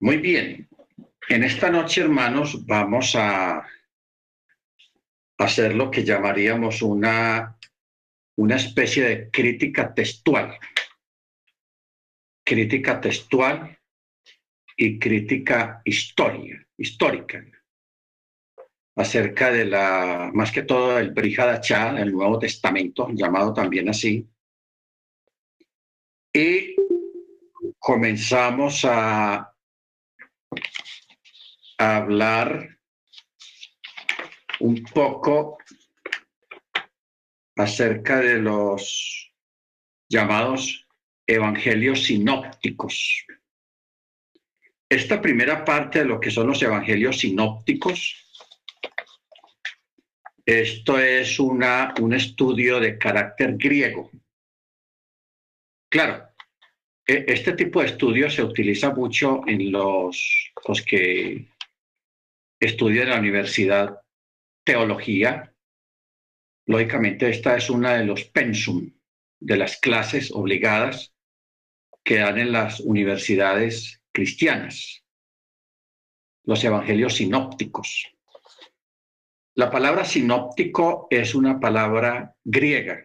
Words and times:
Muy 0.00 0.18
bien. 0.18 0.68
En 1.28 1.44
esta 1.44 1.70
noche, 1.70 2.02
hermanos, 2.02 2.66
vamos 2.66 3.14
a 3.16 3.66
hacer 5.38 5.74
lo 5.74 5.90
que 5.90 6.04
llamaríamos 6.04 6.82
una, 6.82 7.58
una 8.36 8.56
especie 8.56 9.04
de 9.04 9.30
crítica 9.30 9.94
textual. 9.94 10.58
Crítica 12.44 13.00
textual 13.00 13.78
y 14.76 14.98
crítica 14.98 15.80
historia, 15.84 16.66
histórica 16.76 17.44
acerca 18.96 19.50
de 19.50 19.64
la, 19.64 20.30
más 20.32 20.52
que 20.52 20.62
todo, 20.62 20.98
el 20.98 21.10
Brihadachá, 21.10 22.00
el 22.00 22.12
Nuevo 22.12 22.38
Testamento, 22.38 23.08
llamado 23.12 23.52
también 23.52 23.88
así. 23.88 24.28
Y 26.32 26.76
comenzamos 27.78 28.84
a 28.84 29.53
hablar 31.84 32.78
un 34.60 34.82
poco 34.84 35.58
acerca 37.56 38.20
de 38.20 38.38
los 38.40 39.32
llamados 40.08 40.86
evangelios 41.26 42.04
sinópticos. 42.04 43.24
Esta 44.88 45.20
primera 45.20 45.64
parte 45.64 46.00
de 46.00 46.04
lo 46.04 46.20
que 46.20 46.30
son 46.30 46.46
los 46.46 46.62
evangelios 46.62 47.18
sinópticos, 47.18 48.24
esto 50.46 50.98
es 50.98 51.40
una, 51.40 51.94
un 52.00 52.12
estudio 52.12 52.78
de 52.78 52.98
carácter 52.98 53.56
griego. 53.56 54.10
Claro, 55.88 56.28
e, 57.06 57.24
este 57.28 57.54
tipo 57.54 57.80
de 57.80 57.86
estudio 57.86 58.28
se 58.28 58.42
utiliza 58.42 58.90
mucho 58.94 59.40
en 59.46 59.72
los, 59.72 60.52
los 60.68 60.82
que 60.82 61.48
estudian 62.66 63.04
en 63.04 63.10
la 63.10 63.18
universidad 63.18 64.00
teología. 64.64 65.54
Lógicamente, 66.66 67.28
esta 67.28 67.56
es 67.56 67.70
una 67.70 67.94
de 67.94 68.04
los 68.04 68.24
pensum 68.24 68.92
de 69.40 69.56
las 69.56 69.78
clases 69.78 70.32
obligadas 70.32 71.14
que 72.02 72.18
dan 72.18 72.38
en 72.38 72.52
las 72.52 72.80
universidades 72.80 74.02
cristianas, 74.12 75.04
los 76.44 76.62
evangelios 76.64 77.14
sinópticos. 77.14 78.14
La 79.54 79.70
palabra 79.70 80.04
sinóptico 80.04 81.06
es 81.10 81.34
una 81.34 81.60
palabra 81.60 82.34
griega 82.42 83.04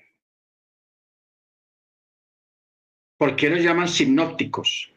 ¿Por 3.19 3.35
qué 3.35 3.49
los 3.49 3.61
llaman 3.61 3.89
sinópticos? 3.89 4.93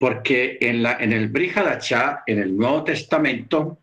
Porque 0.00 0.56
en, 0.62 0.82
la, 0.82 0.96
en 0.98 1.12
el 1.12 1.28
Brihadachá, 1.28 2.22
en 2.26 2.38
el 2.38 2.56
Nuevo 2.56 2.84
Testamento, 2.84 3.82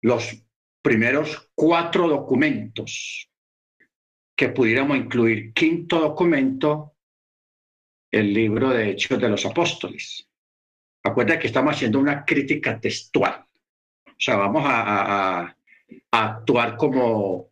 los 0.00 0.42
primeros 0.80 1.50
cuatro 1.54 2.08
documentos 2.08 3.28
que 4.34 4.48
pudiéramos 4.48 4.96
incluir, 4.96 5.52
quinto 5.52 6.00
documento, 6.00 6.94
el 8.10 8.32
libro 8.32 8.70
de 8.70 8.88
Hechos 8.88 9.20
de 9.20 9.28
los 9.28 9.44
Apóstoles. 9.44 10.26
Acuérdate 11.04 11.40
que 11.40 11.46
estamos 11.48 11.74
haciendo 11.74 11.98
una 11.98 12.24
crítica 12.24 12.80
textual. 12.80 13.44
O 14.06 14.14
sea, 14.16 14.36
vamos 14.36 14.62
a, 14.64 15.42
a 15.42 15.56
actuar 16.10 16.78
como, 16.78 17.50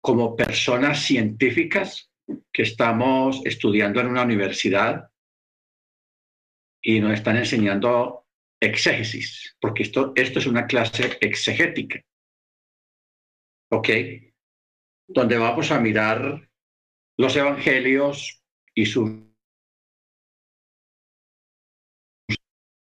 como 0.00 0.34
personas 0.34 1.02
científicas 1.02 2.10
que 2.50 2.62
estamos 2.62 3.42
estudiando 3.44 4.00
en 4.00 4.06
una 4.06 4.22
universidad 4.22 5.11
y 6.82 7.00
nos 7.00 7.12
están 7.12 7.36
enseñando 7.36 8.26
exégesis, 8.60 9.56
porque 9.60 9.84
esto, 9.84 10.12
esto 10.16 10.38
es 10.40 10.46
una 10.46 10.66
clase 10.66 11.16
exegética. 11.20 12.00
¿Ok? 13.70 13.88
Donde 15.08 15.38
vamos 15.38 15.70
a 15.70 15.80
mirar 15.80 16.48
los 17.16 17.36
evangelios 17.36 18.42
y 18.74 18.86
su 18.86 19.32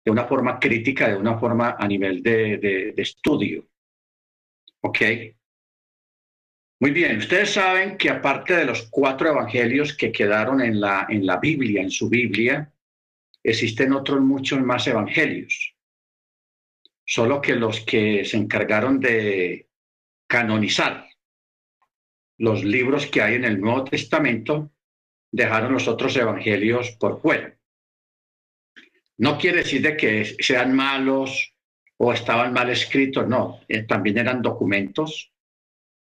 de 0.06 0.12
una 0.12 0.26
forma 0.26 0.60
crítica, 0.60 1.10
de 1.10 1.18
una 1.18 1.40
forma 1.40 1.78
a 1.80 1.88
nivel 1.88 2.22
de, 2.22 2.58
de, 2.58 3.02
estudio. 3.02 3.68
¿Ok? 4.82 5.00
Muy 6.80 6.92
bien, 6.92 7.18
ustedes 7.18 7.54
saben 7.54 7.98
que 7.98 8.12
aparte 8.12 8.56
de 8.56 8.66
los 8.66 8.84
cuatro 8.92 9.30
evangelios 9.30 9.98
que 9.98 10.12
quedaron 10.12 10.62
en 10.62 10.80
la, 10.80 11.08
en 11.10 11.26
la 11.26 11.38
Biblia, 11.38 11.82
en 11.82 11.90
su 11.90 12.08
Biblia, 12.08 12.72
existen 13.46 13.94
otros 13.94 14.22
muchos 14.22 14.62
más 14.62 14.88
evangelios. 14.88 15.76
Solo 17.06 17.42
que 17.42 17.56
los 17.56 17.82
que 17.82 18.26
se 18.26 18.38
encargaron 18.38 19.00
de 19.00 19.70
canonizar 20.28 21.08
los 22.38 22.64
libros 22.64 23.06
que 23.08 23.22
hay 23.22 23.36
en 23.36 23.46
el 23.46 23.62
Nuevo 23.62 23.86
Testamento 23.86 24.72
dejaron 25.32 25.74
los 25.74 25.88
otros 25.88 26.16
evangelios 26.18 26.92
por 27.00 27.22
fuera. 27.22 27.58
No 29.18 29.38
quiere 29.38 29.60
decir 29.60 29.82
de 29.82 29.96
que 29.96 30.26
sean 30.40 30.76
malos 30.76 31.54
o 31.98 32.12
estaban 32.12 32.52
mal 32.52 32.70
escritos, 32.70 33.28
no, 33.28 33.62
eh, 33.70 33.84
también 33.84 34.18
eran 34.18 34.42
documentos 34.42 35.32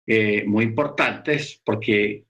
eh, 0.06 0.44
muy 0.46 0.66
importantes 0.66 1.62
porque 1.64 2.27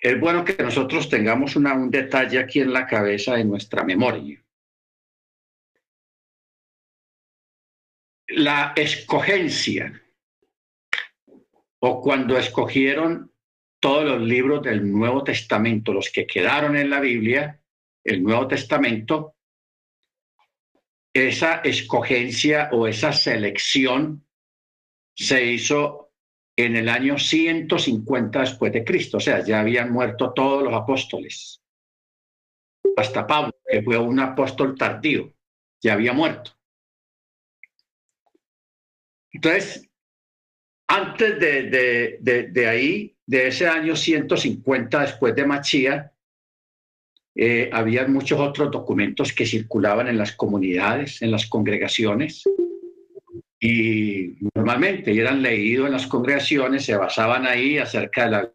es 0.00 0.18
bueno 0.18 0.44
que 0.44 0.62
nosotros 0.62 1.08
tengamos 1.08 1.56
una, 1.56 1.74
un 1.74 1.90
detalle 1.90 2.38
aquí 2.38 2.60
en 2.60 2.72
la 2.72 2.86
cabeza 2.86 3.34
de 3.34 3.44
nuestra 3.44 3.84
memoria. 3.84 4.42
La 8.28 8.72
escogencia 8.76 10.00
o 11.80 12.00
cuando 12.00 12.38
escogieron 12.38 13.32
todos 13.80 14.04
los 14.04 14.20
libros 14.20 14.62
del 14.62 14.90
Nuevo 14.90 15.24
Testamento, 15.24 15.92
los 15.92 16.10
que 16.10 16.26
quedaron 16.26 16.76
en 16.76 16.90
la 16.90 17.00
Biblia, 17.00 17.60
el 18.04 18.22
Nuevo 18.22 18.46
Testamento, 18.46 19.36
esa 21.12 21.56
escogencia 21.56 22.68
o 22.72 22.86
esa 22.86 23.12
selección 23.12 24.26
se 25.14 25.44
hizo 25.44 26.09
en 26.56 26.76
el 26.76 26.88
año 26.88 27.18
150 27.18 28.40
después 28.40 28.72
de 28.72 28.84
Cristo, 28.84 29.16
o 29.16 29.20
sea, 29.20 29.44
ya 29.44 29.60
habían 29.60 29.92
muerto 29.92 30.32
todos 30.32 30.62
los 30.62 30.74
apóstoles. 30.74 31.62
Hasta 32.96 33.26
Pablo, 33.26 33.54
que 33.66 33.82
fue 33.82 33.96
un 33.98 34.20
apóstol 34.20 34.76
tardío, 34.76 35.32
ya 35.80 35.94
había 35.94 36.12
muerto. 36.12 36.52
Entonces, 39.32 39.88
antes 40.88 41.38
de, 41.38 42.18
de, 42.20 42.68
ahí, 42.68 43.16
de 43.24 43.46
ese 43.48 43.68
año 43.68 43.94
150 43.94 45.00
después 45.00 45.34
de 45.36 45.46
Machía, 45.46 46.12
eh, 47.36 47.70
había 47.72 48.06
muchos 48.08 48.40
otros 48.40 48.72
documentos 48.72 49.32
que 49.32 49.46
circulaban 49.46 50.08
en 50.08 50.18
las 50.18 50.32
comunidades, 50.32 51.22
en 51.22 51.30
las 51.30 51.46
congregaciones, 51.46 52.42
y 53.60 54.38
normalmente 54.54 55.12
eran 55.16 55.42
leídos 55.42 55.86
en 55.86 55.92
las 55.92 56.06
congregaciones, 56.06 56.84
se 56.86 56.96
basaban 56.96 57.46
ahí 57.46 57.76
acerca 57.76 58.24
de 58.24 58.30
la... 58.30 58.52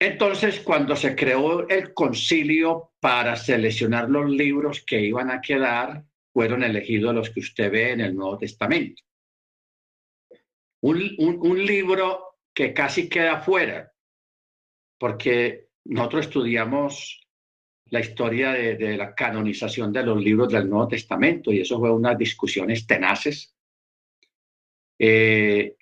Entonces, 0.00 0.60
cuando 0.60 0.96
se 0.96 1.14
creó 1.14 1.68
el 1.68 1.92
concilio 1.92 2.92
para 3.00 3.36
seleccionar 3.36 4.08
los 4.08 4.30
libros 4.30 4.82
que 4.86 5.00
iban 5.00 5.30
a 5.30 5.42
quedar, 5.42 6.04
fueron 6.32 6.62
elegidos 6.62 7.14
los 7.14 7.30
que 7.30 7.40
usted 7.40 7.70
ve 7.70 7.92
en 7.92 8.00
el 8.00 8.16
Nuevo 8.16 8.38
Testamento. 8.38 9.02
Un, 10.80 11.14
un 11.18 11.66
libro 11.66 12.38
que 12.54 12.72
casi 12.72 13.08
queda 13.08 13.40
fuera, 13.40 13.92
porque 14.98 15.68
nosotros 15.84 16.26
estudiamos 16.26 17.27
la 17.90 18.00
historia 18.00 18.52
de, 18.52 18.96
la 18.96 19.14
canonización 19.14 19.92
de 19.92 20.02
los 20.02 20.22
libros 20.22 20.52
del 20.52 20.68
Nuevo 20.68 20.88
Testamento 20.88 21.52
y 21.52 21.60
eso 21.60 21.78
fue 21.78 21.90
unas 21.90 22.18
discusiones 22.18 22.86
tenaces. 22.86 23.54
Eh, 24.98 25.76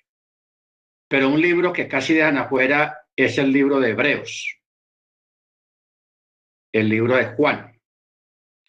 pero 1.07 1.29
un 1.29 1.41
libro 1.41 1.73
que 1.73 1.87
casi 1.87 2.13
dejan 2.13 2.37
afuera 2.37 2.97
es 3.15 3.37
el 3.37 3.51
libro 3.51 3.79
de 3.79 3.91
Hebreos, 3.91 4.59
el 6.71 6.89
libro 6.89 7.15
de 7.15 7.27
Juan, 7.27 7.79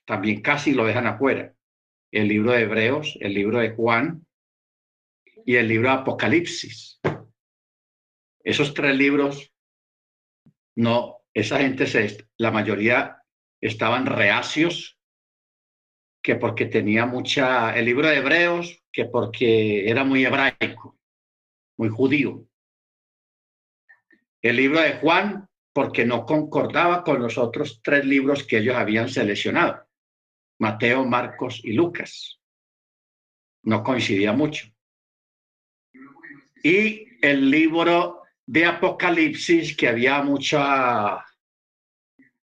también 0.07 0.41
casi 0.41 0.73
lo 0.73 0.87
dejan 0.87 1.07
afuera, 1.07 1.55
el 2.11 2.29
libro 2.29 2.53
de 2.53 2.63
Hebreos, 2.63 3.19
el 3.21 3.35
libro 3.35 3.59
de 3.59 3.71
Juan 3.71 4.27
y 5.45 5.57
el 5.57 5.69
libro 5.69 5.89
de 5.91 5.97
Apocalipsis. 5.97 7.01
Esos 8.43 8.73
tres 8.73 8.97
libros, 8.97 9.53
no, 10.77 11.19
esa 11.35 11.59
gente, 11.59 11.87
se, 11.87 12.27
la 12.39 12.51
mayoría 12.51 13.18
estaban 13.61 14.07
reacios, 14.07 14.99
que 16.23 16.37
porque 16.37 16.67
tenía 16.67 17.07
mucha, 17.07 17.77
el 17.77 17.87
libro 17.87 18.09
de 18.09 18.17
Hebreos, 18.17 18.85
que 18.93 19.07
porque 19.07 19.89
era 19.89 20.05
muy 20.05 20.25
hebraico, 20.25 20.99
muy 21.77 21.89
judío. 21.89 22.47
El 24.43 24.57
libro 24.57 24.81
de 24.81 24.95
Juan, 24.95 25.49
porque 25.73 26.05
no 26.05 26.27
concordaba 26.27 27.05
con 27.05 27.21
los 27.21 27.39
otros 27.39 27.81
tres 27.83 28.05
libros 28.05 28.45
que 28.45 28.59
ellos 28.59 28.77
habían 28.77 29.09
seleccionado, 29.09 29.87
Mateo, 30.59 31.05
Marcos 31.05 31.61
y 31.63 31.73
Lucas. 31.73 32.41
No 33.63 33.83
coincidía 33.83 34.33
mucho. 34.33 34.69
Y 36.63 37.07
el 37.23 37.51
libro 37.51 38.23
de 38.47 38.65
Apocalipsis, 38.65 39.77
que 39.77 39.89
había 39.89 40.23
mucha, 40.23 41.25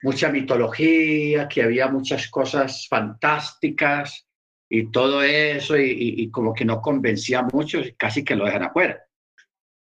mucha 0.02 0.30
mitología, 0.30 1.48
que 1.48 1.62
había 1.62 1.88
muchas 1.88 2.28
cosas 2.28 2.86
fantásticas 2.88 4.26
y 4.68 4.90
todo 4.90 5.22
eso, 5.22 5.76
y, 5.76 6.30
como 6.30 6.52
que 6.52 6.64
no 6.64 6.80
convencía 6.80 7.42
mucho, 7.42 7.80
casi 7.96 8.24
que 8.24 8.36
lo 8.36 8.44
dejan 8.44 8.64
afuera. 8.64 9.04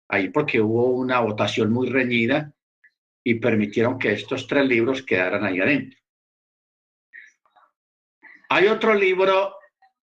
Ahí 0.10 0.30
porque 0.30 0.62
hubo 0.62 0.88
una 0.88 1.20
votación 1.22 1.72
muy 1.72 1.90
reñida 1.90 2.54
y 3.24 3.36
permitieron 3.36 3.98
que 3.98 4.14
estos 4.14 4.46
tres 4.48 4.66
libros 4.66 5.04
quedaran 5.04 5.46
ahí 5.46 5.60
adentro. 5.60 5.98
Hay 8.50 8.68
otro 8.68 8.94
libro 8.94 9.56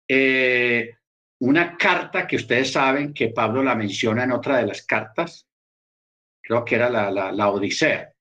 eh, 0.09 0.97
una 1.41 1.77
carta 1.77 2.27
que 2.27 2.37
ustedes 2.37 2.73
saben 2.73 3.13
que 3.13 3.29
Pablo 3.29 3.63
la 3.63 3.75
menciona 3.75 4.25
en 4.25 4.33
otra 4.33 4.59
de 4.59 4.67
las 4.67 4.83
cartas, 4.87 5.49
creo 6.43 6.65
que 6.65 6.77
era 6.77 6.89
la, 6.89 7.11
la, 7.11 7.51
Odisea. 7.51 8.13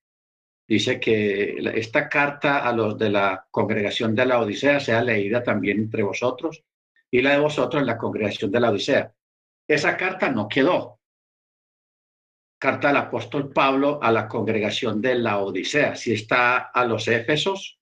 Dice 0.67 0.99
que 0.99 1.57
esta 1.75 2.09
carta 2.09 2.67
a 2.67 2.73
los 2.73 2.97
de 2.97 3.09
la 3.09 3.47
congregación 3.51 4.15
de 4.15 4.25
la 4.25 4.39
Odisea 4.39 4.79
sea 4.79 5.03
leída 5.03 5.43
también 5.43 5.77
entre 5.77 6.01
vosotros 6.01 6.63
y 7.11 7.21
la 7.21 7.33
de 7.33 7.39
vosotros 7.39 7.81
en 7.81 7.87
la 7.87 7.97
congregación 7.97 8.51
de 8.51 8.59
la 8.59 8.71
Odisea. 8.71 9.13
Esa 9.67 9.95
carta 9.95 10.29
no 10.29 10.47
quedó. 10.47 10.99
Carta 12.59 12.87
del 12.87 12.97
apóstol 12.97 13.53
Pablo 13.53 13.99
a 14.01 14.11
la 14.11 14.27
congregación 14.27 15.01
de 15.01 15.15
la 15.15 15.39
Odisea. 15.39 15.95
Si 15.95 16.13
está 16.13 16.57
a 16.57 16.83
los 16.85 17.07
Éfesos, 17.07 17.79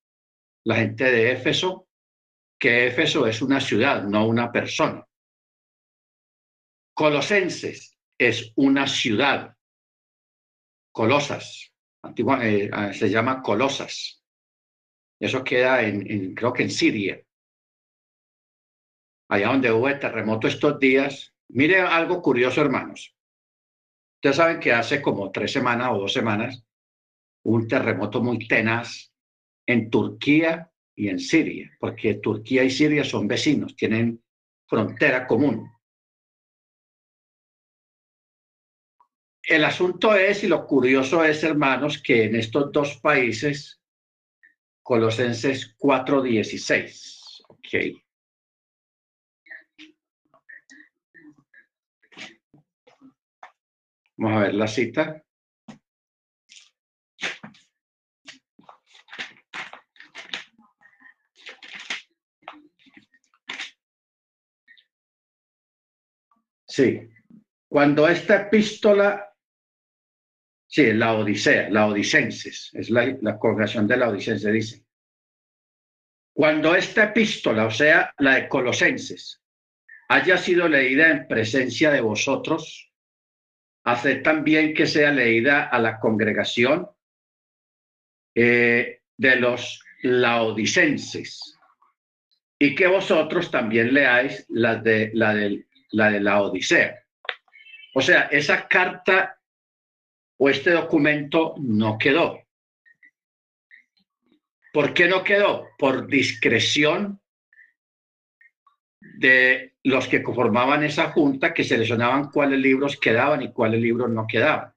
la 0.66 0.76
gente 0.76 1.06
de 1.06 1.32
Éfeso, 1.32 1.88
que 2.60 2.88
Éfeso 2.88 3.28
es 3.28 3.42
una 3.42 3.62
ciudad, 3.62 4.04
no 4.04 4.28
una 4.28 4.52
persona. 4.52 5.08
Colosenses 6.94 7.98
es 8.18 8.52
una 8.56 8.88
ciudad. 8.88 9.56
Colosas. 10.92 11.73
Antigua, 12.04 12.46
eh, 12.46 12.70
ah, 12.72 12.94
se 12.94 13.10
llama 13.10 13.42
Colosas. 13.42 14.24
Eso 15.20 15.44
queda 15.44 15.82
en, 15.82 16.36
creo 16.36 16.52
que 16.52 16.64
en 16.64 16.70
Siria. 16.70 17.22
Allá 19.30 19.48
donde 19.48 19.72
hubo 19.72 19.88
el 19.88 20.00
terremoto 20.00 20.48
estos 20.48 20.78
días. 20.80 21.34
Mire 21.50 21.80
algo 21.80 22.22
curioso, 22.22 22.62
hermanos. 22.62 23.16
Ustedes 24.18 24.36
saben 24.36 24.60
que 24.60 24.74
hace 24.74 25.02
como 25.02 25.32
tres 25.32 25.52
semanas 25.52 25.90
o 25.92 26.00
dos 26.00 26.14
semanas 26.14 26.64
un 27.46 27.68
terremoto 27.68 28.22
muy 28.22 28.48
tenaz 28.48 29.12
en 29.66 29.90
Turquía 29.90 30.72
y 30.96 31.10
en 31.10 31.20
Siria, 31.20 31.72
porque 31.80 32.16
Turquía 32.16 32.64
y 32.64 32.70
Siria 32.70 33.04
son 33.04 33.28
vecinos, 33.28 33.76
tienen 33.76 34.24
frontera 34.68 35.28
común. 35.28 35.70
El 39.46 39.66
asunto 39.66 40.16
es, 40.16 40.44
y 40.46 40.48
lo 40.48 40.66
curioso 40.66 41.24
es, 41.24 41.44
hermanos, 41.44 42.02
que 42.02 42.24
en 42.24 42.36
estos 42.36 42.72
dos 42.72 42.98
países, 43.02 43.82
Colosenses 44.82 45.76
4.16, 45.78 47.44
ok. 47.50 48.02
Vamos 54.16 54.38
a 54.38 54.44
ver 54.44 54.54
la 54.54 54.68
cita. 54.68 55.24
Sí, 66.66 67.10
cuando 67.68 68.08
esta 68.08 68.48
epístola 68.48 69.33
Sí, 70.74 70.92
la 70.92 71.14
Odisea, 71.14 71.70
la 71.70 71.86
Odicenses, 71.86 72.72
es 72.74 72.90
la, 72.90 73.16
la 73.22 73.38
congregación 73.38 73.88
de 73.88 73.96
la 73.96 74.10
Odicenses, 74.10 74.52
dice. 74.52 74.84
Cuando 76.34 76.74
esta 76.74 77.04
epístola, 77.04 77.68
o 77.68 77.70
sea, 77.70 78.12
la 78.18 78.34
de 78.38 78.50
Colosenses, 78.50 79.40
haya 80.10 80.36
sido 80.36 80.68
leída 80.68 81.12
en 81.12 81.28
presencia 81.28 81.92
de 81.92 82.02
vosotros, 82.02 82.92
haced 83.84 84.24
también 84.24 84.74
que 84.74 84.88
sea 84.88 85.12
leída 85.12 85.66
a 85.66 85.78
la 85.78 86.00
congregación 86.00 86.90
eh, 88.34 89.04
de 89.16 89.36
los 89.36 89.80
laodicenses 90.02 91.56
y 92.58 92.74
que 92.74 92.88
vosotros 92.88 93.52
también 93.52 93.94
leáis 93.94 94.44
la 94.50 94.78
de 94.78 95.12
la, 95.14 95.36
de, 95.36 95.68
la 95.92 96.10
de 96.10 96.20
la 96.20 96.42
Odisea. 96.42 97.00
O 97.94 98.02
sea, 98.02 98.22
esa 98.32 98.68
carta 98.68 99.38
o 100.44 100.50
este 100.50 100.72
documento 100.72 101.56
no 101.58 101.98
quedó. 101.98 102.38
¿Por 104.74 104.94
qué 104.94 105.08
no 105.08 105.24
quedó? 105.24 105.70
Por 105.78 106.06
discreción 106.06 107.22
de 109.00 109.78
los 109.84 110.06
que 110.10 110.22
conformaban 110.22 110.84
esa 110.84 111.12
junta 111.12 111.54
que 111.54 111.64
seleccionaban 111.64 112.30
cuáles 112.30 112.60
libros 112.60 113.00
quedaban 113.00 113.42
y 113.42 113.54
cuáles 113.54 113.80
libros 113.80 114.10
no 114.10 114.28
quedaban. 114.28 114.74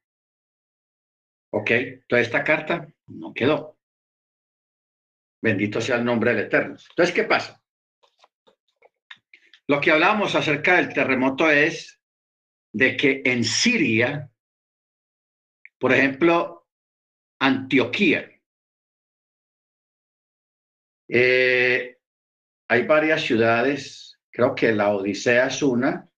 ¿Ok? 1.51 1.71
Toda 2.07 2.23
esta 2.23 2.45
carta 2.45 2.87
no 3.09 3.35
quedó. 3.35 3.77
Bendito 5.43 5.81
sea 5.81 5.97
el 5.97 6.05
nombre 6.05 6.33
del 6.33 6.45
Eterno. 6.45 6.77
Entonces, 6.91 7.13
¿qué 7.13 7.25
pasa? 7.25 7.61
Lo 9.67 9.81
que 9.81 9.91
hablamos 9.91 10.37
acerca 10.37 10.77
del 10.77 10.95
terremoto 10.95 11.51
es 11.51 12.01
de 12.73 12.97
que 12.97 13.23
en 13.25 13.43
Siria 13.43 14.31
por 15.79 15.93
ejemplo, 15.93 16.67
Antioquía. 17.41 18.31
Eh, 21.09 21.99
hay 22.69 22.87
varias 22.87 23.23
ciudades, 23.23 24.19
creo 24.31 24.55
que 24.55 24.73
la 24.73 24.95
Odisea 24.95 25.47
es 25.47 25.63
una, 25.63 26.09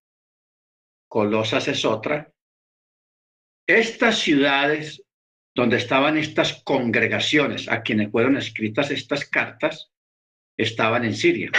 Colosas 1.08 1.68
es 1.68 1.84
otra. 1.84 2.32
Estas 3.66 4.18
ciudades 4.18 5.02
donde 5.54 5.78
estaban 5.78 6.16
estas 6.16 6.62
congregaciones 6.62 7.68
a 7.68 7.82
quienes 7.82 8.10
fueron 8.12 8.36
escritas 8.36 8.90
estas 8.90 9.28
cartas, 9.28 9.90
estaban 10.56 11.04
en 11.04 11.14
Siria. 11.14 11.50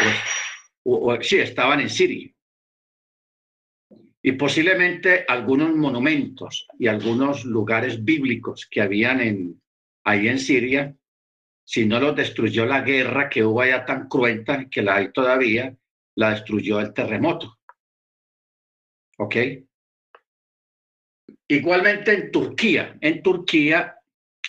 sí, 1.22 1.40
estaban 1.40 1.82
en 1.82 1.90
Siria 1.90 2.34
y 4.22 4.34
posiblemente 4.34 5.26
algunos 5.28 5.76
monumentos 5.76 6.68
y 6.78 6.88
algunos 6.88 7.46
lugares 7.46 8.04
bíblicos 8.04 8.68
que 8.70 8.82
habían 8.82 9.22
en, 9.22 9.62
ahí 10.04 10.28
en 10.28 10.40
Siria, 10.40 10.96
si 11.64 11.86
no 11.86 12.00
los 12.00 12.16
destruyó 12.16 12.66
la 12.66 12.82
guerra 12.82 13.30
que 13.30 13.44
hubo 13.44 13.62
allá 13.62 13.86
tan 13.86 14.10
cruenta, 14.10 14.68
que 14.70 14.82
la 14.82 14.96
hay 14.96 15.12
todavía, 15.14 15.76
la 16.16 16.32
destruyó 16.32 16.80
el 16.80 16.94
terremoto. 16.94 17.60
¿Ok? 19.18 19.36
Igualmente 21.48 22.14
en 22.14 22.32
Turquía. 22.32 22.98
En 23.00 23.24
Turquía 23.24 23.96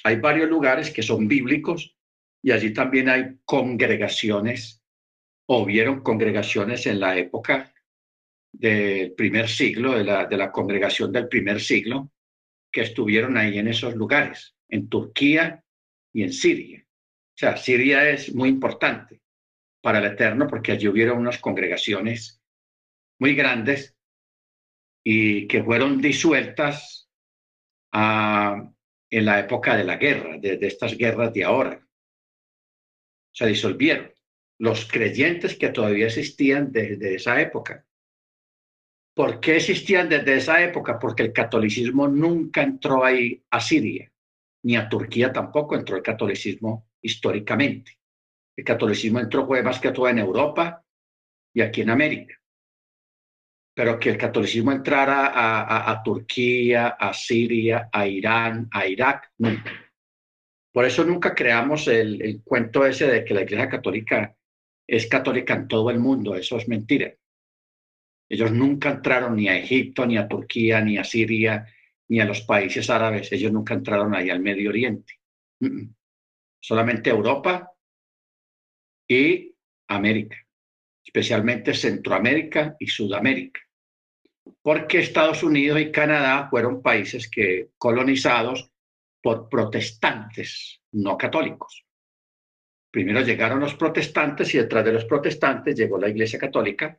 hay 0.03 0.17
varios 0.17 0.49
lugares 0.49 0.91
que 0.91 1.03
son 1.03 1.29
bíblicos 1.29 1.95
y 2.43 2.53
allí 2.53 2.73
también 2.73 3.09
hay 3.09 3.39
congregaciones, 3.45 4.83
o 5.47 5.65
vieron 5.65 6.03
congregaciones 6.03 6.87
en 6.87 7.01
la 7.01 7.19
época 7.19 7.73
del 8.53 9.13
primer 9.13 9.49
siglo, 9.49 9.97
de 9.97 10.05
la, 10.05 10.27
de 10.27 10.37
la 10.37 10.51
congregación 10.51 11.13
del 11.13 11.29
primer 11.29 11.61
siglo, 11.61 12.11
que 12.71 12.83
estuvieron 12.83 13.37
ahí 13.37 13.59
en 13.59 13.69
esos 13.69 13.95
lugares, 13.95 14.55
en 14.69 14.89
Turquía 14.89 15.65
y 16.13 16.23
en 16.23 16.33
Siria. 16.33 16.85
O 16.87 17.39
sea, 17.41 17.57
Siria 17.57 18.09
es 18.09 18.35
muy 18.35 18.49
importante 18.49 19.23
para 19.83 19.99
el 19.99 20.07
Eterno 20.07 20.47
porque 20.47 20.73
allí 20.73 20.89
hubieron 20.89 21.19
unas 21.19 21.39
congregaciones 21.39 22.43
muy 23.19 23.35
grandes 23.35 23.97
y 25.03 25.47
que 25.49 25.65
fueron 25.65 26.01
disueltas 26.01 27.09
ah, 27.93 28.71
en 29.11 29.25
la 29.25 29.41
época 29.41 29.77
de 29.77 29.85
la 29.85 29.97
guerra, 29.97 30.39
de, 30.39 30.59
estas 30.63 30.97
guerras 30.97 31.33
de 31.33 31.45
ahora. 31.45 31.87
Se 33.33 33.47
disolvieron. 33.47 34.13
Los 34.59 34.85
creyentes 34.85 35.57
que 35.57 35.71
todavía 35.71 36.07
existían 36.07 36.71
desde 36.71 37.15
esa 37.15 37.41
época 37.41 37.87
¿Por 39.21 39.39
qué 39.39 39.57
existían 39.57 40.09
desde 40.09 40.39
esa 40.39 40.65
época? 40.65 40.99
Porque 40.99 41.25
el 41.25 41.33
catolicismo 41.35 42.09
nunca 42.09 42.63
entró 42.63 43.05
ahí 43.05 43.45
a 43.51 43.61
Siria, 43.61 44.11
ni 44.63 44.77
a 44.77 44.89
Turquía 44.89 45.31
tampoco 45.31 45.77
entró 45.77 45.95
el 45.99 46.03
catolicismo 46.03 46.89
históricamente. 47.03 47.99
El 48.57 48.65
catolicismo 48.65 49.21
entró 49.21 49.47
fue 49.47 49.63
más 49.63 49.79
que 49.79 49.93
todo 49.93 50.09
en 50.09 50.21
Europa 50.21 50.83
y 51.53 51.61
aquí 51.61 51.83
en 51.83 51.91
América. 51.91 52.35
Pero 53.75 53.99
que 53.99 54.09
el 54.09 54.17
catolicismo 54.17 54.73
entrara 54.73 55.33
a, 55.91 56.03
Turquía, 56.03 56.89
a 56.89 57.13
Siria, 57.13 57.91
a 57.93 58.07
Irán, 58.07 58.71
a 58.73 58.87
Irak, 58.87 59.33
nunca. 59.37 59.71
Por 60.73 60.87
eso 60.87 61.05
nunca 61.05 61.35
creamos 61.35 61.89
el, 61.89 62.23
el 62.23 62.43
cuento 62.43 62.87
ese 62.87 63.07
de 63.07 63.23
que 63.23 63.35
la 63.35 63.43
Iglesia 63.43 63.69
Católica 63.69 64.35
es 64.87 65.07
católica 65.09 65.53
en 65.53 65.69
todo 65.69 65.91
el 65.91 65.99
mundo. 65.99 66.35
Eso 66.35 66.57
es 66.57 66.67
mentira. 66.69 67.13
Ellos 68.31 68.53
nunca 68.53 68.91
entraron 68.91 69.35
ni 69.35 69.49
a 69.49 69.59
Egipto, 69.59 70.07
ni 70.07 70.17
a 70.17 70.29
Turquía, 70.29 70.81
ni 70.81 70.97
a 70.97 71.03
Siria, 71.03 71.67
ni 72.09 72.21
a 72.21 72.25
los 72.25 72.43
países 72.43 72.89
árabes. 72.89 73.33
Ellos 73.33 73.51
nunca 73.51 73.75
entraron 73.75 74.15
ahí 74.15 74.31
al 74.31 74.39
Medio 74.39 74.71
Oriente. 74.71 75.15
Solamente 76.61 77.11
Europa 77.11 77.73
y 79.09 79.53
América, 79.89 80.37
especialmente 81.05 81.75
Centroamérica 81.75 82.77
y 82.79 82.87
Sudamérica. 82.87 83.61
Porque 84.63 85.01
Estados 85.01 85.43
Unidos 85.43 85.81
y 85.81 85.91
Canadá 85.91 86.49
fueron 86.49 86.83
países 86.83 87.29
que 87.29 87.71
colonizados 87.77 88.71
por 89.21 89.49
protestantes 89.49 90.81
no 90.93 91.19
católicos. 91.19 91.85
Primero 92.93 93.23
llegaron 93.23 93.59
los 93.59 93.75
protestantes 93.75 94.55
y 94.55 94.59
detrás 94.59 94.85
de 94.85 94.93
los 94.93 95.05
protestantes 95.05 95.75
llegó 95.77 95.99
la 95.99 96.09
Iglesia 96.09 96.39
Católica. 96.39 96.97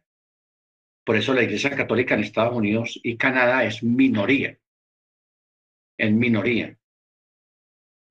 Por 1.04 1.16
eso 1.16 1.34
la 1.34 1.44
Iglesia 1.44 1.76
Católica 1.76 2.16
en 2.16 2.22
Estados 2.22 2.56
Unidos 2.56 3.00
y 3.04 3.18
Canadá 3.18 3.64
es 3.64 3.84
minoría, 3.84 4.58
en 5.98 6.20
minoría. 6.20 6.78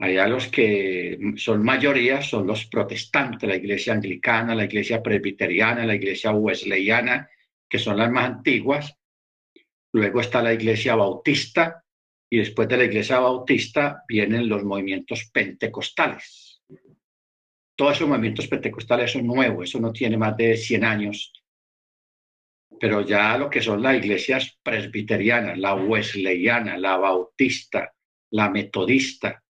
Allá 0.00 0.26
los 0.26 0.48
que 0.48 1.18
son 1.36 1.62
mayoría 1.62 2.22
son 2.22 2.46
los 2.46 2.64
protestantes, 2.64 3.46
la 3.46 3.56
iglesia 3.56 3.92
anglicana, 3.92 4.54
la 4.54 4.64
iglesia 4.64 5.02
presbiteriana, 5.02 5.84
la 5.84 5.94
iglesia 5.94 6.32
wesleyana, 6.32 7.28
que 7.68 7.78
son 7.78 7.98
las 7.98 8.10
más 8.10 8.24
antiguas. 8.24 8.96
Luego 9.92 10.20
está 10.20 10.42
la 10.42 10.54
iglesia 10.54 10.94
bautista 10.94 11.84
y 12.30 12.38
después 12.38 12.66
de 12.68 12.78
la 12.78 12.84
iglesia 12.84 13.18
bautista 13.18 14.02
vienen 14.08 14.48
los 14.48 14.64
movimientos 14.64 15.28
pentecostales. 15.30 16.62
Todos 17.76 17.96
esos 17.96 18.08
movimientos 18.08 18.48
pentecostales 18.48 19.12
son 19.12 19.26
nuevos, 19.26 19.68
eso 19.68 19.80
no 19.80 19.92
tiene 19.92 20.16
más 20.16 20.34
de 20.34 20.56
100 20.56 20.84
años. 20.84 21.32
Pero 22.80 23.02
ya 23.02 23.36
lo 23.36 23.50
que 23.50 23.60
son 23.60 23.82
las 23.82 23.96
iglesias 23.96 24.58
presbiterianas, 24.62 25.58
la 25.58 25.74
wesleyana, 25.74 26.78
la 26.78 26.96
bautista, 26.96 27.92
la 28.30 28.48
metodista, 28.48 29.44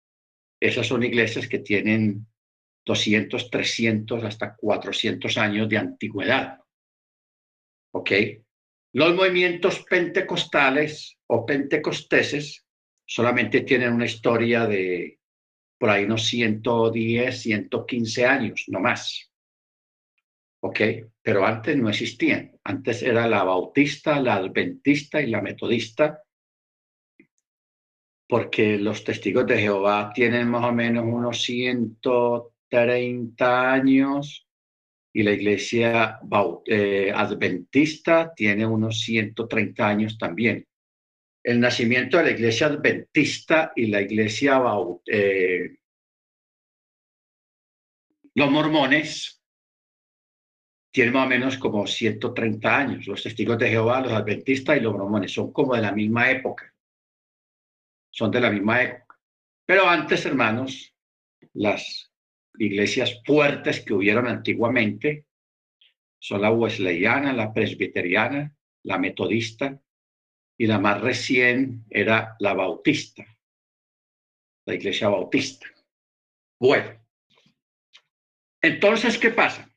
esas 0.60 0.88
son 0.88 1.04
iglesias 1.04 1.48
que 1.48 1.60
tienen 1.60 2.26
200, 2.86 3.50
300, 3.50 4.24
hasta 4.24 4.56
400 4.56 5.38
años 5.38 5.68
de 5.68 5.78
antigüedad. 5.78 6.60
¿Ok? 7.94 8.12
Los 8.94 9.14
movimientos 9.14 9.86
pentecostales 9.90 11.18
o 11.28 11.46
pentecosteses 11.46 12.66
solamente 13.06 13.62
tienen 13.62 13.94
una 13.94 14.06
historia 14.06 14.66
de 14.66 15.20
por 15.78 15.90
ahí 15.90 16.06
unos 16.06 16.26
110, 16.26 17.42
115 17.42 18.26
años, 18.26 18.64
no 18.68 18.80
más. 18.80 19.30
¿Ok? 20.68 20.80
Pero 21.22 21.46
antes 21.46 21.78
no 21.78 21.90
existían. 21.90 22.58
Antes 22.64 23.04
era 23.04 23.28
la 23.28 23.44
bautista, 23.44 24.20
la 24.20 24.36
adventista 24.36 25.22
y 25.22 25.28
la 25.28 25.42
metodista 25.42 26.24
porque 28.28 28.78
los 28.78 29.04
testigos 29.04 29.48
de 29.48 29.60
Jehová 29.60 30.12
tienen 30.14 30.50
más 30.50 30.66
o 30.66 30.74
menos 30.74 31.06
unos 31.08 31.42
130 31.44 33.72
años 33.72 34.46
y 35.14 35.24
la 35.24 35.32
iglesia 35.32 36.20
eh, 36.66 37.12
adventista 37.16 38.34
tiene 38.36 38.66
unos 38.66 39.00
130 39.00 39.88
años 39.88 40.18
también. 40.18 40.68
El 41.42 41.62
nacimiento 41.62 42.18
de 42.18 42.24
la 42.26 42.32
iglesia 42.32 42.68
adventista 42.68 43.72
y 43.76 43.88
la 43.88 44.02
iglesia, 44.02 44.62
eh, 45.06 45.78
los 48.36 48.52
mormones, 48.52 49.42
tienen 50.98 51.14
más 51.14 51.28
o 51.28 51.30
menos 51.30 51.58
como 51.58 51.86
130 51.86 52.78
años. 52.78 53.08
Los 53.08 53.22
testigos 53.22 53.60
de 53.60 53.70
Jehová, 53.70 54.02
los 54.02 54.12
adventistas 54.12 54.78
y 54.78 54.80
los 54.80 54.94
mormones 54.94 55.32
son 55.32 55.54
como 55.54 55.76
de 55.76 55.82
la 55.82 55.92
misma 55.92 56.32
época 56.32 56.74
son 58.18 58.32
de 58.32 58.42
la 58.42 58.50
misma 58.50 58.82
época. 58.82 59.20
Pero 59.64 59.88
antes, 59.88 60.26
hermanos, 60.26 60.92
las 61.54 62.12
iglesias 62.58 63.22
fuertes 63.24 63.82
que 63.86 63.94
hubieron 63.94 64.28
antiguamente 64.28 65.28
son 66.20 66.42
la 66.42 66.52
wesleyana, 66.52 67.32
la 67.32 67.54
presbiteriana, 67.54 68.56
la 68.84 68.98
metodista 68.98 69.80
y 70.58 70.66
la 70.66 70.80
más 70.80 71.00
recién 71.00 71.86
era 71.92 72.36
la 72.40 72.56
bautista, 72.56 73.24
la 74.66 74.74
iglesia 74.74 75.10
bautista. 75.10 75.68
Bueno, 76.60 77.00
entonces, 78.64 79.20
¿qué 79.20 79.30
pasa? 79.30 79.70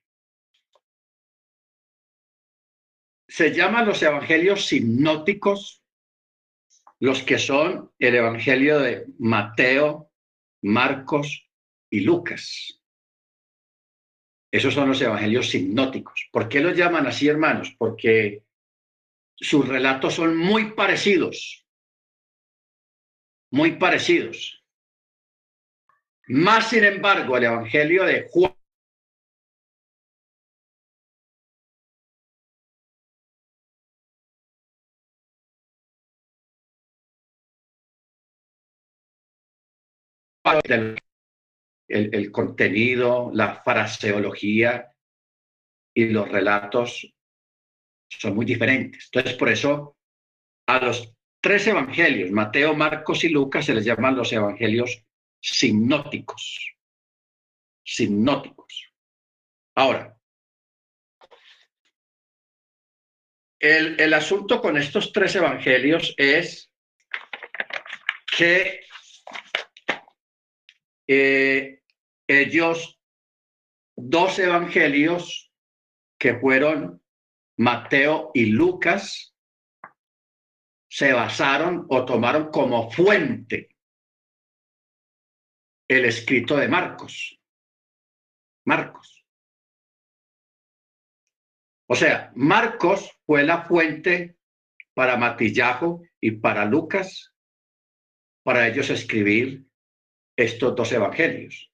Se 3.41 3.55
llaman 3.55 3.87
los 3.87 4.03
evangelios 4.03 4.67
sinóticos 4.67 5.83
los 6.99 7.23
que 7.23 7.39
son 7.39 7.91
el 7.99 8.17
Evangelio 8.17 8.81
de 8.81 9.07
Mateo, 9.19 10.11
Marcos 10.61 11.49
y 11.89 12.01
Lucas. 12.01 12.83
Esos 14.51 14.75
son 14.75 14.91
los 14.91 15.01
evangelios 15.01 15.49
sinóticos. 15.49 16.29
¿Por 16.31 16.51
qué 16.51 16.61
los 16.61 16.77
llaman 16.77 17.07
así, 17.07 17.29
hermanos? 17.29 17.75
Porque 17.79 18.45
sus 19.35 19.67
relatos 19.67 20.17
son 20.17 20.37
muy 20.37 20.73
parecidos, 20.73 21.67
muy 23.51 23.79
parecidos. 23.79 24.63
Más, 26.29 26.69
sin 26.69 26.85
embargo, 26.85 27.39
el 27.39 27.45
evangelio 27.45 28.05
de 28.05 28.29
Juan 28.31 28.60
el, 41.89 42.31
contenido, 42.33 43.31
la 43.35 43.63
fraseología 43.63 44.93
y 45.95 46.07
los 46.07 46.29
relatos 46.29 47.13
son 48.09 48.35
muy 48.35 48.47
diferentes. 48.47 49.07
Entonces, 49.07 49.35
por 49.35 49.49
eso 49.49 49.97
a 50.67 50.85
los 50.85 51.15
tres 51.41 51.67
evangelios, 51.67 52.31
Mateo, 52.31 52.75
Marcos 52.75 53.25
y 53.25 53.29
Lucas, 53.29 53.67
se 53.67 53.75
les 53.75 53.85
llaman 53.85 54.17
los 54.17 54.33
evangelios 54.33 55.05
sinóticos. 55.41 56.75
Sinóticos. 57.85 58.93
Ahora, 59.75 60.17
el, 63.59 64.01
el 64.01 64.15
asunto 64.15 64.61
con 64.61 64.77
estos 64.77 65.13
tres 65.13 65.35
evangelios 65.35 66.15
es 66.17 66.73
que 68.37 68.81
eh, 71.13 71.83
ellos, 72.29 73.01
dos 73.97 74.39
evangelios 74.39 75.53
que 76.17 76.39
fueron 76.39 77.03
Mateo 77.59 78.31
y 78.33 78.47
Lucas, 78.47 79.35
se 80.89 81.13
basaron 81.13 81.85
o 81.89 82.05
tomaron 82.05 82.53
como 82.53 82.93
fuente 82.93 83.77
el 85.89 86.05
escrito 86.05 86.57
de 86.57 86.69
Marcos. 86.69 87.41
Marcos. 88.65 89.27
O 91.89 91.97
sea, 91.97 92.31
Marcos 92.37 93.11
fue 93.27 93.43
la 93.43 93.65
fuente 93.65 94.37
para 94.95 95.17
Matillajo 95.17 96.03
y 96.21 96.31
para 96.31 96.67
Lucas, 96.67 97.35
para 98.45 98.69
ellos 98.69 98.91
escribir 98.91 99.70
estos 100.41 100.75
dos 100.75 100.91
evangelios. 100.93 101.71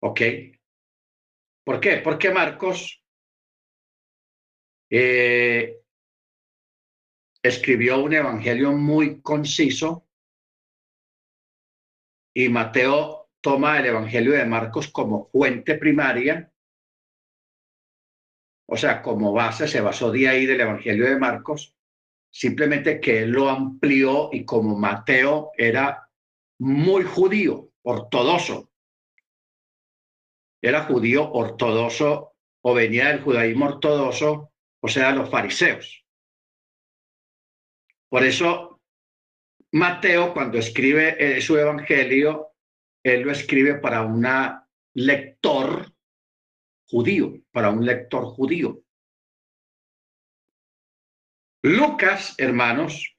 ¿Ok? 0.00 0.20
¿Por 1.64 1.80
qué? 1.80 1.98
Porque 1.98 2.30
Marcos 2.30 3.02
eh, 4.90 5.80
escribió 7.42 8.02
un 8.02 8.14
evangelio 8.14 8.72
muy 8.72 9.20
conciso 9.20 10.08
y 12.34 12.48
Mateo 12.48 13.30
toma 13.40 13.78
el 13.78 13.86
evangelio 13.86 14.32
de 14.32 14.44
Marcos 14.44 14.88
como 14.88 15.28
fuente 15.30 15.76
primaria, 15.76 16.52
o 18.68 18.76
sea, 18.76 19.02
como 19.02 19.32
base, 19.32 19.68
se 19.68 19.80
basó 19.80 20.10
de 20.10 20.28
ahí 20.28 20.46
del 20.46 20.60
evangelio 20.60 21.06
de 21.06 21.18
Marcos, 21.18 21.76
simplemente 22.30 23.00
que 23.00 23.22
él 23.22 23.30
lo 23.30 23.48
amplió 23.48 24.30
y 24.32 24.44
como 24.44 24.76
Mateo 24.76 25.52
era 25.56 26.05
muy 26.58 27.04
judío, 27.04 27.70
ortodoxo. 27.82 28.70
Era 30.62 30.84
judío 30.84 31.30
ortodoxo 31.32 32.34
o 32.62 32.74
venía 32.74 33.08
del 33.08 33.22
judaísmo 33.22 33.66
ortodoxo, 33.66 34.52
o 34.80 34.88
sea, 34.88 35.12
los 35.12 35.30
fariseos. 35.30 36.04
Por 38.08 38.24
eso, 38.24 38.80
Mateo, 39.72 40.32
cuando 40.32 40.58
escribe 40.58 41.16
eh, 41.18 41.40
su 41.40 41.56
evangelio, 41.56 42.52
él 43.04 43.22
lo 43.22 43.32
escribe 43.32 43.74
para 43.74 44.02
un 44.02 44.26
lector 44.94 45.92
judío, 46.88 47.34
para 47.52 47.70
un 47.70 47.84
lector 47.84 48.24
judío. 48.24 48.82
Lucas, 51.62 52.34
hermanos, 52.38 53.15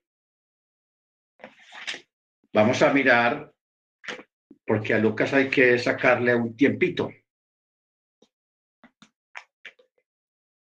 vamos 2.57 2.81
a 2.81 2.91
mirar, 2.91 3.53
porque 4.65 4.95
a 4.95 4.97
Lucas 4.97 5.31
hay 5.31 5.47
que 5.47 5.77
sacarle 5.77 6.33
un 6.33 6.57
tiempito. 6.57 7.11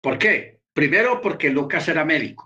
¿Por 0.01 0.17
qué? 0.17 0.59
Primero 0.73 1.21
porque 1.21 1.49
Lucas 1.49 1.87
era 1.87 2.03
médico. 2.03 2.43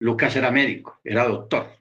Lucas 0.00 0.36
era 0.36 0.52
médico, 0.52 1.00
era 1.02 1.24
doctor. 1.26 1.76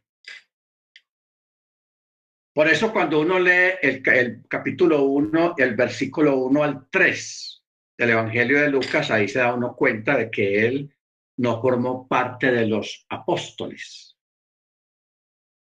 Por 2.55 2.67
eso 2.67 2.91
cuando 2.91 3.19
uno 3.19 3.38
lee 3.38 3.75
el, 3.79 4.01
capítulo 4.48 5.03
1, 5.03 5.53
el 5.60 5.75
versículo 5.75 6.38
1 6.38 6.63
al 6.63 6.89
3 6.89 7.63
del 8.00 8.10
Evangelio 8.10 8.62
de 8.62 8.72
Lucas, 8.72 9.12
ahí 9.12 9.27
se 9.27 9.38
da 9.38 9.53
uno 9.53 9.75
cuenta 9.75 10.17
de 10.17 10.31
que 10.31 10.65
él 10.65 10.91
no 11.38 11.62
formó 11.62 12.07
parte 12.07 12.51
de 12.51 12.65
los 12.65 13.05
apóstoles. 13.10 14.07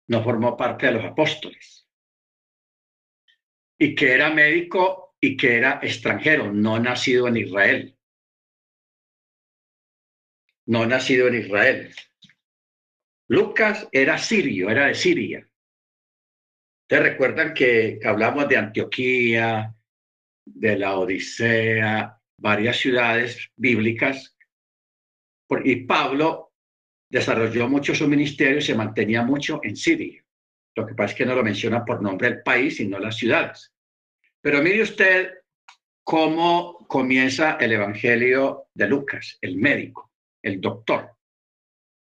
No 0.09 0.23
formó 0.23 0.56
parte 0.56 0.87
de 0.87 0.92
los 0.92 1.04
apóstoles. 1.04 1.88
Y 3.78 3.94
que 3.94 4.12
era 4.12 4.30
médico 4.30 5.16
y 5.21 5.37
que 5.37 5.56
era 5.56 5.80
extranjero, 5.82 6.52
no 6.52 6.78
nacido 6.78 7.28
en 7.28 7.37
Israel. 7.37 7.99
No 10.66 10.87
nacido 10.87 11.28
en 11.28 11.35
Israel. 11.37 11.94
Lucas 13.28 13.88
era 13.92 14.18
sirio, 14.18 14.68
era 14.68 14.87
de 14.87 14.94
Siria. 14.94 15.49
Ustedes 16.82 17.02
recuerdan 17.02 17.54
que 17.54 17.99
hablamos 18.04 18.49
de 18.49 18.56
Antioquía, 18.59 19.75
de 20.44 20.78
la 20.78 20.99
Odisea, 20.99 22.21
varias 22.37 22.76
ciudades 22.76 23.50
bíblicas, 23.56 24.37
y 25.64 25.85
Pablo 25.87 26.51
desarrolló 27.12 27.69
mucho 27.69 27.95
su 27.95 28.09
ministerio 28.09 28.59
y 28.59 28.62
se 28.62 28.75
mantenía 28.75 29.23
mucho 29.23 29.61
en 29.62 29.76
Siria. 29.76 30.25
Lo 30.75 30.87
que 30.87 30.95
pasa 30.95 31.12
es 31.12 31.19
que 31.19 31.26
no 31.26 31.35
lo 31.35 31.45
menciona 31.45 31.85
por 31.85 32.00
nombre 32.00 32.28
el 32.28 32.42
país, 32.42 32.78
sino 32.78 32.99
las 32.99 33.19
ciudades. 33.19 33.71
Pero 34.40 34.62
mire 34.62 34.83
usted 34.83 35.31
cómo 36.02 36.87
comienza 36.88 37.59
el 37.61 37.73
Evangelio 37.73 38.69
de 38.73 38.88
Lucas, 38.88 39.37
el 39.42 39.59
médico, 39.59 40.11
el 40.42 40.59
doctor. 40.59 41.14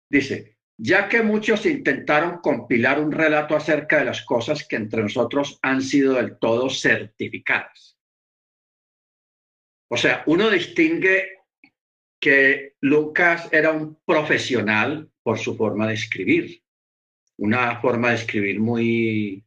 Dice, 0.09 0.59
ya 0.79 1.09
que 1.09 1.23
muchos 1.23 1.67
intentaron 1.67 2.39
compilar 2.39 3.01
un 3.01 3.11
relato 3.11 3.57
acerca 3.57 3.99
de 3.99 4.05
las 4.05 4.23
cosas 4.23 4.65
que 4.65 4.77
entre 4.77 5.03
nosotros 5.03 5.59
han 5.61 5.83
sido 5.83 6.15
del 6.15 6.39
todo 6.39 6.71
certificadas. 6.71 7.99
O 9.91 9.97
sea, 9.97 10.23
uno 10.27 10.51
distingue 10.51 11.44
que 12.25 12.75
Lucas 12.81 13.51
era 13.53 13.71
un 13.71 14.01
profesional 14.03 15.11
por 15.23 15.39
su 15.39 15.59
forma 15.59 15.87
de 15.89 15.93
escribir, 15.93 16.63
una 17.37 17.83
forma 17.83 18.09
de 18.09 18.15
escribir 18.15 18.61
muy 18.61 19.45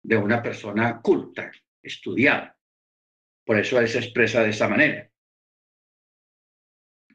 de 0.00 0.16
una 0.16 0.40
persona 0.40 1.00
culta, 1.00 1.50
estudiada. 1.82 2.56
Por 3.44 3.58
eso 3.58 3.80
él 3.80 3.88
se 3.88 3.98
expresa 3.98 4.44
de 4.44 4.50
esa 4.50 4.68
manera. 4.68 5.10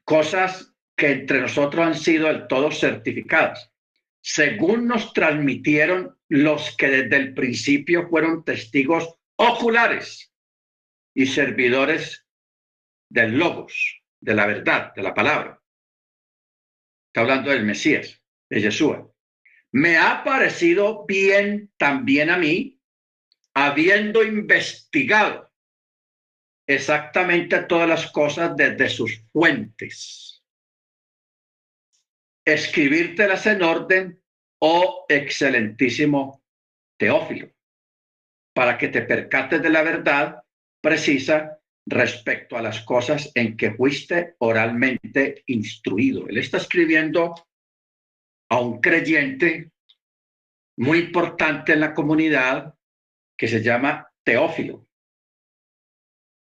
Cosas 0.04 0.76
que 0.94 1.12
entre 1.12 1.40
nosotros 1.40 1.88
han 1.88 1.96
sido 1.96 2.28
del 2.28 2.46
todo 2.48 2.70
certificadas, 2.70 3.72
según 4.20 4.88
nos 4.88 5.14
transmitieron 5.14 6.20
los 6.28 6.76
que 6.76 6.90
desde 6.90 7.16
el 7.16 7.34
principio 7.34 8.10
fueron 8.10 8.44
testigos 8.44 9.08
oculares 9.38 10.34
y 11.14 11.28
servidores 11.28 12.28
del 13.08 13.38
logos, 13.38 13.99
de 14.22 14.34
la 14.34 14.46
verdad, 14.46 14.94
de 14.94 15.02
la 15.02 15.14
palabra. 15.14 15.62
Está 17.08 17.22
hablando 17.22 17.52
del 17.52 17.66
Mesías, 17.66 18.22
de 18.50 18.62
Yeshua. 18.62 19.12
Me 19.72 19.98
ha 19.98 20.24
parecido 20.24 21.06
bien 21.06 21.72
también 21.78 22.30
a 22.30 22.38
mí, 22.38 22.80
habiendo 23.54 24.24
investigado 24.24 25.52
exactamente 26.68 27.64
todas 27.64 27.88
las 27.90 28.12
cosas 28.12 28.56
desde 28.56 28.90
sus 28.90 29.24
fuentes 29.32 30.30
escribírtelas 32.54 33.46
en 33.46 33.64
orden, 33.64 34.24
oh 34.60 35.06
excelentísimo 35.08 36.44
Teófilo, 36.98 37.50
para 38.54 38.78
que 38.78 38.90
te 38.90 39.02
percates 39.04 39.62
de 39.62 39.70
la 39.70 39.84
verdad 39.84 40.44
precisa 40.82 41.59
respecto 41.90 42.58
a 42.58 42.62
las 42.62 42.82
cosas 42.82 43.32
en 43.36 43.58
que 43.58 43.72
fuiste 43.72 44.36
oralmente 44.40 45.44
instruido. 45.48 46.28
Él 46.28 46.38
está 46.38 46.58
escribiendo 46.58 47.36
a 48.50 48.60
un 48.60 48.80
creyente 48.80 49.72
muy 50.78 51.00
importante 51.00 51.74
en 51.74 51.80
la 51.80 51.94
comunidad 51.94 52.76
que 53.38 53.48
se 53.48 53.62
llama 53.62 54.12
Teófilo. 54.24 54.88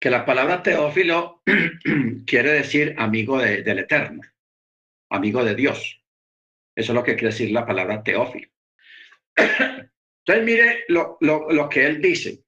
Que 0.01 0.11
la 0.11 0.25
palabra 0.25 0.63
Teófilo 0.63 1.43
quiere 2.27 2.53
decir 2.53 2.95
amigo 2.99 3.39
del 3.39 3.79
Eterno 3.79 4.23
amigo 5.13 5.45
de 5.45 5.55
Dios. 5.55 6.03
Eso 6.75 6.93
es 6.93 6.95
lo 6.95 7.05
que 7.05 7.15
quiere 7.15 7.29
decir 7.29 7.53
la 7.53 7.67
palabra 7.67 8.03
teófilo. 8.03 8.49
Entonces, 9.37 10.45
mire 10.45 10.85
lo, 10.89 11.19
lo 11.21 11.69
que 11.69 11.87
él 11.87 12.01
dice. 12.01 12.45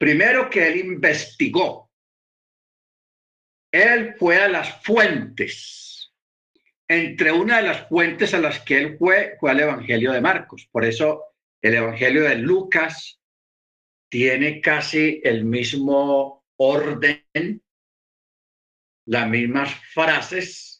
Primero 0.00 0.48
que 0.48 0.66
él 0.66 0.78
investigó. 0.78 1.92
Él 3.70 4.14
fue 4.18 4.40
a 4.40 4.48
las 4.48 4.82
fuentes. 4.82 6.14
Entre 6.88 7.30
una 7.30 7.58
de 7.58 7.68
las 7.68 7.86
fuentes 7.86 8.32
a 8.32 8.40
las 8.40 8.60
que 8.60 8.78
él 8.78 8.96
fue 8.98 9.36
fue 9.38 9.50
al 9.50 9.60
Evangelio 9.60 10.12
de 10.12 10.22
Marcos. 10.22 10.66
Por 10.72 10.86
eso 10.86 11.24
el 11.60 11.74
Evangelio 11.74 12.22
de 12.24 12.36
Lucas 12.36 13.20
tiene 14.08 14.62
casi 14.62 15.20
el 15.22 15.44
mismo 15.44 16.46
orden, 16.56 17.62
las 19.04 19.28
mismas 19.28 19.74
frases 19.92 20.70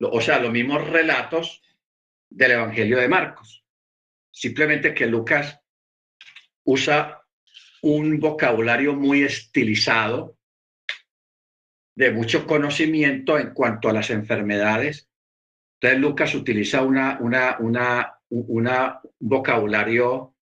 o 0.00 0.20
sea, 0.20 0.38
los 0.38 0.52
mismos 0.52 0.88
relatos 0.88 1.60
del 2.30 2.52
Evangelio 2.52 2.98
de 2.98 3.08
Marcos. 3.08 3.64
Simplemente 4.30 4.94
que 4.94 5.06
Lucas 5.06 5.60
usa 6.68 7.24
un 7.80 8.20
vocabulario 8.20 8.94
muy 8.94 9.22
estilizado, 9.22 10.36
de 11.96 12.10
mucho 12.10 12.46
conocimiento 12.46 13.38
en 13.38 13.54
cuanto 13.54 13.88
a 13.88 13.94
las 13.94 14.10
enfermedades. 14.10 15.08
Entonces 15.80 16.00
Lucas 16.00 16.34
utiliza 16.34 16.82
una, 16.82 17.18
una, 17.20 17.56
una, 17.60 18.20
un 18.28 18.68
vocabulario 19.18 20.34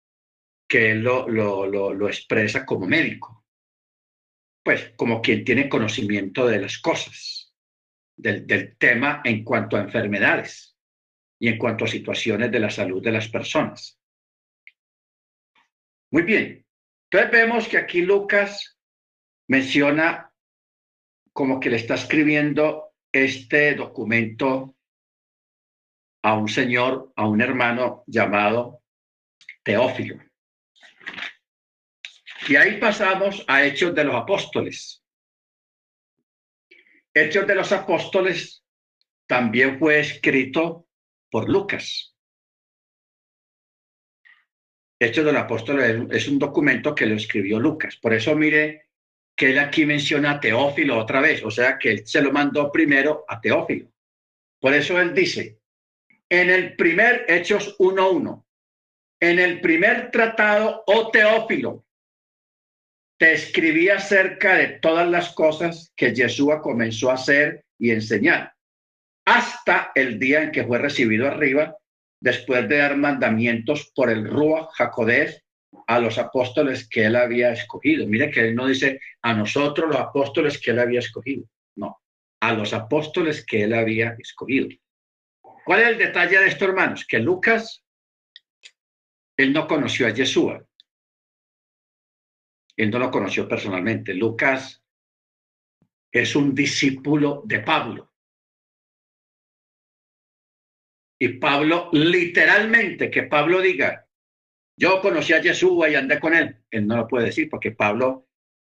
que 0.67 0.93
él 0.93 1.03
lo, 1.03 1.29
lo, 1.29 1.67
lo 1.67 2.09
expresa 2.09 2.65
como 2.65 2.87
médico, 2.87 3.45
pues 4.65 4.95
como 4.97 5.21
quien 5.21 5.45
tiene 5.45 5.69
conocimiento 5.69 6.47
de 6.47 6.61
las 6.61 6.79
cosas 6.79 7.55
del, 8.17 8.77
tema 8.79 9.21
en 9.25 9.45
cuanto 9.45 9.77
a 9.77 9.83
enfermedades 9.83 10.75
y 11.39 11.49
en 11.49 11.59
cuanto 11.59 11.85
a 11.85 11.89
situaciones 11.89 12.51
de 12.51 12.61
la 12.61 12.71
salud 12.71 13.03
de 13.03 13.13
las 13.13 13.29
personas. 13.29 14.01
Muy 16.15 16.23
bien. 16.23 16.65
Entonces 17.11 17.33
vemos 17.33 17.67
que 17.67 17.77
aquí 17.77 18.03
Lucas 18.03 18.79
menciona 19.49 20.33
como 21.33 21.59
que 21.59 21.71
le 21.71 21.77
está 21.77 21.95
escribiendo 21.95 22.95
este 23.11 23.75
documento 23.75 24.77
a 26.23 26.35
un 26.35 26.49
señor, 26.49 27.13
a 27.17 27.27
un 27.27 27.41
hermano 27.41 28.05
llamado 28.07 28.85
Teófilo. 29.65 30.23
Y 32.47 32.55
ahí 32.55 32.79
pasamos 32.79 33.45
a 33.49 33.65
Hechos 33.65 33.93
de 33.93 34.05
los 34.05 34.15
Apóstoles. 34.15 35.05
Hechos 37.13 37.45
de 37.45 37.57
los 37.57 37.73
Apóstoles 37.73 38.65
también 39.27 39.81
fue 39.81 39.99
escrito 39.99 40.87
por 41.29 41.49
Lucas. 41.49 42.14
Hechos 44.99 45.25
de 45.25 45.33
los 45.33 45.43
Apóstoles 45.43 46.07
es 46.11 46.29
un 46.29 46.39
documento 46.39 46.95
que 46.95 47.07
lo 47.07 47.17
escribió 47.17 47.59
Lucas. 47.59 47.97
Por 47.97 48.15
eso 48.15 48.35
mire 48.37 48.87
que 49.37 49.51
él 49.51 49.59
aquí 49.59 49.85
menciona 49.85 50.33
a 50.33 50.41
Teófilo 50.41 50.99
otra 50.99 51.21
vez, 51.21 51.45
o 51.45 51.51
sea 51.51 51.79
que 51.79 52.07
se 52.07 52.23
lo 52.23 52.33
mandó 52.33 52.71
primero 52.71 53.25
a 53.29 53.41
Teófilo. 53.41 53.91
Por 54.61 54.73
eso 54.73 55.01
él 55.01 55.13
dice, 55.13 55.59
en 56.29 56.51
el 56.51 56.77
primer 56.77 57.27
Hechos 57.29 57.77
1.1, 57.79 58.45
en 59.21 59.39
el 59.39 59.61
primer 59.61 60.11
tratado, 60.11 60.85
oh 60.87 61.11
Teófilo, 61.11 61.85
te 63.19 63.33
escribí 63.33 63.89
acerca 63.89 64.55
de 64.57 64.79
todas 64.79 65.09
las 65.09 65.31
cosas 65.35 65.93
que 65.97 66.15
Yeshua 66.15 66.61
comenzó 66.61 67.11
a 67.11 67.15
hacer 67.15 67.65
y 67.79 67.91
enseñar, 67.91 68.55
hasta 69.25 69.93
el 69.95 70.19
día 70.19 70.43
en 70.43 70.53
que 70.53 70.65
fue 70.65 70.79
recibido 70.79 71.27
arriba 71.27 71.77
después 72.25 72.67
de 72.71 72.79
dar 72.79 72.97
mandamientos 72.97 73.93
por 73.95 74.09
el 74.09 74.27
Ruach 74.27 74.71
Jacodés 74.77 75.45
a 75.87 75.99
los 75.99 76.17
apóstoles 76.17 76.89
que 76.89 77.05
él 77.05 77.17
había 77.17 77.53
escogido. 77.53 78.07
Mire 78.07 78.31
que 78.31 78.41
él 78.41 78.55
no 78.55 78.67
dice 78.67 78.99
a 79.21 79.35
nosotros 79.35 79.91
los 79.91 80.01
apóstoles 80.01 80.59
que 80.59 80.71
él 80.71 80.79
había 80.79 81.01
escogido, 81.01 81.45
no, 81.77 82.01
a 82.41 82.55
los 82.55 82.73
apóstoles 82.73 83.45
que 83.45 83.65
él 83.65 83.75
había 83.75 84.17
escogido. 84.19 84.69
¿Cuál 85.67 85.83
es 85.83 85.89
el 85.89 85.99
detalle 85.99 86.39
de 86.39 86.47
esto, 86.47 86.65
hermanos? 86.65 87.05
Que 87.07 87.19
Lucas, 87.19 87.85
él 89.37 89.53
no 89.53 89.69
conoció 89.69 90.07
a 90.07 90.11
Yeshua. 90.11 90.65
Él 92.75 92.91
no 92.91 92.99
lo 92.99 93.11
conoció 93.11 93.47
personalmente. 93.47 94.15
Lucas 94.15 94.83
es 96.11 96.35
un 96.35 96.55
discípulo 96.55 97.43
de 97.45 97.61
Pablo. 97.61 98.14
Y 101.19 101.29
Pablo, 101.39 101.91
literalmente, 101.93 103.11
que 103.11 103.25
Pablo 103.25 103.61
diga, 103.61 104.07
yo 104.77 105.01
conocí 105.01 105.33
a 105.33 105.41
Yeshua 105.41 105.89
y 105.89 105.95
andé 105.95 106.19
con 106.19 106.35
él, 106.35 106.57
él 106.71 106.87
no 106.87 106.97
lo 106.97 107.07
puede 107.07 107.27
decir 107.27 107.49
porque 107.49 107.71
Pablo 107.71 108.27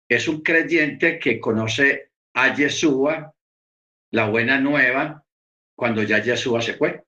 es 0.08 0.28
un 0.28 0.42
creyente 0.42 1.18
que 1.18 1.40
conoce 1.40 2.12
a 2.36 2.54
Yeshua, 2.54 3.34
la 4.12 4.30
buena 4.30 4.60
nueva, 4.60 5.26
cuando 5.76 6.04
ya 6.04 6.22
Yeshua 6.22 6.62
se 6.62 6.76
fue. 6.76 7.04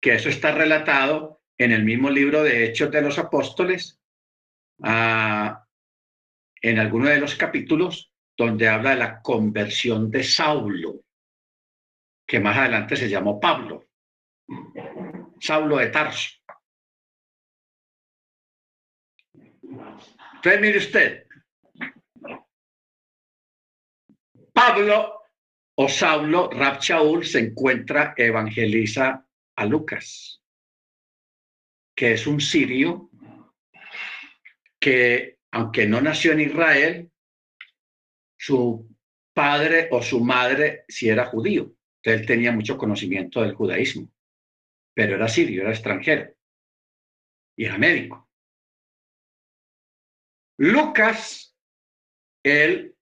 Que 0.00 0.14
eso 0.14 0.30
está 0.30 0.52
relatado 0.52 1.42
en 1.58 1.72
el 1.72 1.84
mismo 1.84 2.08
libro 2.10 2.42
de 2.42 2.64
Hechos 2.64 2.90
de 2.90 3.02
los 3.02 3.18
Apóstoles, 3.18 4.00
ah, 4.82 5.66
en 6.60 6.78
alguno 6.78 7.08
de 7.08 7.18
los 7.18 7.34
capítulos 7.34 8.10
donde 8.36 8.68
habla 8.68 8.90
de 8.90 8.96
la 8.96 9.22
conversión 9.22 10.10
de 10.10 10.24
Saulo 10.24 11.01
que 12.32 12.40
más 12.40 12.56
adelante 12.56 12.96
se 12.96 13.10
llamó 13.10 13.38
Pablo, 13.38 13.90
Saulo 15.38 15.76
de 15.76 15.88
Tarso. 15.88 16.30
Entonces, 20.36 20.60
mire 20.62 20.78
usted, 20.78 21.26
Pablo 24.50 25.24
o 25.74 25.88
Saulo, 25.90 26.48
Rab 26.48 26.80
se 26.80 27.38
encuentra, 27.38 28.14
evangeliza 28.16 29.28
a 29.54 29.64
Lucas, 29.66 30.42
que 31.94 32.14
es 32.14 32.26
un 32.26 32.40
sirio 32.40 33.10
que, 34.80 35.38
aunque 35.50 35.86
no 35.86 36.00
nació 36.00 36.32
en 36.32 36.40
Israel, 36.40 37.12
su 38.38 38.88
padre 39.34 39.90
o 39.90 40.00
su 40.00 40.24
madre 40.24 40.86
si 40.88 41.10
era 41.10 41.26
judío 41.26 41.76
él 42.02 42.26
tenía 42.26 42.52
mucho 42.52 42.76
conocimiento 42.76 43.42
del 43.42 43.54
judaísmo, 43.54 44.08
pero 44.94 45.16
era 45.16 45.28
sirio, 45.28 45.62
era 45.62 45.70
extranjero 45.70 46.34
y 47.56 47.64
era 47.64 47.78
médico. 47.78 48.28
Lucas, 50.58 51.56
él, 52.42 52.96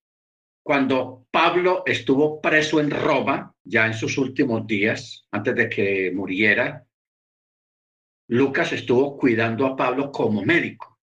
cuando 0.63 1.27
Pablo 1.31 1.83
estuvo 1.87 2.41
preso 2.41 2.81
en 2.81 2.91
Roma, 2.91 3.55
ya 3.65 3.87
en 3.87 3.95
sus 3.95 4.19
últimos 4.19 4.67
días, 4.67 5.27
antes 5.31 5.55
de 5.55 5.69
que 5.69 6.11
muriera, 6.13 6.87
Lucas 8.29 8.73
estuvo 8.73 9.17
cuidando 9.17 9.67
a 9.67 9.77
Pablo 9.77 10.13
como 10.13 10.43
médico. 10.43 11.01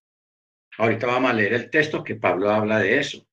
Ahorita 0.77 1.07
vamos 1.07 1.31
a 1.31 1.33
leer 1.33 1.53
el 1.53 1.69
texto 1.69 2.03
que 2.03 2.15
Pablo 2.15 2.49
habla 2.49 2.79
de 2.79 2.99
eso. 2.99 3.27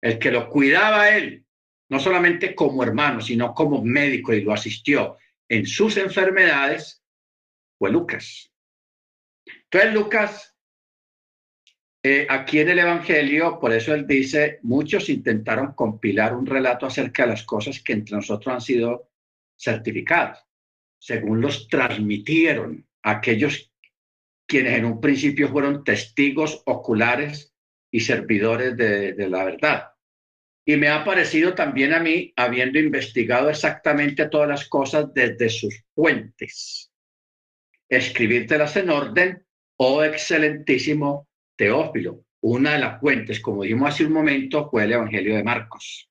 El 0.00 0.18
que 0.18 0.30
lo 0.30 0.48
cuidaba 0.48 1.10
él 1.10 1.44
no 1.88 1.98
solamente 1.98 2.54
como 2.54 2.82
hermano, 2.82 3.20
sino 3.20 3.54
como 3.54 3.82
médico 3.82 4.32
y 4.32 4.42
lo 4.42 4.52
asistió 4.52 5.16
en 5.48 5.66
sus 5.66 5.96
enfermedades, 5.96 7.02
fue 7.78 7.90
Lucas. 7.90 8.52
Entonces 9.46 9.94
Lucas, 9.94 10.56
eh, 12.02 12.26
aquí 12.28 12.60
en 12.60 12.68
el 12.70 12.80
Evangelio, 12.80 13.58
por 13.58 13.72
eso 13.72 13.94
él 13.94 14.06
dice, 14.06 14.60
muchos 14.62 15.08
intentaron 15.08 15.72
compilar 15.72 16.34
un 16.34 16.46
relato 16.46 16.86
acerca 16.86 17.22
de 17.24 17.30
las 17.30 17.44
cosas 17.44 17.82
que 17.82 17.94
entre 17.94 18.16
nosotros 18.16 18.54
han 18.54 18.60
sido 18.60 19.10
certificadas, 19.56 20.46
según 20.98 21.40
los 21.40 21.68
transmitieron 21.68 22.86
aquellos 23.02 23.72
quienes 24.46 24.78
en 24.78 24.84
un 24.84 25.00
principio 25.00 25.48
fueron 25.48 25.84
testigos 25.84 26.62
oculares 26.66 27.54
y 27.90 28.00
servidores 28.00 28.76
de 28.76 29.28
la 29.28 29.44
verdad. 29.44 29.97
Y 30.68 30.76
me 30.76 30.88
ha 30.88 31.02
parecido 31.02 31.54
también 31.54 31.94
a 31.94 31.98
mí, 31.98 32.30
habiendo 32.36 32.78
investigado 32.78 33.48
exactamente 33.48 34.28
todas 34.28 34.50
las 34.50 34.68
cosas 34.68 35.14
desde 35.14 35.48
sus 35.48 35.82
fuentes, 35.94 36.92
escribírtelas 37.88 38.76
en 38.76 38.90
orden, 38.90 39.46
oh 39.78 40.04
excelentísimo 40.04 41.26
Teófilo. 41.56 42.22
Una 42.42 42.74
de 42.74 42.80
las 42.80 43.00
fuentes, 43.00 43.40
como 43.40 43.62
dijimos 43.62 43.94
hace 43.94 44.04
un 44.04 44.12
momento, 44.12 44.68
fue 44.68 44.84
el 44.84 44.92
Evangelio 44.92 45.36
de 45.36 45.42
Marcos. 45.42 46.10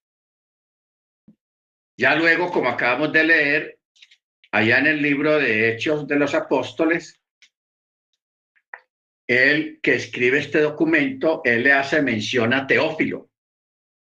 Ya 1.95 2.15
luego, 2.15 2.49
como 2.49 2.69
acabamos 2.69 3.13
de 3.13 3.23
leer, 3.25 3.79
allá 4.51 4.79
en 4.79 4.87
el 4.87 5.03
libro 5.03 5.37
de 5.37 5.69
Hechos 5.69 6.07
de 6.07 6.15
los 6.15 6.33
Apóstoles, 6.33 7.21
él 9.27 9.77
que 9.83 9.93
escribe 9.93 10.39
este 10.39 10.61
documento, 10.61 11.41
él 11.43 11.61
le 11.61 11.73
hace 11.73 12.01
mención 12.01 12.55
a 12.55 12.65
Teófilo 12.65 13.26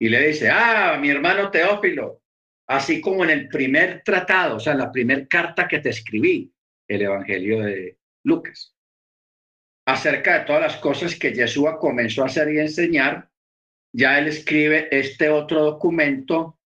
y 0.05 0.11
le 0.11 0.29
dice, 0.29 0.51
ah, 0.51 0.99
mi 1.01 1.09
hermano 1.09 1.51
Teófilo, 1.51 2.21
así 2.69 3.01
como 3.01 3.25
en 3.25 3.31
el 3.31 3.49
primer 3.49 4.03
tratado, 4.05 4.57
o 4.57 4.61
sea, 4.61 4.75
en 4.75 4.81
la 4.81 4.93
primera 4.93 5.27
carta 5.27 5.67
que 5.67 5.79
te 5.79 5.89
escribí, 5.89 6.53
el 6.87 7.01
Evangelio 7.01 7.61
de 7.61 7.97
Lucas, 8.23 8.77
acerca 9.87 10.41
de 10.41 10.45
todas 10.45 10.61
las 10.61 10.77
cosas 10.77 11.15
que 11.15 11.33
Yeshua 11.33 11.79
comenzó 11.79 12.23
a 12.23 12.27
hacer 12.27 12.53
y 12.53 12.59
enseñar, 12.59 13.31
ya 13.95 14.19
él 14.19 14.29
escribe 14.29 14.89
este 14.91 15.31
otro 15.31 15.65
documento 15.65 16.61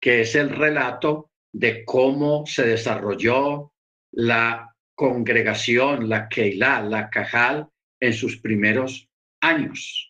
que 0.00 0.22
es 0.22 0.34
el 0.34 0.50
relato 0.50 1.30
de 1.52 1.84
cómo 1.84 2.44
se 2.44 2.66
desarrolló 2.66 3.72
la 4.10 4.74
congregación, 4.96 6.08
la 6.08 6.28
Keilah, 6.28 6.82
la 6.82 7.08
Cajal, 7.08 7.68
en 8.00 8.14
sus 8.14 8.40
primeros 8.40 9.08
años. 9.40 10.09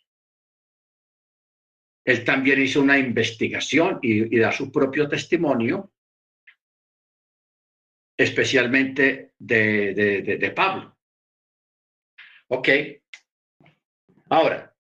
Él 2.04 2.24
también 2.24 2.62
hizo 2.62 2.80
una 2.80 2.98
investigación 2.98 3.98
y, 4.02 4.38
da 4.38 4.52
su 4.52 4.72
propio 4.72 5.08
testimonio, 5.08 5.92
especialmente 8.16 9.32
de, 9.38 10.52
Pablo. 10.54 10.96
Ok. 12.48 12.68
Ahora, 14.30 14.74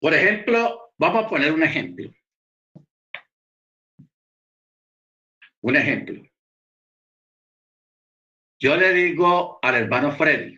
por 0.00 0.14
ejemplo, 0.14 0.92
vamos 0.98 1.24
a 1.24 1.28
poner 1.28 1.52
un 1.52 1.62
ejemplo. 1.62 2.10
Un 5.62 5.76
ejemplo. 5.76 6.22
Yo 8.58 8.76
le 8.76 8.92
digo 8.92 9.58
al 9.62 9.74
hermano 9.74 10.12
Freddy, 10.12 10.55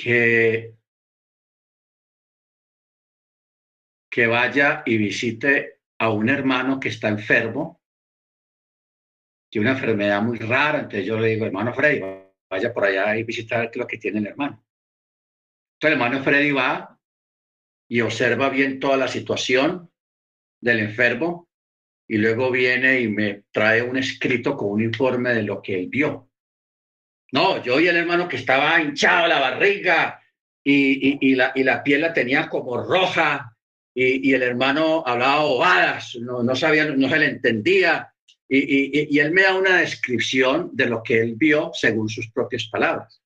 que, 0.00 0.76
que 4.08 4.26
vaya 4.26 4.82
y 4.86 4.96
visite 4.96 5.80
a 5.98 6.10
un 6.10 6.28
hermano 6.28 6.78
que 6.78 6.88
está 6.88 7.08
enfermo, 7.08 7.82
tiene 9.50 9.68
una 9.68 9.76
enfermedad 9.76 10.22
muy 10.22 10.38
rara, 10.38 10.80
entonces 10.80 11.04
yo 11.04 11.18
le 11.18 11.28
digo, 11.28 11.46
hermano 11.46 11.74
Freddy, 11.74 12.00
vaya 12.48 12.72
por 12.72 12.84
allá 12.84 13.16
y 13.16 13.24
visitar 13.24 13.70
lo 13.74 13.86
que 13.86 13.98
tiene 13.98 14.20
el 14.20 14.28
hermano. 14.28 14.64
Entonces 15.74 15.96
el 15.96 16.02
hermano 16.02 16.22
Freddy 16.22 16.52
va 16.52 17.00
y 17.88 18.00
observa 18.00 18.50
bien 18.50 18.78
toda 18.78 18.96
la 18.96 19.08
situación 19.08 19.90
del 20.60 20.80
enfermo 20.80 21.48
y 22.06 22.18
luego 22.18 22.50
viene 22.50 23.00
y 23.00 23.08
me 23.08 23.44
trae 23.50 23.82
un 23.82 23.96
escrito 23.96 24.56
con 24.56 24.70
un 24.70 24.82
informe 24.82 25.34
de 25.34 25.42
lo 25.42 25.60
que 25.60 25.74
él 25.74 25.88
vio. 25.88 26.27
No, 27.32 27.62
yo 27.62 27.78
y 27.78 27.88
el 27.88 27.96
hermano 27.96 28.28
que 28.28 28.36
estaba 28.36 28.80
hinchado 28.80 29.28
la 29.28 29.40
barriga 29.40 30.20
y, 30.64 31.34
la, 31.34 31.52
y 31.54 31.62
la 31.62 31.82
piel 31.82 32.02
la 32.02 32.12
tenía 32.12 32.48
como 32.48 32.82
roja 32.82 33.56
y, 33.94 34.32
el 34.32 34.42
hermano 34.42 35.02
hablaba 35.04 35.40
ovadas, 35.40 36.16
no, 36.20 36.42
no 36.42 36.54
sabía, 36.54 36.84
no 36.84 37.08
se 37.08 37.18
le 37.18 37.26
entendía. 37.26 38.14
Y, 38.48 39.18
él 39.18 39.32
me 39.32 39.42
da 39.42 39.56
una 39.56 39.78
descripción 39.78 40.70
de 40.72 40.86
lo 40.86 41.02
que 41.02 41.20
él 41.20 41.34
vio 41.36 41.70
según 41.74 42.08
sus 42.08 42.30
propias 42.30 42.68
palabras. 42.68 43.20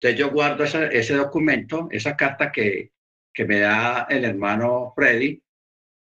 Entonces 0.00 0.18
yo 0.18 0.30
guardo 0.30 0.64
ese 0.64 1.14
documento, 1.14 1.88
esa 1.90 2.16
carta 2.16 2.50
que, 2.50 2.92
que 3.32 3.44
me 3.44 3.60
da 3.60 4.06
el 4.08 4.24
hermano 4.24 4.92
Freddy, 4.96 5.42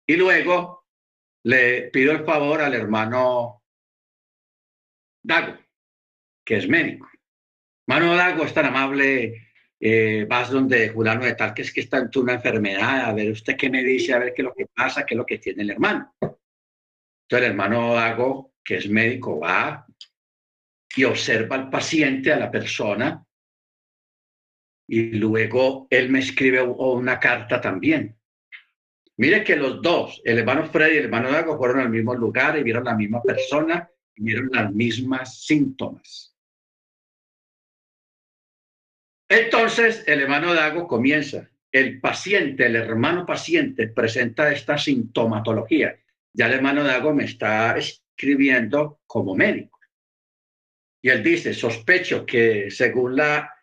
y 0.07 0.15
luego 0.15 0.87
le 1.43 1.83
pido 1.83 2.13
el 2.13 2.25
favor 2.25 2.61
al 2.61 2.73
hermano 2.73 3.61
Dago 5.23 5.57
que 6.47 6.55
es 6.55 6.67
médico. 6.69 7.09
Mano 7.87 8.15
Dago 8.15 8.45
es 8.45 8.53
tan 8.53 8.65
amable 8.67 9.49
eh, 9.79 10.25
vas 10.29 10.49
donde 10.49 10.89
fulano 10.91 11.25
de 11.25 11.35
tal, 11.35 11.53
que 11.53 11.61
es 11.61 11.73
que 11.73 11.81
está 11.81 11.97
en 11.97 12.09
una 12.15 12.35
enfermedad, 12.35 13.01
a 13.01 13.13
ver 13.13 13.31
usted 13.31 13.57
qué 13.57 13.69
me 13.69 13.83
dice, 13.83 14.13
a 14.13 14.19
ver 14.19 14.33
qué 14.33 14.41
es 14.41 14.45
lo 14.45 14.53
que 14.53 14.65
pasa, 14.65 15.05
qué 15.05 15.13
es 15.13 15.17
lo 15.17 15.25
que 15.25 15.39
tiene 15.39 15.63
el 15.63 15.71
hermano. 15.71 16.15
Entonces 16.21 16.37
el 17.31 17.43
hermano 17.43 17.93
Dago, 17.93 18.53
que 18.63 18.77
es 18.77 18.89
médico, 18.89 19.41
va 19.41 19.85
y 20.95 21.03
observa 21.03 21.57
al 21.57 21.69
paciente, 21.69 22.31
a 22.31 22.39
la 22.39 22.49
persona, 22.49 23.23
y 24.87 25.11
luego 25.11 25.87
él 25.89 26.09
me 26.09 26.19
escribe 26.19 26.61
una 26.61 27.19
carta 27.19 27.59
también. 27.59 28.17
Mire 29.17 29.43
que 29.43 29.57
los 29.57 29.81
dos, 29.81 30.21
el 30.23 30.39
hermano 30.39 30.65
Freddy 30.65 30.95
y 30.95 30.97
el 30.99 31.05
hermano 31.05 31.29
Dago, 31.29 31.57
fueron 31.57 31.81
al 31.81 31.89
mismo 31.89 32.15
lugar 32.15 32.57
y 32.57 32.63
vieron 32.63 32.85
la 32.85 32.95
misma 32.95 33.21
persona 33.21 33.91
y 34.15 34.23
vieron 34.23 34.49
las 34.51 34.73
mismas 34.73 35.43
síntomas. 35.43 36.36
Entonces, 39.29 40.03
el 40.07 40.21
hermano 40.21 40.53
Dago 40.53 40.87
comienza. 40.87 41.49
El 41.71 41.99
paciente, 41.99 42.65
el 42.65 42.75
hermano 42.75 43.25
paciente, 43.25 43.89
presenta 43.89 44.51
esta 44.51 44.77
sintomatología. 44.77 45.99
Ya 46.33 46.47
el 46.47 46.53
hermano 46.53 46.83
Dago 46.83 47.13
me 47.13 47.25
está 47.25 47.77
escribiendo 47.77 49.01
como 49.05 49.35
médico. 49.35 49.79
Y 51.01 51.09
él 51.09 51.23
dice, 51.23 51.53
sospecho 51.53 52.25
que 52.25 52.71
según 52.71 53.15
la, 53.15 53.53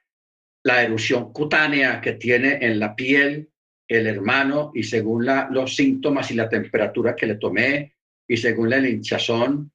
la 0.63 0.83
erupción 0.83 1.33
cutánea 1.33 2.01
que 2.01 2.13
tiene 2.13 2.59
en 2.61 2.79
la 2.79 2.95
piel 2.95 3.51
el 3.89 4.07
hermano 4.07 4.71
y 4.75 4.83
según 4.83 5.27
la, 5.27 5.49
los 5.51 5.77
síntomas 5.77 6.31
y 6.31 6.35
la 6.35 6.49
temperatura 6.49 7.15
que 7.15 7.27
le 7.27 7.35
tomé 7.37 7.97
y 8.27 8.37
según 8.37 8.71
la 8.71 8.79
hinchazón 8.79 9.73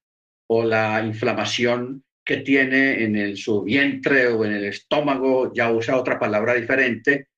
o 0.48 0.64
la 0.64 1.04
inflamación 1.06 2.04
que 2.26 2.38
tiene 2.38 3.04
en 3.04 3.16
el, 3.16 3.38
su 3.38 3.64
vientre 3.64 4.28
o 4.28 4.46
en 4.46 4.54
el 4.54 4.66
estómago, 4.66 5.52
ya 5.54 5.72
usa 5.72 5.98
otra 5.98 6.20
palabra 6.20 6.54
diferente, 6.54 7.30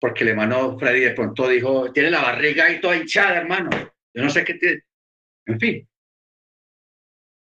porque 0.00 0.24
el 0.24 0.30
hermano 0.30 0.78
Freddy 0.78 1.00
de 1.00 1.12
pronto 1.12 1.48
dijo, 1.48 1.92
tiene 1.92 2.10
la 2.10 2.22
barriga 2.22 2.64
ahí 2.64 2.80
toda 2.80 2.96
hinchada, 2.96 3.36
hermano. 3.36 3.70
Yo 4.14 4.22
no 4.22 4.30
sé 4.30 4.44
qué 4.44 4.54
tiene. 4.54 4.82
En 5.46 5.60
fin. 5.60 5.88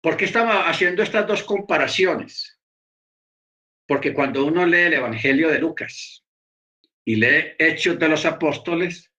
¿Por 0.01 0.17
qué 0.17 0.25
estaba 0.25 0.69
haciendo 0.69 1.03
estas 1.03 1.27
dos 1.27 1.43
comparaciones? 1.43 2.59
Porque 3.87 4.13
cuando 4.13 4.45
uno 4.45 4.65
lee 4.65 4.83
el 4.83 4.93
Evangelio 4.93 5.49
de 5.49 5.59
Lucas 5.59 6.23
y 7.05 7.15
lee 7.15 7.53
Hechos 7.57 7.99
de 7.99 8.07
los 8.07 8.25
Apóstoles, 8.25 9.11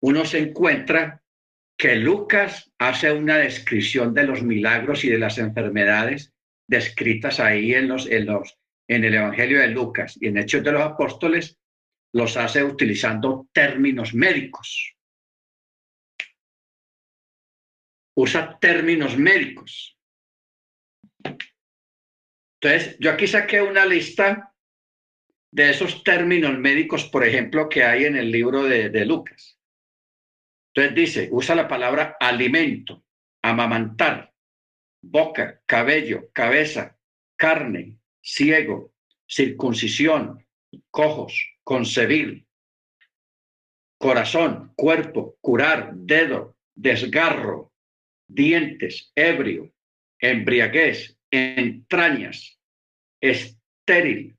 uno 0.00 0.24
se 0.24 0.38
encuentra 0.38 1.22
que 1.76 1.96
Lucas 1.96 2.72
hace 2.78 3.12
una 3.12 3.38
descripción 3.38 4.14
de 4.14 4.24
los 4.24 4.42
milagros 4.42 5.04
y 5.04 5.10
de 5.10 5.18
las 5.18 5.38
enfermedades 5.38 6.32
descritas 6.68 7.40
ahí 7.40 7.74
en, 7.74 7.88
los, 7.88 8.06
en, 8.06 8.26
los, 8.26 8.58
en 8.88 9.04
el 9.04 9.14
Evangelio 9.14 9.60
de 9.60 9.68
Lucas 9.68 10.16
y 10.20 10.28
en 10.28 10.38
Hechos 10.38 10.62
de 10.62 10.72
los 10.72 10.82
Apóstoles, 10.82 11.58
los 12.12 12.36
hace 12.36 12.64
utilizando 12.64 13.48
términos 13.52 14.14
médicos. 14.14 14.94
Usa 18.16 18.58
términos 18.58 19.16
médicos. 19.18 19.98
Entonces, 22.60 22.96
yo 22.98 23.10
aquí 23.10 23.26
saqué 23.26 23.60
una 23.60 23.84
lista 23.84 24.54
de 25.52 25.70
esos 25.70 26.02
términos 26.02 26.58
médicos, 26.58 27.04
por 27.04 27.24
ejemplo, 27.24 27.68
que 27.68 27.84
hay 27.84 28.04
en 28.04 28.16
el 28.16 28.30
libro 28.30 28.64
de, 28.64 28.88
de 28.88 29.04
Lucas. 29.04 29.58
Entonces 30.74 30.94
dice, 30.94 31.28
usa 31.32 31.54
la 31.54 31.68
palabra 31.68 32.16
alimento, 32.20 33.04
amamantar, 33.42 34.34
boca, 35.10 35.62
cabello, 35.66 36.30
cabeza, 36.32 36.98
carne, 37.36 37.98
ciego, 38.20 38.92
circuncisión, 39.26 40.44
cojos, 40.90 41.32
concebir, 41.62 42.46
corazón, 43.98 44.72
cuerpo, 44.76 45.36
curar, 45.40 45.92
dedo, 45.94 46.56
desgarro, 46.74 47.72
dientes, 48.26 49.12
ebrio, 49.14 49.72
embriaguez, 50.18 51.18
entrañas, 51.30 52.60
estéril, 53.20 54.36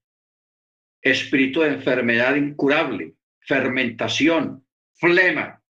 espíritu 1.02 1.62
de 1.62 1.70
enfermedad 1.70 2.36
incurable, 2.36 3.16
fermentación, 3.40 4.66
flema, 4.94 5.64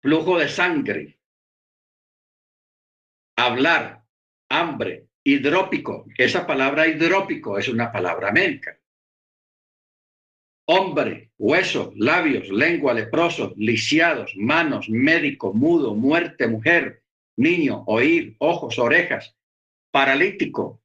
flujo 0.00 0.38
de 0.38 0.48
sangre, 0.48 1.17
hablar, 3.38 4.04
hambre, 4.48 5.06
hidrópico. 5.22 6.06
Esa 6.16 6.44
palabra 6.44 6.88
hidrópico 6.88 7.56
es 7.56 7.68
una 7.68 7.92
palabra 7.92 8.32
médica. 8.32 8.76
Hombre, 10.66 11.30
hueso, 11.38 11.92
labios, 11.96 12.48
lengua, 12.48 12.92
leproso, 12.94 13.54
lisiados, 13.56 14.32
manos, 14.36 14.88
médico, 14.90 15.54
mudo, 15.54 15.94
muerte, 15.94 16.48
mujer, 16.48 17.04
niño, 17.36 17.84
oír, 17.86 18.34
ojos, 18.38 18.76
orejas, 18.78 19.36
paralítico, 19.92 20.82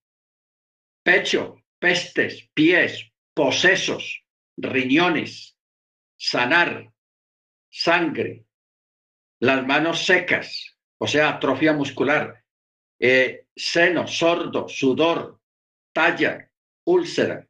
pecho, 1.01 1.57
pestes, 1.79 2.49
pies, 2.53 3.11
posesos, 3.33 4.23
riñones, 4.57 5.57
sanar, 6.17 6.93
sangre, 7.69 8.45
las 9.39 9.65
manos 9.65 10.05
secas, 10.05 10.77
o 10.99 11.07
sea, 11.07 11.29
atrofia 11.29 11.73
muscular, 11.73 12.42
eh, 13.05 13.47
seno, 13.53 14.07
sordo, 14.07 14.69
sudor, 14.69 15.41
talla, 15.91 16.49
úlcera, 16.85 17.45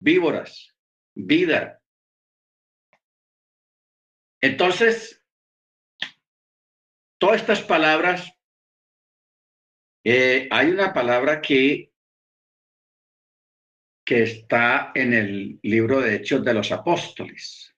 víboras, 0.00 0.74
vida. 1.14 1.80
Entonces, 4.40 5.24
todas 7.18 7.40
estas 7.40 7.62
palabras, 7.62 8.36
eh, 10.04 10.48
hay 10.50 10.70
una 10.70 10.92
palabra 10.92 11.40
que, 11.40 11.92
que 14.04 14.24
está 14.24 14.90
en 14.96 15.12
el 15.14 15.60
libro 15.62 16.00
de 16.00 16.16
Hechos 16.16 16.44
de 16.44 16.52
los 16.52 16.72
Apóstoles, 16.72 17.76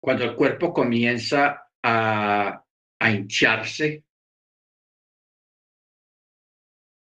Cuando 0.00 0.24
el 0.24 0.34
cuerpo 0.34 0.72
comienza 0.72 1.68
a, 1.82 2.64
hincharse, 3.00 4.04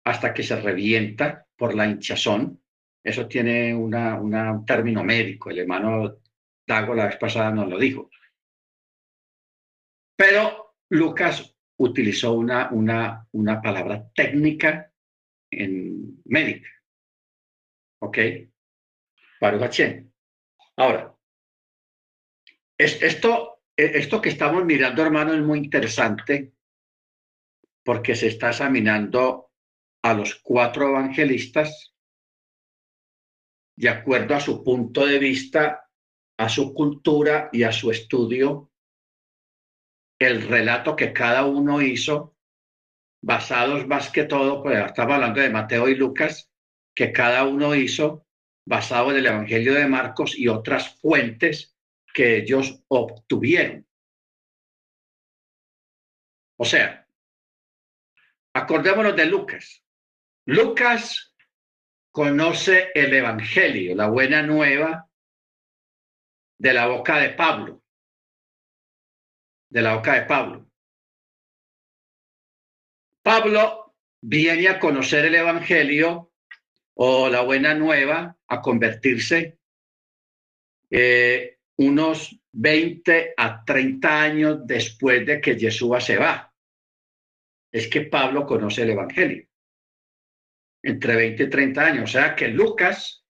hasta 0.05 0.33
que 0.33 0.43
se 0.43 0.59
revienta 0.61 1.45
por 1.55 1.75
la 1.75 1.85
hinchazón. 1.85 2.61
Eso 3.03 3.27
tiene 3.27 3.75
un 3.75 4.65
término 4.65 5.03
médico. 5.03 5.49
El 5.49 5.59
hermano 5.59 6.19
Dago 6.65 6.93
la 6.93 7.07
vez 7.07 7.17
pasada 7.17 7.51
nos 7.51 7.69
lo 7.69 7.77
dijo. 7.77 8.09
Pero 10.15 10.75
Lucas 10.89 11.55
utilizó 11.77 12.33
una, 12.33 12.69
una, 12.71 13.27
una 13.31 13.61
palabra 13.61 14.09
técnica 14.13 14.91
en 15.49 16.21
médica. 16.25 16.69
¿Ok? 17.99 18.17
Baruch 19.41 19.81
Ahora, 20.75 21.15
esto, 22.77 23.61
esto 23.75 24.21
que 24.21 24.29
estamos 24.29 24.63
mirando, 24.65 25.01
hermano, 25.01 25.33
es 25.33 25.41
muy 25.41 25.59
interesante 25.59 26.53
porque 27.83 28.15
se 28.15 28.27
está 28.27 28.49
examinando 28.49 29.51
a 30.03 30.13
los 30.13 30.35
cuatro 30.35 30.89
evangelistas 30.89 31.95
de 33.77 33.89
acuerdo 33.89 34.35
a 34.35 34.39
su 34.39 34.63
punto 34.63 35.05
de 35.05 35.19
vista, 35.19 35.87
a 36.37 36.49
su 36.49 36.73
cultura 36.73 37.49
y 37.51 37.63
a 37.63 37.71
su 37.71 37.91
estudio, 37.91 38.71
el 40.19 40.41
relato 40.47 40.95
que 40.95 41.13
cada 41.13 41.45
uno 41.45 41.81
hizo, 41.81 42.35
basados 43.21 43.87
más 43.87 44.09
que 44.09 44.23
todo, 44.23 44.63
pues 44.63 44.83
estamos 44.83 45.13
hablando 45.13 45.41
de 45.41 45.49
Mateo 45.51 45.87
y 45.87 45.95
Lucas, 45.95 46.46
que 46.97 47.13
cada 47.13 47.43
uno 47.43 47.75
hizo 47.75 48.25
basado 48.65 49.11
en 49.11 49.17
el 49.17 49.27
Evangelio 49.27 49.75
de 49.75 49.87
Marcos 49.87 50.35
y 50.35 50.47
otras 50.47 50.99
fuentes 50.99 51.77
que 52.11 52.37
ellos 52.37 52.83
obtuvieron. 52.87 53.87
O 56.57 56.65
sea, 56.65 57.07
acordémonos 58.51 59.15
de 59.15 59.27
Lucas. 59.27 59.85
Lucas 60.47 61.35
conoce 62.11 62.89
el 62.95 63.13
Evangelio, 63.13 63.95
la 63.95 64.09
buena 64.09 64.41
nueva 64.41 65.07
de 66.57 66.73
la 66.73 66.87
boca 66.87 67.19
de 67.19 67.29
Pablo, 67.29 67.83
de 69.69 69.81
la 69.83 69.97
boca 69.97 70.15
de 70.15 70.23
Pablo. 70.23 70.67
Pablo 73.21 73.95
viene 74.19 74.67
a 74.67 74.79
conocer 74.79 75.25
el 75.25 75.35
Evangelio 75.35 76.26
o 76.99 77.29
la 77.29 77.41
buena 77.41 77.75
nueva, 77.75 78.35
a 78.47 78.61
convertirse 78.61 79.59
eh, 80.89 81.59
unos 81.77 82.39
20 82.53 83.33
a 83.37 83.63
30 83.63 84.21
años 84.21 84.59
después 84.65 85.25
de 85.25 85.39
que 85.39 85.59
Jesús 85.59 86.03
se 86.03 86.17
va. 86.17 86.51
Es 87.71 87.87
que 87.87 88.01
Pablo 88.01 88.47
conoce 88.47 88.81
el 88.81 88.91
Evangelio. 88.91 89.47
Entre 90.81 91.15
20 91.15 91.43
y 91.43 91.49
30 91.49 91.85
años. 91.85 92.03
O 92.05 92.07
sea 92.07 92.35
que 92.35 92.47
Lucas 92.47 93.23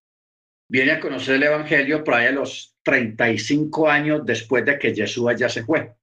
viene 0.70 0.94
a 0.94 1.00
conocer 1.02 1.36
el 1.36 1.44
Evangelio 1.44 2.04
por 2.06 2.14
ahí 2.14 2.28
a 2.28 2.32
los 2.32 2.78
35 2.84 3.90
años 3.90 4.22
después 4.26 4.64
de 4.64 4.80
que 4.80 4.96
Jesús 4.96 5.30
ya 5.38 5.50
se 5.50 5.66
fue, 5.66 5.94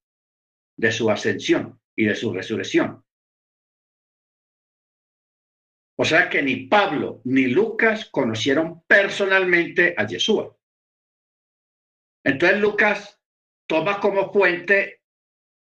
de 0.76 0.92
su 0.92 1.10
ascensión 1.10 1.80
y 1.96 2.04
de 2.04 2.14
su 2.14 2.30
resurrección. 2.30 3.02
O 5.96 6.04
sea 6.04 6.28
que 6.28 6.42
ni 6.42 6.66
Pablo 6.66 7.20
ni 7.24 7.46
Lucas 7.46 8.08
conocieron 8.10 8.82
personalmente 8.86 9.94
a 9.96 10.06
Yeshua. 10.06 10.56
Entonces 12.24 12.58
Lucas 12.58 13.20
toma 13.66 14.00
como 14.00 14.32
fuente 14.32 15.02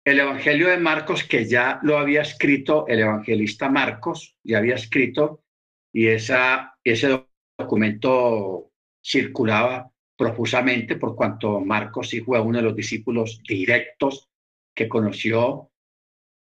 el 0.05 0.21
Evangelio 0.21 0.69
de 0.69 0.79
Marcos, 0.79 1.25
que 1.25 1.47
ya 1.47 1.81
lo 1.83 1.99
había 1.99 2.23
escrito 2.23 2.87
el 2.89 3.01
evangelista 3.01 3.69
Marcos, 3.69 4.37
ya 4.43 4.59
había 4.59 4.77
escrito, 4.77 5.45
y 5.93 6.07
esa, 6.07 6.79
ese 6.83 7.27
documento 7.59 8.73
circulaba 9.03 9.91
profusamente 10.17 10.97
por 10.97 11.15
cuanto 11.15 11.61
Marcos 11.61 12.09
sí 12.09 12.21
fue 12.21 12.41
uno 12.41 12.59
de 12.59 12.65
los 12.65 12.77
discípulos 12.77 13.43
directos 13.47 14.29
que 14.75 14.89
conoció 14.89 15.71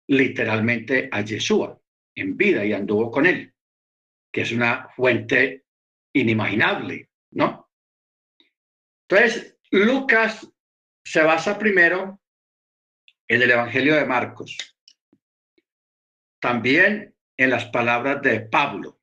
literalmente 0.08 1.08
a 1.12 1.22
Yeshua 1.22 1.80
en 2.16 2.36
vida 2.36 2.66
y 2.66 2.74
anduvo 2.74 3.12
con 3.12 3.26
él 3.26 3.54
que 4.32 4.42
es 4.42 4.52
una 4.52 4.90
fuente 4.96 5.66
inimaginable, 6.14 7.10
¿no? 7.32 7.70
Entonces, 9.08 9.58
Lucas 9.72 10.50
se 11.04 11.22
basa 11.22 11.58
primero 11.58 12.22
en 13.28 13.42
el 13.42 13.52
Evangelio 13.52 13.96
de 13.96 14.06
Marcos, 14.06 14.58
también 16.40 17.16
en 17.38 17.50
las 17.50 17.66
palabras 17.66 18.22
de 18.22 18.42
Pablo, 18.42 19.02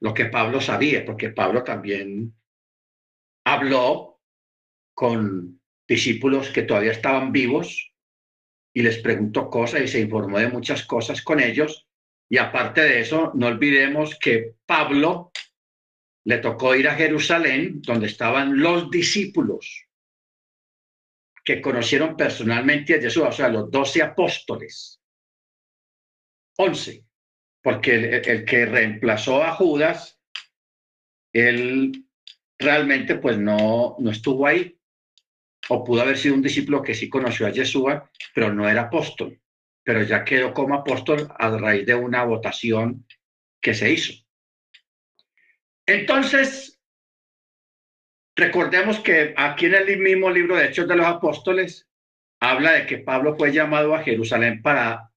lo 0.00 0.14
que 0.14 0.26
Pablo 0.26 0.60
sabía, 0.60 1.04
porque 1.04 1.30
Pablo 1.30 1.62
también 1.62 2.34
habló 3.44 4.20
con 4.94 5.60
discípulos 5.86 6.50
que 6.50 6.62
todavía 6.62 6.92
estaban 6.92 7.32
vivos 7.32 7.92
y 8.74 8.82
les 8.82 8.98
preguntó 8.98 9.48
cosas 9.50 9.82
y 9.82 9.88
se 9.88 10.00
informó 10.00 10.38
de 10.38 10.48
muchas 10.48 10.84
cosas 10.84 11.22
con 11.22 11.40
ellos 11.40 11.86
y 12.32 12.38
aparte 12.38 12.80
de 12.80 13.00
eso, 13.00 13.30
no 13.34 13.48
olvidemos 13.48 14.18
que 14.18 14.54
Pablo 14.64 15.32
le 16.24 16.38
tocó 16.38 16.74
ir 16.74 16.88
a 16.88 16.94
Jerusalén, 16.94 17.82
donde 17.82 18.06
estaban 18.06 18.58
los 18.58 18.90
discípulos 18.90 19.84
que 21.44 21.60
conocieron 21.60 22.16
personalmente 22.16 22.94
a 22.94 23.02
Jesús, 23.02 23.24
o 23.24 23.32
sea, 23.32 23.50
los 23.50 23.70
doce 23.70 24.00
apóstoles. 24.00 24.98
Once, 26.56 27.04
porque 27.60 28.22
el, 28.24 28.46
que 28.46 28.64
reemplazó 28.64 29.42
a 29.42 29.52
Judas, 29.52 30.18
él 31.34 32.06
realmente 32.58 33.16
pues 33.16 33.36
no, 33.36 33.96
no 33.98 34.10
estuvo 34.10 34.46
ahí, 34.46 34.80
o 35.68 35.84
pudo 35.84 36.00
haber 36.00 36.16
sido 36.16 36.36
un 36.36 36.42
discípulo 36.42 36.82
que 36.82 36.94
sí 36.94 37.10
conoció 37.10 37.46
a 37.46 37.52
Jesús, 37.52 37.92
pero 38.34 38.54
no 38.54 38.66
era 38.66 38.84
apóstol 38.84 39.41
pero 39.84 40.02
ya 40.02 40.24
quedó 40.24 40.52
como 40.54 40.74
apóstol 40.74 41.28
a 41.38 41.50
raíz 41.50 41.86
de 41.86 41.94
una 41.94 42.24
votación 42.24 43.06
que 43.60 43.74
se 43.74 43.90
hizo. 43.90 44.12
Entonces, 45.86 46.80
recordemos 48.36 49.00
que 49.00 49.34
aquí 49.36 49.66
en 49.66 49.74
el 49.74 49.98
mismo 49.98 50.30
libro 50.30 50.56
de 50.56 50.66
Hechos 50.66 50.88
de 50.88 50.96
los 50.96 51.06
Apóstoles 51.06 51.88
habla 52.40 52.72
de 52.72 52.86
que 52.86 52.98
Pablo 52.98 53.36
fue 53.36 53.52
llamado 53.52 53.94
a 53.94 54.02
Jerusalén 54.02 54.62
para 54.62 55.10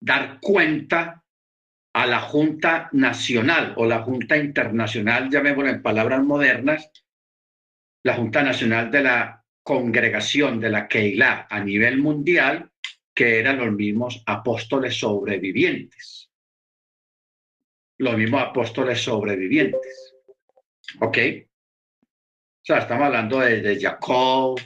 dar 0.00 0.38
cuenta 0.40 1.24
a 1.94 2.06
la 2.06 2.20
Junta 2.20 2.88
Nacional 2.92 3.74
o 3.76 3.86
la 3.86 4.02
Junta 4.02 4.36
Internacional, 4.36 5.30
llamémoslo 5.30 5.70
en 5.70 5.82
palabras 5.82 6.22
modernas, 6.22 6.90
la 8.02 8.14
Junta 8.14 8.42
Nacional 8.42 8.90
de 8.90 9.02
la 9.02 9.44
Congregación 9.62 10.60
de 10.60 10.70
la 10.70 10.88
Keilah 10.88 11.46
a 11.48 11.60
nivel 11.60 11.98
mundial, 11.98 12.70
que 13.14 13.38
eran 13.38 13.58
los 13.58 13.72
mismos 13.72 14.22
apóstoles 14.26 14.98
sobrevivientes. 14.98 16.30
Los 17.98 18.16
mismos 18.16 18.42
apóstoles 18.42 19.00
sobrevivientes. 19.00 20.14
¿Ok? 21.00 21.18
O 22.02 22.66
sea, 22.66 22.78
estamos 22.78 23.06
hablando 23.06 23.40
de, 23.40 23.78
Jacob, 23.80 24.60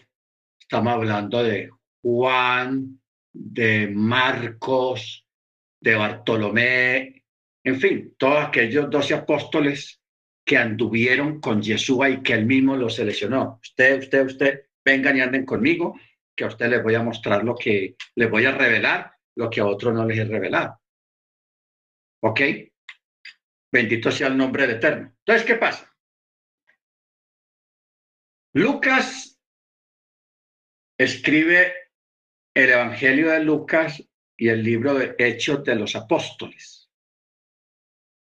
estamos 0.59 0.93
hablando 0.93 1.43
de 1.43 1.71
Juan, 2.01 3.01
de 3.33 3.89
Marcos, 3.89 5.27
de 5.81 5.95
Bartolomé, 5.95 7.25
en 7.65 7.81
fin, 7.81 8.15
todos 8.17 8.47
aquellos 8.47 8.89
doce 8.89 9.15
apóstoles 9.15 10.01
que 10.45 10.57
anduvieron 10.57 11.41
con 11.41 11.61
Yeshua 11.61 12.09
y 12.09 12.23
que 12.23 12.33
él 12.33 12.47
mismo 12.47 12.77
los 12.77 12.95
seleccionó. 12.95 13.59
Usted, 13.63 13.99
usted, 13.99 14.25
usted, 14.25 14.61
vengan 14.85 15.19
y 15.19 15.21
anden 15.21 15.45
conmigo 15.45 15.99
que 16.39 16.45
a 16.45 16.49
usted 16.49 16.71
les 16.71 16.83
voy 16.85 16.95
a 16.95 17.03
mostrar 17.03 17.43
lo 17.43 17.57
que 17.57 17.97
les 18.15 18.31
voy 18.31 18.47
a 18.47 18.53
revelar, 18.53 19.13
lo 19.35 19.51
que 19.51 19.61
a 19.61 19.67
otros 19.67 19.93
no 19.93 20.07
les 20.07 20.19
he 20.19 20.25
revelado. 20.25 20.81
¿Ok? 22.23 22.41
Bendito 23.73 24.13
sea 24.13 24.29
el 24.29 24.37
nombre 24.37 24.65
del 24.65 24.77
Eterno. 24.77 25.17
Entonces, 25.19 25.45
¿qué 25.45 25.57
pasa? 25.57 25.93
Lucas 28.55 29.37
escribe 30.97 31.75
el 32.55 32.71
Evangelio 32.71 33.31
de 33.31 33.41
Lucas 33.41 34.01
y 34.37 34.49
el 34.49 34.63
libro 34.63 34.95
de 34.95 35.17
Hechos 35.19 35.65
de 35.65 35.75
los 35.75 35.97
Apóstoles. 35.97 36.89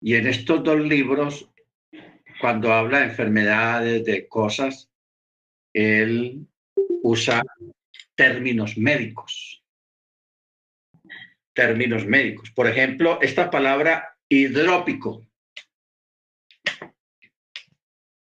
Y 0.02 0.16
en 0.16 0.26
estos 0.26 0.64
dos 0.64 0.80
libros, 0.80 1.47
cuando 2.39 2.74
habla 2.74 2.99
de 2.99 3.06
enfermedades, 3.06 4.04
de 4.06 4.28
cosas, 4.28 4.89
él 5.72 6.47
usa 7.04 7.43
términos 8.22 8.78
médicos. 8.78 9.65
Términos 11.53 12.05
médicos. 12.05 12.51
Por 12.51 12.67
ejemplo, 12.67 13.19
esta 13.19 13.49
palabra 13.49 14.15
hidrópico. 14.30 15.26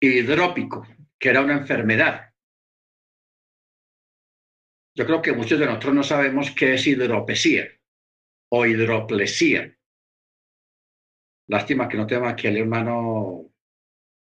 Hidrópico, 0.01 0.87
que 1.19 1.29
era 1.31 1.41
una 1.41 1.55
enfermedad. 1.55 2.33
Yo 4.95 5.05
creo 5.05 5.21
que 5.21 5.33
muchos 5.33 5.59
de 5.59 5.67
nosotros 5.67 5.95
no 5.95 6.05
sabemos 6.05 6.53
qué 6.53 6.75
es 6.75 6.87
hidropesía 6.87 7.69
o 8.51 8.67
hidroplesía. 8.67 9.77
Lástima 11.49 11.89
que 11.89 11.97
no 11.97 12.07
tenemos 12.07 12.33
aquí 12.33 12.47
al 12.47 12.57
hermano 12.57 13.51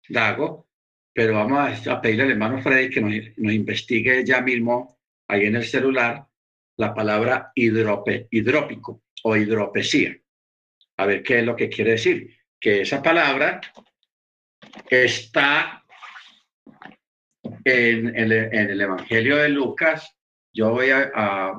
Dago, 0.07 0.69
pero 1.11 1.33
vamos 1.33 1.87
a, 1.87 1.99
pedirle 1.99 2.23
al 2.25 2.31
hermano 2.31 2.61
Freddy 2.61 2.91
que 2.91 3.01
nos, 3.01 3.53
investigue 3.53 4.23
ya 4.23 4.39
mismo 4.41 4.99
ahí 5.33 5.45
en 5.45 5.55
el 5.55 5.65
celular 5.65 6.25
la 6.77 6.93
palabra 6.93 7.51
hidrópico 7.55 9.03
o 9.23 9.35
hidropesía. 9.35 10.15
A 10.97 11.05
ver 11.05 11.23
qué 11.23 11.39
es 11.39 11.45
lo 11.45 11.55
que 11.55 11.69
quiere 11.69 11.91
decir. 11.91 12.37
Que 12.59 12.81
esa 12.81 13.01
palabra 13.01 13.61
está 14.89 15.83
en, 17.63 18.15
el 18.15 18.81
Evangelio 18.81 19.37
de 19.37 19.49
Lucas. 19.49 20.15
Yo 20.53 20.71
voy 20.71 20.89
a 20.91 21.53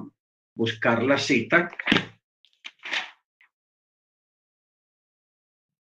buscar 0.54 1.02
la 1.02 1.18
cita 1.18 1.68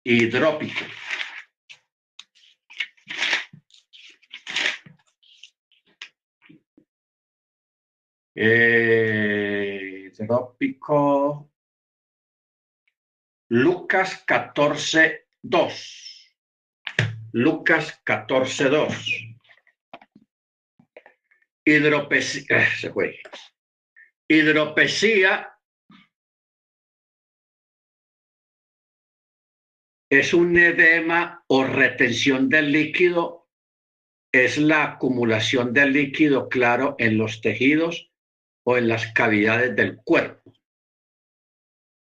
hidrópico. 0.05 0.85
Eh, 8.35 10.11
hidrópico. 10.19 11.51
Lucas 13.49 14.25
14, 14.27 15.27
2. 15.43 16.37
Lucas 17.33 18.01
14, 18.05 18.69
2. 18.69 19.35
Hidropesía, 21.65 22.67
se 22.77 22.91
fue. 22.91 23.21
Hidropesía 24.27 25.53
es 30.11 30.35
un 30.35 30.57
edema 30.57 31.45
o 31.47 31.65
retención 31.65 32.49
del 32.49 32.73
líquido, 32.73 33.51
es 34.33 34.57
la 34.57 34.85
acumulación 34.85 35.73
del 35.73 35.93
líquido 35.93 36.49
claro 36.49 36.97
en 36.99 37.19
los 37.19 37.41
tejidos 37.41 38.12
o 38.65 38.77
en 38.77 38.89
las 38.89 39.13
cavidades 39.13 39.75
del 39.75 39.97
cuerpo. 39.97 40.53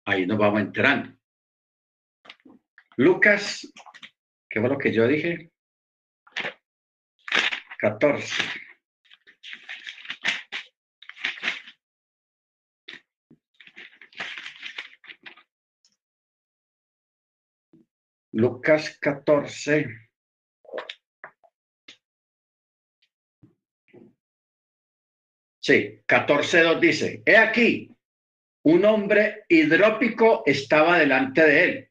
Ahí 0.05 0.26
nos 0.26 0.38
vamos 0.38 0.62
enterando. 0.62 1.18
Lucas, 2.97 3.72
¿qué 4.49 4.59
fue 4.59 4.70
lo 4.70 4.78
que 4.78 4.91
yo 4.91 5.07
dije? 5.07 5.51
14. 7.80 8.43
Lucas 18.34 18.97
14. 18.99 20.11
Sí, 25.62 25.99
14.2 26.07 26.80
dice, 26.80 27.22
he 27.24 27.38
aquí, 27.38 27.95
un 28.64 28.84
hombre 28.84 29.45
hidrópico 29.47 30.41
estaba 30.45 30.97
delante 30.97 31.45
de 31.45 31.64
él. 31.64 31.89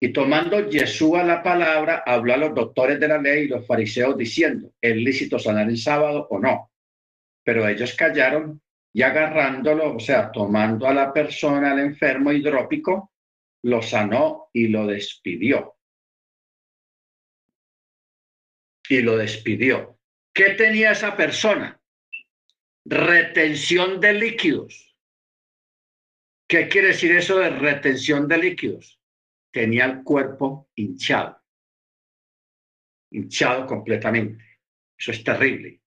Y 0.00 0.12
tomando 0.12 0.68
Yeshua 0.68 1.22
la 1.22 1.42
palabra, 1.42 2.02
habló 2.06 2.34
a 2.34 2.38
los 2.38 2.54
doctores 2.54 2.98
de 2.98 3.08
la 3.08 3.18
ley 3.18 3.44
y 3.44 3.48
los 3.48 3.66
fariseos 3.66 4.16
diciendo, 4.16 4.72
¿es 4.80 4.96
lícito 4.96 5.38
sanar 5.38 5.68
en 5.68 5.76
sábado 5.76 6.26
o 6.30 6.38
no? 6.38 6.70
Pero 7.44 7.68
ellos 7.68 7.94
callaron 7.94 8.62
y 8.92 9.02
agarrándolo, 9.02 9.96
o 9.96 10.00
sea, 10.00 10.32
tomando 10.32 10.86
a 10.86 10.94
la 10.94 11.12
persona, 11.12 11.72
al 11.72 11.80
enfermo 11.80 12.32
hidrópico, 12.32 13.12
lo 13.62 13.82
sanó 13.82 14.48
y 14.54 14.68
lo 14.68 14.86
despidió. 14.86 15.76
Y 18.88 19.00
lo 19.00 19.18
despidió. 19.18 19.98
¿Qué 20.32 20.50
tenía 20.50 20.92
esa 20.92 21.14
persona? 21.14 21.78
Retención 22.88 24.00
de 24.00 24.12
líquidos. 24.12 24.96
¿Qué 26.48 26.68
quiere 26.68 26.88
decir 26.88 27.10
eso 27.10 27.38
de 27.38 27.50
retención 27.50 28.28
de 28.28 28.38
líquidos? 28.38 29.00
Tenía 29.52 29.86
el 29.86 30.04
cuerpo 30.04 30.70
hinchado. 30.76 31.42
Hinchado 33.10 33.66
completamente. 33.66 34.60
Eso 34.96 35.10
es 35.10 35.24
terrible. 35.24 35.80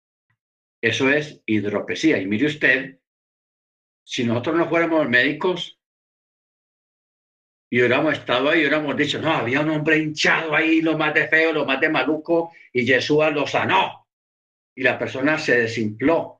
Eso 0.82 1.10
es 1.10 1.41
hidropesía. 1.45 2.18
Y 2.18 2.26
mire 2.26 2.47
usted, 2.47 3.00
si 4.04 4.26
nosotros 4.26 4.58
no 4.58 4.68
fuéramos 4.68 5.08
médicos, 5.08 5.80
y 7.70 7.80
hubiéramos 7.80 8.14
estado 8.14 8.50
ahí 8.50 8.60
hubiéramos 8.60 8.97
dicho, 8.97 9.22
no, 9.22 9.32
había 9.32 9.62
un 9.62 9.70
hombre 9.70 10.00
hinchado 10.00 10.54
ahí, 10.54 10.82
lo 10.82 10.97
más 10.97 11.14
de 11.14 11.30
feo, 11.30 11.54
lo 11.54 11.66
más 11.66 11.80
de 11.80 11.88
maluco, 11.88 12.52
y 12.74 12.86
Jesús 12.86 13.24
lo 13.32 13.47
sanó. 13.47 14.06
Y 14.76 14.84
la 14.84 15.00
persona 15.00 15.38
se 15.38 15.62
desimpló. 15.62 16.39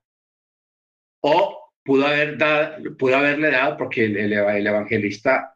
O 1.22 1.74
pudo, 1.84 2.08
haber 2.08 2.38
dado, 2.38 2.98
pudo 2.98 3.18
haberle 3.18 3.52
dado, 3.52 3.78
porque 3.78 4.06
el, 4.06 4.18
el 4.18 4.68
evangelista 4.68 5.56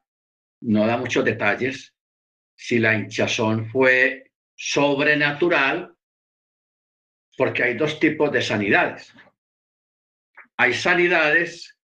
no 0.61 0.85
da 0.85 0.97
muchos 0.97 1.23
detalles, 1.25 1.93
si 2.55 2.79
la 2.79 2.95
hinchazón 2.95 3.69
fue 3.69 4.31
sobrenatural, 4.55 5.95
porque 7.37 7.63
hay 7.63 7.73
dos 7.75 7.99
tipos 7.99 8.31
de 8.31 8.41
sanidades. 8.41 9.13
Hay 10.57 10.73
sanidades 10.73 11.77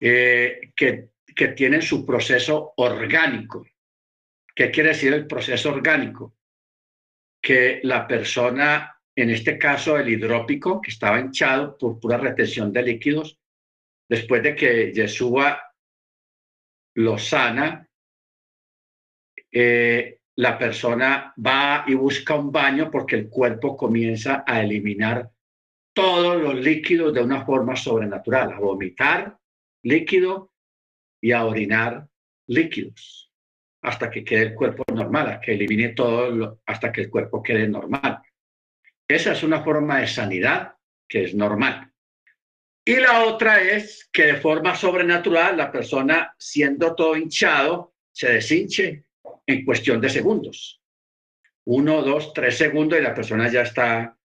eh, 0.00 0.72
que 0.76 1.12
que 1.34 1.48
tienen 1.48 1.82
su 1.82 2.04
proceso 2.04 2.74
orgánico. 2.76 3.66
¿Qué 4.54 4.70
quiere 4.70 4.90
decir 4.90 5.12
el 5.14 5.26
proceso 5.26 5.70
orgánico? 5.70 6.36
Que 7.40 7.80
la 7.82 8.06
persona, 8.06 9.00
en 9.14 9.30
este 9.30 9.58
caso 9.58 9.98
el 9.98 10.08
hidrópico, 10.08 10.80
que 10.80 10.90
estaba 10.90 11.20
hinchado 11.20 11.76
por 11.76 12.00
pura 12.00 12.16
retención 12.16 12.72
de 12.72 12.82
líquidos, 12.82 13.38
después 14.08 14.42
de 14.42 14.54
que 14.54 14.92
Yeshua 14.92 15.60
lo 16.94 17.18
sana, 17.18 17.88
eh, 19.50 20.18
la 20.36 20.58
persona 20.58 21.34
va 21.44 21.84
y 21.86 21.94
busca 21.94 22.34
un 22.34 22.50
baño 22.50 22.90
porque 22.90 23.16
el 23.16 23.28
cuerpo 23.28 23.76
comienza 23.76 24.44
a 24.46 24.62
eliminar 24.62 25.30
todos 25.94 26.40
los 26.40 26.54
líquidos 26.54 27.12
de 27.12 27.22
una 27.22 27.44
forma 27.44 27.76
sobrenatural, 27.76 28.52
a 28.52 28.58
vomitar 28.58 29.38
líquido 29.82 30.52
y 31.20 31.32
a 31.32 31.44
orinar 31.44 32.08
líquidos 32.46 33.30
hasta 33.82 34.10
que 34.10 34.24
quede 34.24 34.42
el 34.42 34.54
cuerpo 34.54 34.84
normal, 34.94 35.26
hasta 35.26 35.40
que 35.40 35.52
elimine 35.52 35.88
todo, 35.90 36.60
hasta 36.66 36.92
que 36.92 37.02
el 37.02 37.10
cuerpo 37.10 37.42
quede 37.42 37.68
normal. 37.68 38.21
Esa 39.14 39.32
es 39.32 39.42
una 39.42 39.62
forma 39.62 40.00
de 40.00 40.06
sanidad 40.06 40.74
que 41.06 41.24
es 41.24 41.34
normal. 41.34 41.92
Y 42.84 42.96
la 42.96 43.24
otra 43.24 43.60
es 43.60 44.08
que 44.12 44.24
de 44.24 44.36
forma 44.36 44.74
sobrenatural 44.74 45.56
la 45.56 45.70
persona, 45.70 46.34
siendo 46.38 46.94
todo 46.94 47.16
hinchado, 47.16 47.94
se 48.10 48.32
deshinche 48.32 49.04
en 49.46 49.64
cuestión 49.64 50.00
de 50.00 50.08
segundos. 50.08 50.82
Uno, 51.64 52.02
dos, 52.02 52.32
tres 52.32 52.56
segundos 52.56 52.98
y 52.98 53.02
la 53.02 53.14
persona 53.14 53.48
ya 53.48 53.62
está 53.62 54.16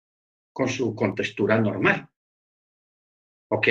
con 0.54 0.70
su 0.70 0.96
contextura 0.96 1.60
normal. 1.60 2.08
¿Ok? 3.50 3.68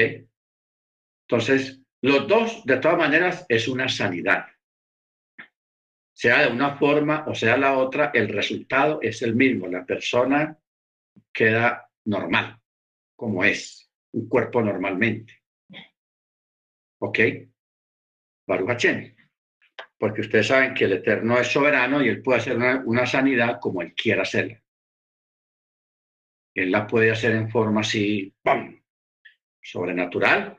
Entonces, 1.29 1.81
los 2.03 2.29
dos, 2.29 2.63
de 2.65 2.77
todas 2.77 2.99
maneras, 2.99 3.47
es 3.49 3.67
una 3.67 3.89
sanidad. 3.89 4.47
Sea 6.13 6.43
de 6.43 6.53
una 6.53 6.77
forma 6.77 7.25
o 7.27 7.35
sea 7.35 7.57
la 7.57 7.77
otra, 7.77 8.11
el 8.15 8.29
resultado 8.29 9.01
es 9.03 9.23
el 9.23 9.35
mismo. 9.35 9.67
La 9.67 9.85
persona 9.85 10.57
queda 11.33 11.91
normal, 12.05 12.61
como 13.15 13.45
es, 13.45 13.91
un 14.13 14.29
cuerpo 14.29 14.63
normalmente. 14.63 15.43
¿Ok? 16.99 17.19
Baruch 18.47 18.87
Porque 19.99 20.21
ustedes 20.21 20.47
saben 20.47 20.75
que 20.75 20.85
el 20.85 20.95
Eterno 20.95 21.39
es 21.39 21.49
soberano 21.49 22.03
y 22.03 22.09
Él 22.09 22.23
puede 22.23 22.41
hacer 22.41 22.57
una, 22.57 22.83
una 22.85 23.07
sanidad 23.07 23.59
como 23.61 23.83
Él 23.83 23.95
quiera 23.95 24.23
hacerla. 24.23 24.63
Él 26.55 26.71
la 26.71 26.87
puede 26.87 27.11
hacer 27.11 27.33
en 27.33 27.51
forma 27.51 27.83
así, 27.83 28.35
¡pam! 28.43 28.83
Sobrenatural 29.61 30.59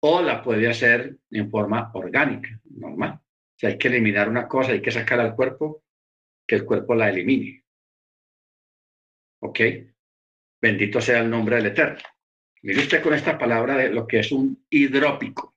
o 0.00 0.20
la 0.20 0.42
puede 0.42 0.68
hacer 0.68 1.16
en 1.30 1.50
forma 1.50 1.90
orgánica, 1.94 2.60
normal. 2.64 3.20
Si 3.56 3.66
hay 3.66 3.78
que 3.78 3.88
eliminar 3.88 4.28
una 4.28 4.46
cosa, 4.46 4.72
hay 4.72 4.82
que 4.82 4.90
sacar 4.90 5.18
al 5.18 5.34
cuerpo, 5.34 5.82
que 6.46 6.56
el 6.56 6.64
cuerpo 6.64 6.94
la 6.94 7.08
elimine. 7.08 7.63
¿Ok? 9.44 9.60
Bendito 10.60 11.00
sea 11.02 11.20
el 11.20 11.28
nombre 11.28 11.56
del 11.56 11.66
Eterno. 11.66 11.98
Mire 12.62 12.80
usted 12.80 13.02
con 13.02 13.12
esta 13.12 13.36
palabra 13.36 13.76
de 13.76 13.90
lo 13.90 14.06
que 14.06 14.20
es 14.20 14.32
un 14.32 14.64
hidrópico. 14.70 15.54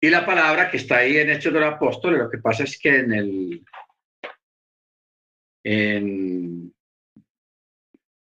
Y 0.00 0.08
la 0.08 0.24
palabra 0.24 0.70
que 0.70 0.76
está 0.76 0.98
ahí 0.98 1.16
en 1.16 1.30
Hechos 1.30 1.52
del 1.52 1.64
Apóstol, 1.64 2.18
lo 2.18 2.30
que 2.30 2.38
pasa 2.38 2.62
es 2.62 2.78
que 2.78 2.98
en 2.98 3.12
el 3.12 3.64
en 5.64 6.74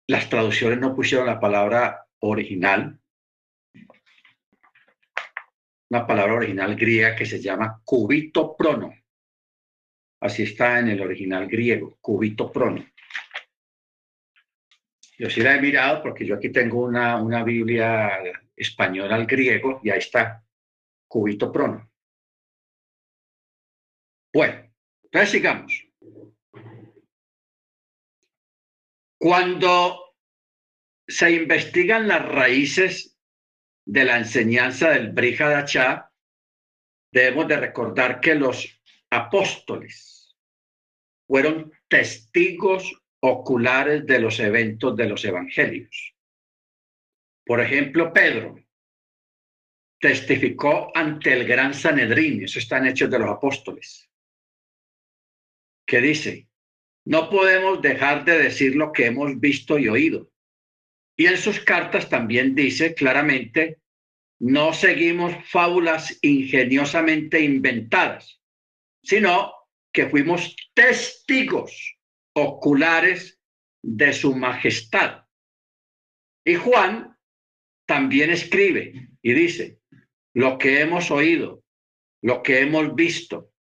las 0.08 0.28
traducciones 0.28 0.78
no 0.78 0.94
pusieron 0.94 1.26
la 1.26 1.40
palabra 1.40 2.04
original, 2.20 3.00
una 5.90 6.06
palabra 6.06 6.34
original 6.34 6.74
griega 6.74 7.14
que 7.14 7.26
se 7.26 7.40
llama 7.40 7.80
cubito 7.84 8.56
prono. 8.56 8.92
Así 10.20 10.42
está 10.42 10.80
en 10.80 10.88
el 10.88 11.00
original 11.00 11.46
griego, 11.46 11.98
cubito 12.00 12.50
prono. 12.50 12.84
Yo 15.18 15.30
sí 15.30 15.40
la 15.40 15.54
he 15.54 15.60
mirado 15.60 16.02
porque 16.02 16.26
yo 16.26 16.34
aquí 16.34 16.50
tengo 16.50 16.84
una, 16.84 17.16
una 17.16 17.42
Biblia 17.42 18.20
española 18.54 19.14
al 19.14 19.26
griego 19.26 19.80
y 19.82 19.90
ahí 19.90 19.98
está, 19.98 20.44
cubito 21.08 21.50
prono. 21.50 21.90
Bueno, 24.32 24.70
entonces 25.04 25.30
sigamos. 25.30 25.82
Cuando 29.18 30.14
se 31.08 31.30
investigan 31.30 32.08
las 32.08 32.22
raíces 32.22 33.18
de 33.86 34.04
la 34.04 34.18
enseñanza 34.18 34.90
del 34.90 35.12
Brihadachá, 35.12 36.12
debemos 37.10 37.48
de 37.48 37.56
recordar 37.56 38.20
que 38.20 38.34
los 38.34 38.68
apóstoles 39.08 40.36
fueron 41.26 41.72
testigos 41.88 43.05
oculares 43.26 44.06
de 44.06 44.20
los 44.20 44.38
eventos 44.40 44.96
de 44.96 45.08
los 45.08 45.24
evangelios. 45.24 46.14
Por 47.44 47.60
ejemplo, 47.60 48.12
Pedro 48.12 48.58
testificó 50.00 50.90
ante 50.94 51.32
el 51.32 51.46
gran 51.46 51.74
Sanedrín, 51.74 52.44
eso 52.44 52.58
está 52.58 52.86
Hechos 52.86 53.10
de 53.10 53.18
los 53.18 53.30
Apóstoles, 53.30 54.10
que 55.86 56.00
dice, 56.00 56.48
no 57.04 57.30
podemos 57.30 57.80
dejar 57.80 58.24
de 58.24 58.38
decir 58.38 58.74
lo 58.74 58.92
que 58.92 59.06
hemos 59.06 59.38
visto 59.38 59.78
y 59.78 59.88
oído. 59.88 60.30
Y 61.16 61.26
en 61.26 61.38
sus 61.38 61.60
cartas 61.60 62.08
también 62.08 62.54
dice 62.54 62.94
claramente, 62.94 63.78
no 64.38 64.74
seguimos 64.74 65.32
fábulas 65.48 66.18
ingeniosamente 66.20 67.40
inventadas, 67.40 68.40
sino 69.02 69.52
que 69.92 70.10
fuimos 70.10 70.54
testigos 70.74 71.95
oculares 72.36 73.40
de 73.82 74.12
su 74.12 74.36
majestad. 74.36 75.24
Y 76.44 76.54
Juan 76.54 77.16
también 77.86 78.30
escribe 78.30 79.08
y 79.22 79.32
dice, 79.32 79.80
lo 80.34 80.58
que 80.58 80.82
hemos 80.82 81.10
oído, 81.10 81.64
lo 82.22 82.42
que 82.42 82.60
hemos 82.60 82.94
visto, 82.94 83.52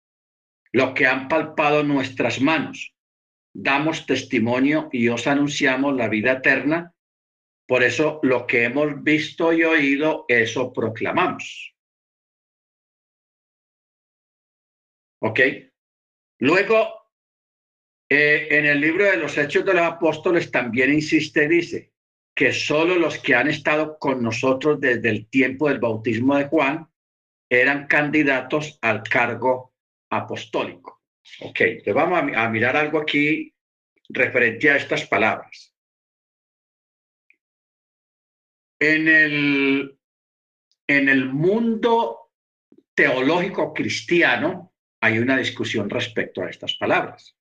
lo 0.74 0.94
que 0.94 1.08
han 1.08 1.30
palpado 1.30 1.84
nuestras 1.84 2.42
manos, 2.42 2.94
damos 3.54 4.06
testimonio 4.06 4.90
y 4.92 5.08
os 5.08 5.26
anunciamos 5.26 5.96
la 5.96 6.10
vida 6.10 6.34
eterna. 6.34 6.94
Por 7.66 7.82
eso 7.82 8.20
lo 8.24 8.46
que 8.46 8.66
hemos 8.66 9.02
visto 9.04 9.54
y 9.54 9.64
oído, 9.64 10.26
eso 10.28 10.74
proclamamos. 10.74 11.74
¿Ok? 15.22 15.40
Luego, 16.40 17.05
eh, 18.10 18.48
en 18.52 18.66
el 18.66 18.80
libro 18.80 19.06
de 19.06 19.18
los 19.18 19.38
Hechos 19.38 19.66
de 19.66 19.74
los 19.74 19.84
Apóstoles 19.84 20.52
también 20.52 20.94
insiste, 20.94 21.48
dice, 21.48 21.92
que 22.36 22.52
solo 22.52 22.96
los 22.96 23.18
que 23.18 23.34
han 23.34 23.48
estado 23.48 23.98
con 23.98 24.22
nosotros 24.22 24.80
desde 24.80 25.10
el 25.10 25.28
tiempo 25.28 25.70
del 25.70 25.80
bautismo 25.80 26.36
de 26.36 26.46
Juan 26.46 26.88
eran 27.50 27.88
candidatos 27.88 28.78
al 28.82 29.04
cargo 29.04 29.74
apostólico. 30.10 31.04
Ok, 31.42 31.62
vamos 31.94 32.20
a, 32.36 32.50
mirar 32.50 32.76
algo 32.76 33.00
aquí 33.00 33.54
referente 34.10 34.70
a 34.70 34.76
estas 34.76 35.08
palabras. 35.08 35.74
En 38.80 39.08
el, 39.08 39.98
en 40.88 41.10
el 41.10 41.26
mundo 41.26 42.32
teológico 42.94 43.74
cristiano 43.74 44.74
hay 45.02 45.18
una 45.18 45.38
discusión 45.38 45.90
respecto 45.90 46.44
a 46.44 46.50
estas 46.50 46.76
palabras. 46.76 47.36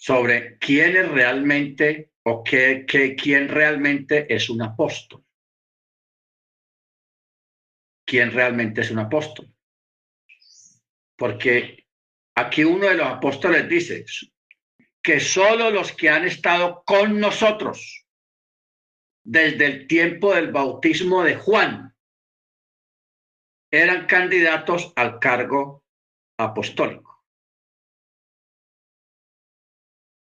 Sobre 0.00 0.56
quién 0.58 0.96
es 0.96 1.08
realmente 1.10 2.12
o 2.22 2.44
qué, 2.44 2.86
qué, 2.86 3.16
quién 3.16 3.48
realmente 3.48 4.32
es 4.32 4.48
un 4.48 4.62
apóstol. 4.62 5.24
¿Quién 8.06 8.30
realmente 8.32 8.80
es 8.80 8.90
un 8.90 9.00
apóstol? 9.00 9.52
Porque 11.16 11.86
aquí 12.36 12.62
uno 12.62 12.86
de 12.86 12.94
los 12.94 13.08
apóstoles 13.08 13.68
dice 13.68 14.06
que 15.02 15.18
solo 15.18 15.70
los 15.70 15.92
que 15.92 16.08
han 16.08 16.24
estado 16.26 16.84
con 16.86 17.18
nosotros 17.18 18.06
desde 19.24 19.66
el 19.66 19.86
tiempo 19.88 20.34
del 20.34 20.52
bautismo 20.52 21.24
de 21.24 21.36
Juan 21.36 21.94
eran 23.70 24.06
candidatos 24.06 24.92
al 24.96 25.18
cargo 25.18 25.84
apostólico. 26.38 27.07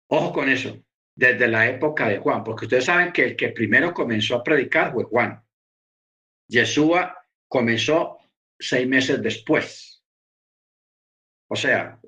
Ojo 0.09 0.33
con 0.33 0.49
eso, 0.49 0.85
desde 1.15 1.49
la 1.49 1.67
época 1.69 2.09
de 2.09 2.19
Juan, 2.19 2.45
porque 2.45 2.67
ustedes 2.67 2.85
saben 2.85 3.13
que 3.13 3.25
el 3.25 3.37
que 3.37 3.51
primero 3.51 3.95
comenzó 3.95 4.37
a 4.37 4.43
predicar 4.43 4.93
fue 4.93 5.05
Juan. 5.05 5.43
Yeshua 6.49 7.17
comenzó 7.49 8.19
seis 8.59 8.87
meses 8.87 9.23
después. 9.23 10.03
O 11.49 11.57
sea, 11.57 12.01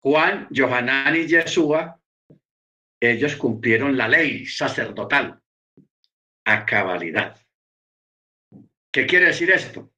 Juan, 0.00 0.48
Johanán 0.54 1.16
y 1.16 1.26
Yeshua, 1.26 2.00
ellos 3.00 3.36
cumplieron 3.36 3.96
la 3.96 4.08
ley 4.08 4.46
sacerdotal 4.46 5.40
a 6.44 6.66
cabalidad. 6.66 7.40
¿Qué 8.92 9.06
quiere 9.06 9.26
decir 9.26 9.50
esto? 9.50 9.92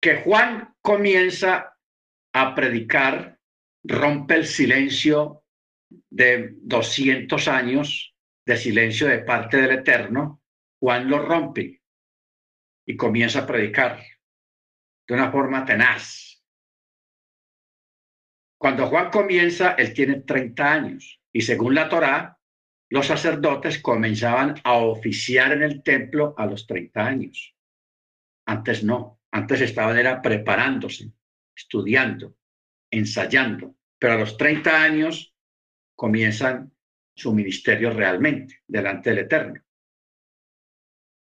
Que 0.00 0.22
Juan 0.22 0.76
comienza 0.80 1.76
a 2.32 2.54
predicar, 2.54 3.38
rompe 3.82 4.36
el 4.36 4.46
silencio 4.46 5.44
de 6.10 6.54
200 6.62 7.48
años 7.48 8.14
de 8.46 8.56
silencio 8.56 9.06
de 9.06 9.18
parte 9.20 9.58
del 9.58 9.72
Eterno, 9.72 10.42
Juan 10.80 11.08
lo 11.08 11.18
rompe 11.18 11.82
y 12.86 12.96
comienza 12.96 13.40
a 13.40 13.46
predicar 13.46 14.02
de 15.06 15.14
una 15.14 15.30
forma 15.30 15.64
tenaz, 15.64 16.28
cuando 18.58 18.88
Juan 18.88 19.10
comienza, 19.10 19.74
él 19.74 19.94
tiene 19.94 20.20
30 20.22 20.72
años 20.72 21.20
y 21.32 21.42
según 21.42 21.76
la 21.76 21.88
Torá, 21.88 22.38
los 22.90 23.06
sacerdotes 23.06 23.78
comenzaban 23.80 24.56
a 24.64 24.74
oficiar 24.74 25.52
en 25.52 25.62
el 25.62 25.82
templo 25.84 26.34
a 26.36 26.46
los 26.46 26.66
30 26.66 27.06
años. 27.06 27.54
Antes 28.46 28.82
no, 28.82 29.20
antes 29.30 29.60
estaban 29.60 29.96
era 29.96 30.20
preparándose, 30.20 31.12
estudiando, 31.54 32.34
ensayando, 32.90 33.76
pero 33.98 34.14
a 34.14 34.18
los 34.18 34.36
30 34.36 34.82
años 34.82 35.36
comienzan 35.98 36.72
su 37.12 37.34
ministerio 37.34 37.92
realmente 37.92 38.62
delante 38.68 39.10
del 39.10 39.18
Eterno. 39.18 39.60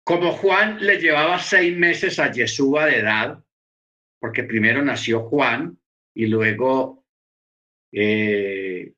Como 0.05 0.31
Juan 0.33 0.79
le 0.81 1.01
llevaba 1.01 1.41
seis 1.41 1.77
meses 1.77 2.21
a 2.21 2.31
Yeshua 2.31 2.87
de 2.87 3.01
edad, 3.01 3.45
porque 4.21 4.45
primero 4.45 4.81
nació 4.81 5.29
Juan 5.29 5.81
y 6.15 6.27
luego 6.27 7.05
eh, 7.91 8.93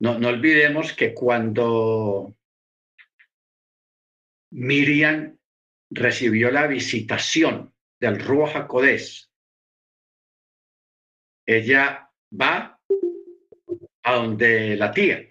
no, 0.00 0.18
no 0.18 0.28
olvidemos 0.28 0.94
que 0.94 1.12
cuando 1.12 2.34
Miriam 4.50 5.38
recibió 5.90 6.50
la 6.50 6.66
visitación 6.66 7.74
del 8.00 8.18
Ruach 8.18 8.56
HaKodesh, 8.56 9.28
ella 11.46 12.10
va 12.32 12.71
a 14.02 14.14
donde 14.14 14.76
la 14.76 14.92
tía, 14.92 15.22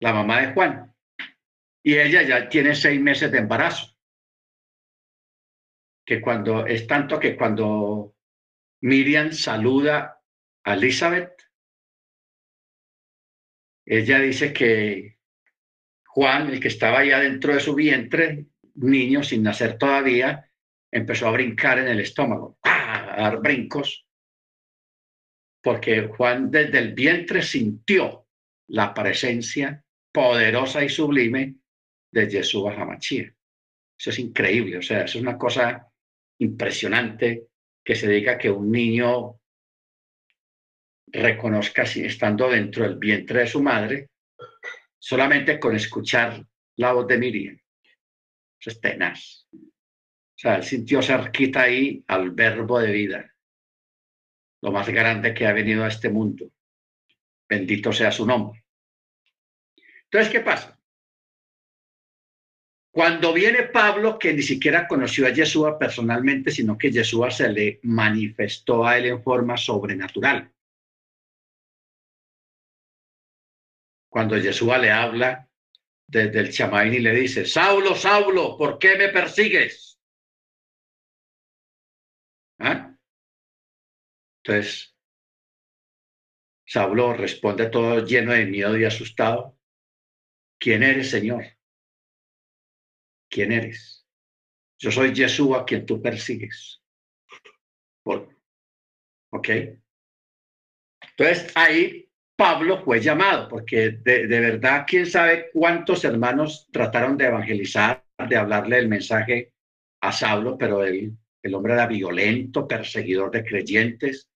la 0.00 0.12
mamá 0.12 0.40
de 0.40 0.52
Juan, 0.52 0.94
y 1.82 1.96
ella 1.98 2.22
ya 2.22 2.48
tiene 2.48 2.74
seis 2.74 3.00
meses 3.00 3.30
de 3.30 3.38
embarazo. 3.38 3.96
Que 6.04 6.20
cuando 6.20 6.66
es 6.66 6.86
tanto 6.86 7.18
que 7.18 7.36
cuando 7.36 8.14
Miriam 8.82 9.32
saluda 9.32 10.20
Elizabeth, 10.64 11.42
ella 13.84 14.18
dice 14.18 14.52
que 14.52 15.18
Juan, 16.06 16.48
el 16.48 16.60
que 16.60 16.68
estaba 16.68 17.04
ya 17.04 17.20
dentro 17.20 17.54
de 17.54 17.60
su 17.60 17.74
vientre, 17.74 18.46
niño 18.74 19.22
sin 19.22 19.42
nacer 19.42 19.78
todavía, 19.78 20.50
empezó 20.90 21.28
a 21.28 21.32
brincar 21.32 21.78
en 21.78 21.88
el 21.88 22.00
estómago, 22.00 22.58
a 22.62 23.16
dar 23.16 23.40
brincos, 23.40 24.05
porque 25.66 26.06
Juan 26.06 26.48
desde 26.48 26.78
el 26.78 26.94
vientre 26.94 27.42
sintió 27.42 28.28
la 28.68 28.94
presencia 28.94 29.82
poderosa 30.12 30.84
y 30.84 30.88
sublime 30.88 31.56
de 32.12 32.30
Jesús 32.30 32.66
Hamachía. 32.68 33.34
Eso 33.98 34.10
es 34.10 34.18
increíble, 34.20 34.78
o 34.78 34.82
sea, 34.82 35.02
eso 35.02 35.18
es 35.18 35.22
una 35.22 35.36
cosa 35.36 35.84
impresionante 36.38 37.48
que 37.84 37.96
se 37.96 38.08
diga 38.08 38.38
que 38.38 38.48
un 38.48 38.70
niño 38.70 39.40
reconozca 41.08 41.82
estando 41.82 42.48
dentro 42.48 42.84
del 42.84 42.98
vientre 42.98 43.40
de 43.40 43.46
su 43.48 43.60
madre, 43.60 44.10
solamente 44.96 45.58
con 45.58 45.74
escuchar 45.74 46.46
la 46.76 46.92
voz 46.92 47.08
de 47.08 47.18
Miriam. 47.18 47.58
Eso 48.60 48.70
es 48.70 48.80
tenaz. 48.80 49.48
O 49.52 50.38
sea, 50.38 50.58
él 50.58 50.62
sintió 50.62 51.02
cerquita 51.02 51.62
ahí 51.62 52.04
al 52.06 52.30
verbo 52.30 52.78
de 52.78 52.92
vida, 52.92 53.35
lo 54.62 54.72
más 54.72 54.88
grande 54.88 55.34
que 55.34 55.46
ha 55.46 55.52
venido 55.52 55.84
a 55.84 55.88
este 55.88 56.08
mundo. 56.08 56.50
Bendito 57.48 57.92
sea 57.92 58.10
su 58.10 58.26
nombre. 58.26 58.64
Entonces, 60.04 60.32
¿qué 60.32 60.40
pasa? 60.40 60.78
Cuando 62.90 63.34
viene 63.34 63.64
Pablo, 63.64 64.18
que 64.18 64.32
ni 64.32 64.42
siquiera 64.42 64.88
conoció 64.88 65.26
a 65.26 65.30
Yeshua 65.30 65.78
personalmente, 65.78 66.50
sino 66.50 66.78
que 66.78 66.90
Yeshua 66.90 67.30
se 67.30 67.50
le 67.50 67.78
manifestó 67.82 68.86
a 68.86 68.96
él 68.96 69.06
en 69.06 69.22
forma 69.22 69.56
sobrenatural. 69.58 70.50
Cuando 74.08 74.38
Yeshua 74.38 74.78
le 74.78 74.90
habla 74.90 75.46
desde 76.06 76.40
el 76.40 76.50
chamaín 76.50 76.94
y 76.94 77.00
le 77.00 77.12
dice, 77.12 77.44
Saulo, 77.44 77.94
Saulo, 77.94 78.56
¿por 78.56 78.78
qué 78.78 78.96
me 78.96 79.10
persigues? 79.10 79.98
¿Ah? 82.58 82.95
Entonces, 84.46 84.96
Saulo 86.64 87.14
responde 87.14 87.68
todo 87.68 88.04
lleno 88.04 88.32
de 88.32 88.46
miedo 88.46 88.78
y 88.78 88.84
asustado. 88.84 89.58
¿Quién 90.58 90.82
eres, 90.82 91.10
Señor? 91.10 91.56
quién 93.28 93.52
eres. 93.52 94.06
Yo 94.78 94.90
soy 94.90 95.14
Jesús 95.14 95.54
a 95.54 95.64
quien 95.64 95.84
tú 95.86 96.00
persigues. 96.00 96.82
¿Ok? 98.04 99.48
Entonces 101.10 101.52
ahí 101.54 102.08
Pablo 102.36 102.82
fue 102.84 103.00
llamado, 103.00 103.48
porque 103.48 103.90
de, 103.90 104.26
verdad, 104.26 104.84
quién 104.86 105.06
sabe 105.06 105.50
cuántos 105.52 106.04
hermanos 106.04 106.68
trataron 106.70 107.16
de 107.16 107.26
evangelizar, 107.26 108.04
de 108.28 108.36
hablarle 108.36 108.78
el 108.78 108.88
mensaje 108.88 109.52
a 110.00 110.12
Saulo, 110.12 110.56
pero 110.58 110.84
él, 110.84 111.16
el 111.42 111.54
hombre 111.54 111.72
era 111.74 111.86
violento, 111.86 112.68
perseguidor 112.68 113.30
de 113.30 113.44
creyentes. 113.44 114.30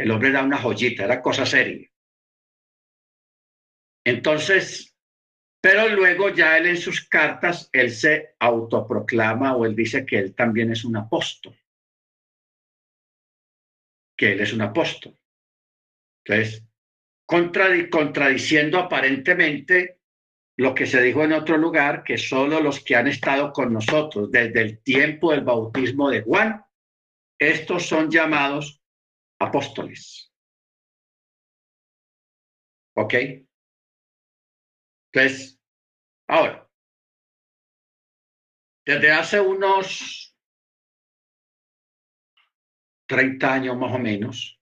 El 0.00 0.10
hombre 0.12 0.30
era 0.30 0.42
una 0.42 0.56
joyita, 0.56 1.04
era 1.04 1.20
cosa 1.20 1.44
seria. 1.44 1.86
Entonces, 4.02 4.96
pero 5.60 5.88
luego 5.88 6.30
ya 6.30 6.56
él 6.56 6.68
en 6.68 6.78
sus 6.78 7.06
cartas, 7.06 7.68
él 7.70 7.90
se 7.90 8.34
autoproclama 8.38 9.54
o 9.54 9.66
él 9.66 9.76
dice 9.76 10.06
que 10.06 10.18
él 10.18 10.34
también 10.34 10.72
es 10.72 10.86
un 10.86 10.96
apóstol. 10.96 11.54
Que 14.16 14.32
él 14.32 14.40
es 14.40 14.54
un 14.54 14.62
apóstol. 14.62 15.18
Entonces, 16.24 16.64
contradiciendo 17.26 18.78
aparentemente 18.78 20.00
lo 20.56 20.74
que 20.74 20.86
se 20.86 21.02
dijo 21.02 21.24
en 21.24 21.34
otro 21.34 21.58
lugar, 21.58 22.04
que 22.04 22.16
solo 22.16 22.58
los 22.62 22.82
que 22.82 22.96
han 22.96 23.06
estado 23.06 23.52
con 23.52 23.70
nosotros 23.70 24.30
desde 24.30 24.62
el 24.62 24.82
tiempo 24.82 25.30
del 25.30 25.44
bautismo 25.44 26.08
de 26.08 26.22
Juan, 26.22 26.64
estos 27.38 27.86
son 27.86 28.10
llamados 28.10 28.79
apóstoles. 29.40 30.32
¿Ok? 32.94 33.14
Entonces, 35.12 35.60
ahora, 36.28 36.68
desde 38.84 39.10
hace 39.10 39.40
unos 39.40 40.36
30 43.06 43.54
años 43.54 43.76
más 43.76 43.92
o 43.94 43.98
menos, 43.98 44.60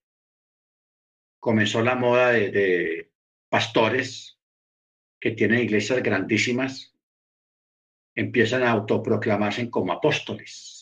comenzó 1.39 1.83
la 1.83 1.95
moda 1.95 2.31
de, 2.31 3.13
pastores 3.51 4.39
que 5.21 5.31
tienen 5.31 5.61
iglesias 5.61 6.03
grandísimas, 6.03 6.95
empiezan 8.15 8.63
a 8.63 8.71
autoproclamarse 8.71 9.71
como 9.71 9.93
apóstoles. 9.93 10.78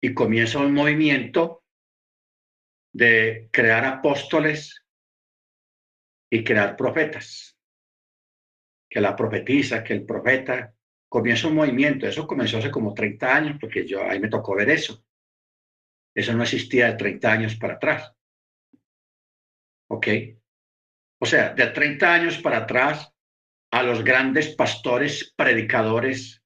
Y 0.00 0.14
comienza 0.14 0.58
un 0.58 0.72
movimiento 0.72 1.64
de 2.92 3.48
crear 3.52 3.84
apóstoles 3.84 4.84
y 6.30 6.44
crear 6.44 6.76
profetas. 6.76 7.56
Que 8.88 9.00
la 9.00 9.14
profetiza, 9.16 9.82
que 9.82 9.94
el 9.94 10.04
profeta 10.04 10.74
comienza 11.08 11.48
un 11.48 11.54
movimiento. 11.54 12.06
Eso 12.06 12.26
comenzó 12.26 12.58
hace 12.58 12.70
como 12.70 12.94
30 12.94 13.36
años, 13.36 13.56
porque 13.60 13.86
yo 13.86 14.02
ahí 14.08 14.20
me 14.20 14.28
tocó 14.28 14.54
ver 14.54 14.70
eso. 14.70 15.04
Eso 16.14 16.32
no 16.34 16.42
existía 16.42 16.86
de 16.88 16.96
30 16.96 17.32
años 17.32 17.56
para 17.56 17.74
atrás. 17.74 18.12
¿Ok? 19.90 20.06
O 21.20 21.26
sea, 21.26 21.54
de 21.54 21.66
30 21.66 22.12
años 22.12 22.38
para 22.38 22.58
atrás, 22.58 23.12
a 23.70 23.82
los 23.82 24.02
grandes 24.02 24.54
pastores, 24.54 25.34
predicadores 25.36 26.42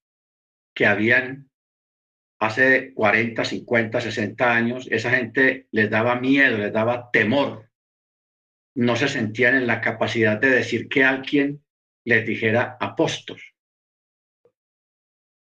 que 0.74 0.86
habían 0.86 1.51
hace 2.44 2.92
40, 2.94 3.44
50, 3.44 4.00
60 4.00 4.54
años, 4.54 4.88
esa 4.90 5.10
gente 5.10 5.68
les 5.70 5.88
daba 5.88 6.20
miedo, 6.20 6.58
les 6.58 6.72
daba 6.72 7.10
temor 7.10 7.72
no 8.74 8.96
se 8.96 9.08
sentían 9.08 9.54
en 9.54 9.66
la 9.66 9.80
capacidad 9.80 10.40
de 10.40 10.50
decir 10.50 10.88
que 10.88 11.04
alguien 11.04 11.64
les 12.04 12.26
dijera 12.26 12.76
apóstol. 12.80 13.40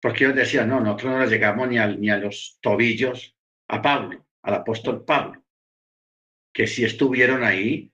Porque 0.02 0.26
ellos 0.26 0.36
decían, 0.36 0.70
no, 0.70 0.80
nosotros 0.80 1.14
no 1.14 1.26
llegamos 1.26 1.68
ni, 1.68 1.78
ni 1.98 2.10
a 2.10 2.18
los 2.18 2.60
tobillos 2.62 3.36
a 3.68 3.82
Pablo, 3.82 4.28
al 4.44 4.54
apóstol 4.54 5.04
Pablo, 5.04 5.44
que 6.54 6.68
sí 6.68 6.86
estuvieron 6.86 7.44
ahí, 7.44 7.92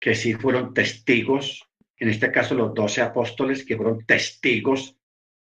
que 0.00 0.14
sí 0.14 0.34
fueron 0.34 0.72
testigos, 0.72 1.68
en 1.96 2.08
este 2.08 2.32
caso 2.32 2.54
los 2.54 2.74
doce 2.74 3.02
apóstoles, 3.02 3.64
que 3.64 3.76
fueron 3.76 4.04
testigos 4.06 4.96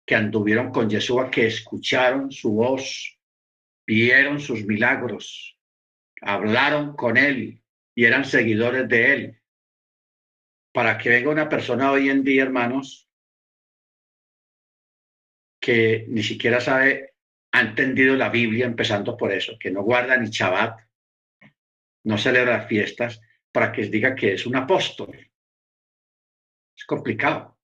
que 0.05 0.15
anduvieron 0.15 0.71
con 0.71 0.89
Yeshua, 0.89 1.31
que 1.31 1.47
escucharon 1.47 2.31
su 2.31 2.53
voz, 2.53 3.19
vieron 3.87 4.41
sus 4.41 4.65
milagros, 4.65 5.59
hablaron 6.21 6.97
con 6.97 7.17
él, 7.17 7.63
y 7.95 8.05
eran 8.05 8.25
seguidores 8.25 8.89
de 8.89 9.13
él. 9.13 9.43
Para 10.73 10.97
que 10.97 11.11
venga 11.11 11.31
una 11.31 11.49
persona 11.49 11.93
hoy 11.93 12.09
en 12.09 12.25
día, 12.25 12.43
hermanos, 12.43 13.09
que 15.61 16.07
ni 16.09 16.23
siquiera 16.23 16.61
sabe, 16.61 17.15
ha 17.53 17.61
entendido 17.61 18.17
la 18.17 18.31
Biblia, 18.31 18.67
empezando 18.67 19.17
por 19.17 19.33
eso, 19.33 19.57
que 19.61 19.71
no 19.71 19.83
guarda 19.83 20.17
ni 20.17 20.29
Shabbat, 20.31 20.81
no 22.05 22.19
celebra 22.19 22.67
fiestas, 22.67 23.21
para 23.53 23.71
que 23.71 23.83
diga 23.83 24.15
que 24.15 24.33
es 24.33 24.47
un 24.47 24.57
apóstol. 24.57 25.31
Es 26.75 26.85
complicado. 26.85 27.59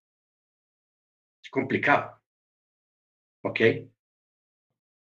Es 1.43 1.51
complicado. 1.51 2.18
¿Ok? 3.49 3.61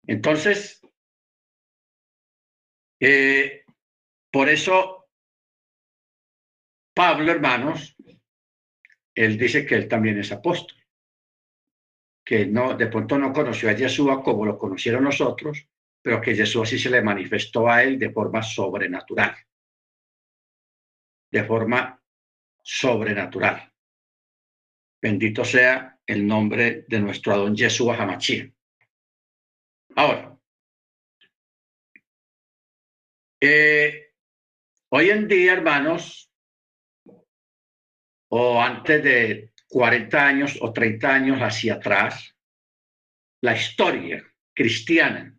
Entonces, 0.07 0.82
eh, 3.01 3.64
por 4.30 4.49
eso 4.49 5.09
Pablo, 6.95 7.30
hermanos, 7.32 7.97
él 9.14 9.39
dice 9.39 9.64
que 9.64 9.76
él 9.76 9.89
también 9.89 10.18
es 10.18 10.32
apóstol, 10.32 10.76
que 12.24 12.47
no, 12.47 12.76
de 12.76 12.87
pronto 12.89 13.18
no 13.18 13.32
conoció 13.32 13.68
a 13.68 13.72
Yeshua 13.72 14.22
como 14.22 14.45
lo 14.45 14.59
conocieron 14.59 15.05
nosotros, 15.05 15.68
pero 16.03 16.20
que 16.20 16.35
Jesús 16.35 16.68
sí 16.68 16.78
se 16.78 16.91
le 16.91 17.03
manifestó 17.03 17.68
a 17.68 17.82
él 17.82 17.99
de 17.99 18.11
forma 18.11 18.43
sobrenatural, 18.43 19.35
de 21.30 21.45
forma 21.45 22.03
sobrenatural. 22.62 23.72
Bendito 25.01 25.45
sea 25.45 25.93
el 26.07 26.26
nombre 26.26 26.84
de 26.88 27.00
nuestro 27.00 27.32
Adón 27.32 27.57
Yeshua 27.57 27.96
Hamachí. 27.96 28.52
Ahora, 29.96 30.36
eh, 33.40 34.12
hoy 34.90 35.11
en 35.11 35.28
día, 35.28 35.52
hermanos, 35.52 36.30
o 38.28 38.61
antes 38.61 39.02
de 39.02 39.52
40 39.68 40.26
años 40.26 40.59
o 40.61 40.72
30 40.72 41.14
años 41.14 41.38
hacia 41.40 41.74
atrás, 41.74 42.36
la 43.42 43.55
historia 43.55 44.24
cristiana 44.55 45.36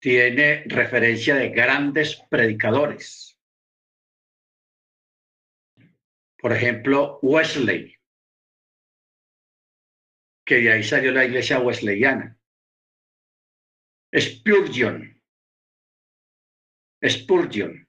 tiene 0.00 0.64
referencia 0.66 1.36
de 1.36 1.50
grandes 1.50 2.20
predicadores. 2.28 3.38
Por 6.36 6.52
ejemplo, 6.52 7.20
Wesley, 7.22 7.96
que 10.52 10.60
de 10.60 10.70
ahí 10.70 10.84
salió 10.84 11.12
la 11.12 11.24
iglesia 11.24 11.60
wesleyana. 11.60 12.36
Spurgeon, 14.14 15.18
Spurgeon, 17.02 17.88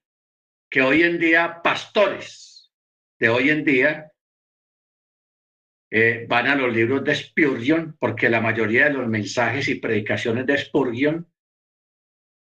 que 0.69 0.81
hoy 0.81 1.03
en 1.03 1.19
día 1.19 1.61
pastores 1.61 2.71
de 3.19 3.27
hoy 3.27 3.49
en 3.49 3.65
día 3.65 4.13
eh, 5.91 6.25
van 6.29 6.47
a 6.47 6.55
los 6.55 6.73
libros 6.73 7.03
de 7.03 7.15
Spurgeon, 7.15 7.97
porque 7.99 8.29
la 8.29 8.39
mayoría 8.39 8.85
de 8.85 8.93
los 8.93 9.09
mensajes 9.09 9.67
y 9.67 9.75
predicaciones 9.75 10.45
de 10.45 10.57
Spurgeon 10.57 11.29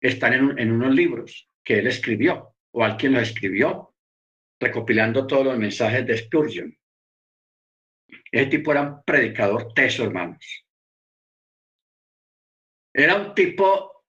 están 0.00 0.32
en, 0.32 0.58
en 0.58 0.72
unos 0.72 0.94
libros 0.94 1.50
que 1.62 1.80
él 1.80 1.88
escribió 1.88 2.56
o 2.70 2.82
alguien 2.82 3.12
los 3.12 3.28
escribió, 3.28 3.94
recopilando 4.58 5.26
todos 5.26 5.44
los 5.44 5.58
mensajes 5.58 6.06
de 6.06 6.16
Spurgeon. 6.16 6.74
Ese 8.30 8.46
tipo 8.46 8.72
era 8.72 8.82
un 8.82 9.02
predicador 9.04 9.72
teso, 9.72 10.04
hermanos. 10.04 10.66
Era 12.92 13.14
un 13.14 13.34
tipo, 13.34 14.04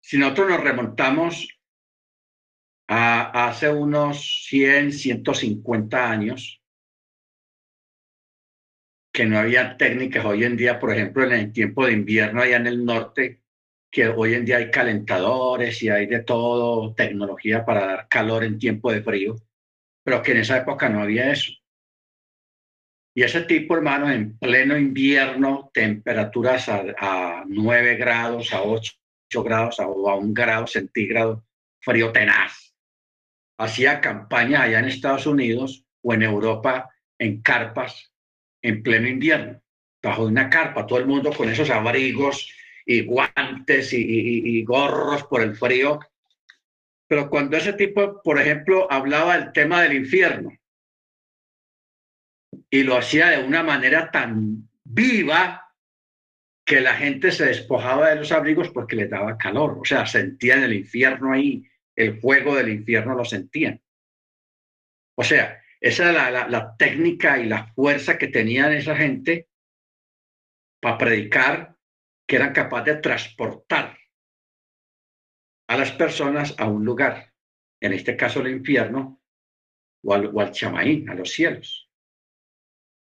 si 0.00 0.18
nosotros 0.18 0.50
nos 0.50 0.60
remontamos 0.60 1.60
a, 2.88 3.46
hace 3.48 3.68
unos 3.68 4.46
100, 4.48 4.92
150 4.92 6.10
años, 6.10 6.60
que 9.12 9.26
no 9.26 9.38
había 9.38 9.76
técnicas 9.76 10.24
hoy 10.24 10.44
en 10.44 10.56
día, 10.56 10.78
por 10.80 10.92
ejemplo, 10.92 11.24
en 11.24 11.32
el 11.32 11.52
tiempo 11.52 11.86
de 11.86 11.92
invierno 11.92 12.42
allá 12.42 12.56
en 12.56 12.66
el 12.66 12.84
norte, 12.84 13.42
que 13.90 14.08
hoy 14.08 14.34
en 14.34 14.44
día 14.44 14.58
hay 14.58 14.70
calentadores 14.70 15.82
y 15.82 15.88
hay 15.88 16.06
de 16.06 16.22
todo, 16.22 16.94
tecnología 16.94 17.64
para 17.64 17.86
dar 17.86 18.08
calor 18.08 18.44
en 18.44 18.58
tiempo 18.58 18.92
de 18.92 19.02
frío, 19.02 19.36
pero 20.10 20.24
que 20.24 20.32
en 20.32 20.38
esa 20.38 20.56
época 20.56 20.88
no 20.88 21.02
había 21.02 21.30
eso. 21.30 21.52
Y 23.14 23.22
ese 23.22 23.42
tipo, 23.42 23.76
hermano, 23.76 24.10
en 24.10 24.36
pleno 24.38 24.76
invierno, 24.76 25.70
temperaturas 25.72 26.68
a, 26.68 27.44
9 27.46 27.94
grados, 27.94 28.52
a 28.52 28.60
8, 28.62 28.92
grados, 29.44 29.78
a, 29.78 29.84
a 29.84 29.86
1 29.86 30.34
grado 30.34 30.66
centígrado, 30.66 31.46
frío 31.80 32.10
tenaz. 32.10 32.74
Hacía 33.56 34.00
campaña 34.00 34.62
allá 34.62 34.80
en 34.80 34.86
Estados 34.86 35.28
Unidos 35.28 35.86
o 36.02 36.12
en 36.12 36.22
Europa 36.22 36.90
en 37.16 37.40
carpas 37.40 38.12
en 38.62 38.82
pleno 38.82 39.06
invierno, 39.06 39.62
bajo 40.02 40.24
una 40.24 40.50
carpa, 40.50 40.88
todo 40.88 40.98
el 40.98 41.06
mundo 41.06 41.32
con 41.32 41.48
esos 41.48 41.70
abrigos 41.70 42.52
y 42.84 43.04
guantes 43.04 43.92
y, 43.92 44.64
gorros 44.64 45.22
por 45.22 45.40
el 45.40 45.54
frío. 45.54 46.00
Pero 47.10 47.28
cuando 47.28 47.56
ese 47.56 47.72
tipo, 47.72 48.22
por 48.22 48.40
ejemplo, 48.40 48.86
hablaba 48.88 49.36
del 49.36 49.50
tema 49.52 49.82
del 49.82 49.94
infierno 49.94 50.56
y 52.70 52.84
lo 52.84 52.96
hacía 52.96 53.30
de 53.30 53.42
una 53.42 53.64
manera 53.64 54.12
tan 54.12 54.68
viva 54.84 55.74
que 56.64 56.80
la 56.80 56.94
gente 56.94 57.32
se 57.32 57.46
despojaba 57.46 58.10
de 58.10 58.14
los 58.14 58.30
abrigos 58.30 58.70
porque 58.70 58.94
le 58.94 59.08
daba 59.08 59.36
calor, 59.36 59.80
o 59.80 59.84
sea, 59.84 60.06
sentían 60.06 60.62
el 60.62 60.72
infierno 60.72 61.32
ahí, 61.32 61.66
el 61.96 62.20
fuego 62.20 62.54
del 62.54 62.68
infierno 62.68 63.16
lo 63.16 63.24
sentían. 63.24 63.82
O 65.16 65.24
sea, 65.24 65.60
esa 65.80 66.10
era 66.10 66.30
la, 66.30 66.46
la 66.46 66.76
técnica 66.76 67.38
y 67.40 67.46
la 67.46 67.66
fuerza 67.74 68.18
que 68.18 68.28
tenían 68.28 68.72
esa 68.72 68.94
gente 68.94 69.48
para 70.80 70.96
predicar 70.96 71.74
que 72.24 72.36
eran 72.36 72.52
capaces 72.52 72.94
de 72.94 73.00
transportar 73.00 73.99
a 75.70 75.76
las 75.76 75.92
personas 75.92 76.52
a 76.58 76.66
un 76.66 76.84
lugar, 76.84 77.32
en 77.80 77.92
este 77.92 78.16
caso 78.16 78.40
el 78.40 78.48
infierno 78.48 79.22
o 80.02 80.14
al, 80.14 80.26
o 80.34 80.50
chamaín, 80.50 81.08
a 81.08 81.14
los 81.14 81.30
cielos, 81.30 81.88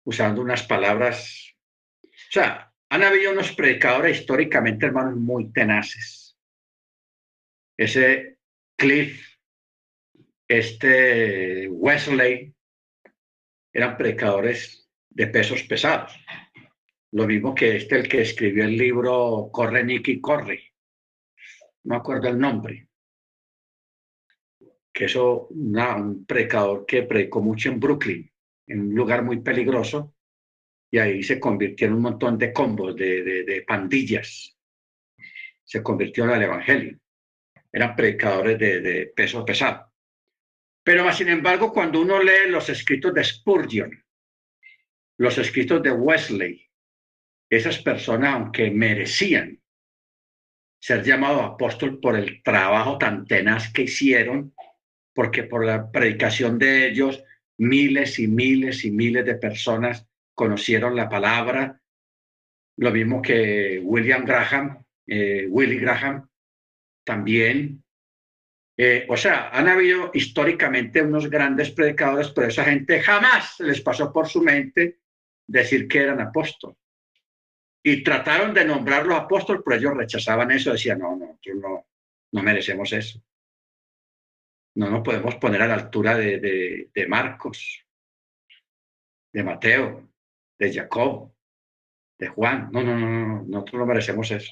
usando 0.04 0.42
unas 0.42 0.64
palabras. 0.64 1.56
O 2.04 2.10
sea, 2.30 2.74
han 2.90 3.04
habido 3.04 3.32
unos 3.32 3.54
predicadores 3.54 4.20
históricamente, 4.20 4.86
hermanos, 4.86 5.16
muy 5.16 5.50
tenaces. 5.54 6.38
Ese 7.78 8.38
Cliff, 8.76 9.38
este 10.46 11.70
Wesley, 11.70 12.54
eran 13.72 13.96
predicadores 13.96 14.92
de 15.10 15.28
pesos 15.28 15.64
pesados. 15.64 16.14
Lo 17.12 17.28
mismo 17.28 17.56
que 17.56 17.78
este, 17.78 17.96
el 17.96 18.10
que 18.10 18.24
escribió 18.24 18.66
el 18.66 18.76
libro 18.76 19.48
Corre, 19.54 19.86
Nicky, 19.86 20.20
Corre. 20.20 20.71
No 21.84 21.96
acuerdo 21.96 22.28
el 22.28 22.40
nombre. 22.40 22.88
Que 24.94 25.06
eso, 25.06 25.48
un 25.48 26.26
predicador 26.26 26.86
que 26.86 27.04
predicó 27.04 27.42
mucho 27.42 27.70
en 27.70 27.80
Brooklyn, 27.80 28.32
en 28.68 28.82
un 28.82 28.96
lugar 28.96 29.24
muy 29.24 29.42
peligroso, 29.42 30.14
y 30.92 30.98
ahí 30.98 31.24
se 31.24 31.40
convirtió 31.40 31.88
en 31.88 31.94
un 31.94 32.02
montón 32.02 32.38
de 32.38 32.52
combos, 32.52 32.96
de, 32.96 33.64
pandillas. 33.66 34.58
Se 35.64 35.82
convirtió 35.82 36.26
en 36.26 36.32
el 36.32 36.44
Evangelio. 36.44 37.00
Eran 37.72 37.96
predicadores 37.96 38.60
de, 38.60 38.82
de 38.82 39.06
peso 39.08 39.46
pesado. 39.46 39.90
Pero, 40.84 41.12
sin 41.14 41.30
embargo, 41.30 41.72
cuando 41.72 42.02
uno 42.02 42.22
lee 42.22 42.50
los 42.50 42.68
escritos 42.68 43.14
de 43.14 43.24
Spurgeon, 43.24 44.04
los 45.18 45.38
escritos 45.38 45.82
de 45.82 45.92
Wesley, 45.92 46.70
esas 47.50 47.80
personas, 47.80 48.34
aunque 48.34 48.72
merecían 48.72 49.62
ser 50.82 51.04
llamados 51.04 51.44
apóstol 51.44 52.00
por 52.00 52.16
el 52.16 52.42
trabajo 52.42 52.98
tan 52.98 53.26
tenaz 53.26 53.72
que 53.72 53.84
hicieron, 53.84 54.54
porque 55.14 55.44
por 55.44 55.64
la 55.64 55.92
predicación 55.92 56.58
de 56.58 56.88
ellos 56.88 57.24
miles 57.60 58.18
y 58.18 58.28
miles 58.28 58.84
y 58.84 58.92
miles 58.92 59.24
de 59.26 59.36
personas 59.36 60.08
conocieron 60.34 60.96
la 60.96 61.08
palabra, 61.08 61.80
lo 62.78 62.92
mismo 62.92 63.22
que 63.22 63.80
William 63.84 64.26
Graham, 64.26 64.84
eh, 65.06 65.46
Willie 65.48 65.80
Graham, 65.80 66.28
también. 67.06 67.84
Eh, 68.76 69.06
o 69.08 69.16
sea, 69.16 69.50
han 69.50 69.68
habido 69.68 70.10
históricamente 70.16 71.04
unos 71.04 71.30
grandes 71.30 71.70
predicadores, 71.70 72.30
pero 72.30 72.48
esa 72.48 72.64
gente 72.64 73.02
jamás 73.02 73.60
les 73.60 73.82
pasó 73.82 74.12
por 74.12 74.28
su 74.28 74.42
mente 74.42 75.02
decir 75.46 75.88
que 75.88 76.00
eran 76.00 76.22
apóstoles 76.22 76.78
y 77.84 78.04
trataron 78.04 78.54
de 78.54 78.66
nombrar 78.66 79.06
los 79.06 79.18
apóstoles, 79.18 79.62
pero 79.66 79.78
ellos 79.78 79.98
rechazaban 79.98 80.52
eso, 80.52 80.72
decían, 80.72 81.00
no, 81.00 81.16
no, 81.16 81.40
no, 81.56 81.88
no 82.32 82.44
merecemos 82.44 82.92
eso. 82.94 83.22
No 84.76 84.90
nos 84.90 85.02
podemos 85.02 85.36
poner 85.36 85.62
a 85.64 85.68
la 85.68 85.74
altura 85.74 86.16
de, 86.16 86.90
Marcos, 87.08 87.86
de 89.34 89.44
Mateo, 89.44 90.10
de 90.58 90.74
Jacob, 90.74 91.34
de 92.18 92.28
Juan. 92.28 92.70
No, 92.72 92.84
no, 92.84 92.98
no, 92.98 93.10
no, 93.10 93.44
nosotros 93.44 93.80
no 93.80 93.86
merecemos 93.86 94.32
eso. 94.32 94.52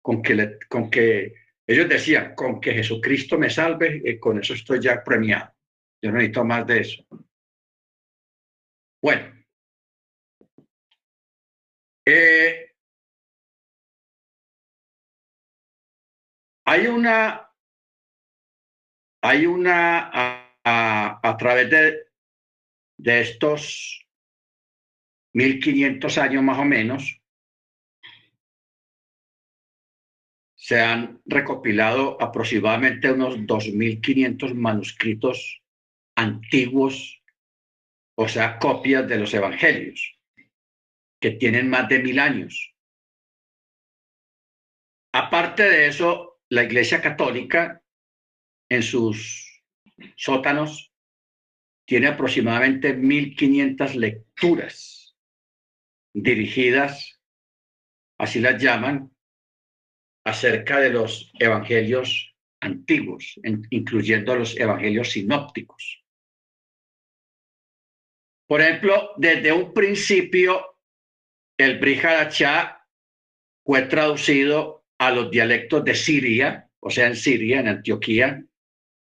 Con 0.00 0.20
que, 0.20 0.58
con 0.68 0.90
que 0.90 1.34
ellos 1.66 1.88
decían, 1.88 2.34
con 2.34 2.60
que 2.60 2.72
Jesucristo 2.72 3.38
me 3.38 3.50
salve, 3.50 4.02
eh, 4.04 4.18
con 4.18 4.40
eso 4.40 4.54
estoy 4.54 4.80
ya 4.80 5.04
premiado. 5.04 5.52
Yo 6.02 6.10
no 6.10 6.16
necesito 6.16 6.44
más 6.44 6.66
de 6.66 6.80
eso. 6.80 7.06
Bueno, 9.00 9.41
eh, 12.04 12.74
hay 16.64 16.86
una, 16.86 17.50
hay 19.22 19.46
una, 19.46 20.10
a, 20.64 21.36
través 21.38 21.70
de, 21.70 22.06
de 22.98 23.20
estos 23.20 24.06
1500 25.34 26.18
años 26.18 26.42
más 26.42 26.58
o 26.58 26.64
menos, 26.64 27.20
se 30.56 30.80
han 30.80 31.20
recopilado 31.26 32.20
aproximadamente 32.22 33.10
unos 33.10 33.46
2500 33.46 34.54
manuscritos 34.54 35.62
antiguos, 36.16 37.20
o 38.16 38.28
sea, 38.28 38.58
copias 38.58 39.08
de 39.08 39.18
los 39.18 39.34
evangelios 39.34 40.21
que 41.22 41.30
tienen 41.30 41.70
más 41.70 41.88
de 41.88 42.00
mil 42.00 42.18
años. 42.18 42.74
Aparte 45.14 45.62
de 45.62 45.86
eso, 45.86 46.40
la 46.50 46.64
Iglesia 46.64 47.00
Católica 47.00 47.80
en 48.68 48.82
sus 48.82 49.62
sótanos 50.16 50.92
tiene 51.86 52.08
aproximadamente 52.08 52.96
1.500 52.98 53.94
lecturas 53.94 55.16
dirigidas, 56.12 57.20
así 58.18 58.40
las 58.40 58.60
llaman, 58.60 59.14
acerca 60.24 60.80
de 60.80 60.90
los 60.90 61.32
evangelios 61.38 62.34
antiguos, 62.60 63.38
incluyendo 63.70 64.34
los 64.34 64.56
evangelios 64.56 65.10
sinópticos. 65.12 66.04
Por 68.46 68.60
ejemplo, 68.60 69.10
desde 69.16 69.52
un 69.52 69.72
principio 69.72 70.71
el 71.58 71.78
Brihadachá 71.78 72.86
fue 73.64 73.82
traducido 73.82 74.84
a 74.98 75.10
los 75.10 75.30
dialectos 75.30 75.84
de 75.84 75.94
Siria, 75.94 76.70
o 76.80 76.90
sea, 76.90 77.06
en 77.06 77.16
Siria, 77.16 77.60
en 77.60 77.68
Antioquía, 77.68 78.44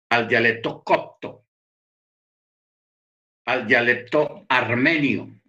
al 0.10 0.28
dialecto 0.28 0.84
copto, 0.84 1.46
al 3.46 3.68
dialecto 3.68 4.46
armenio, 4.50 5.42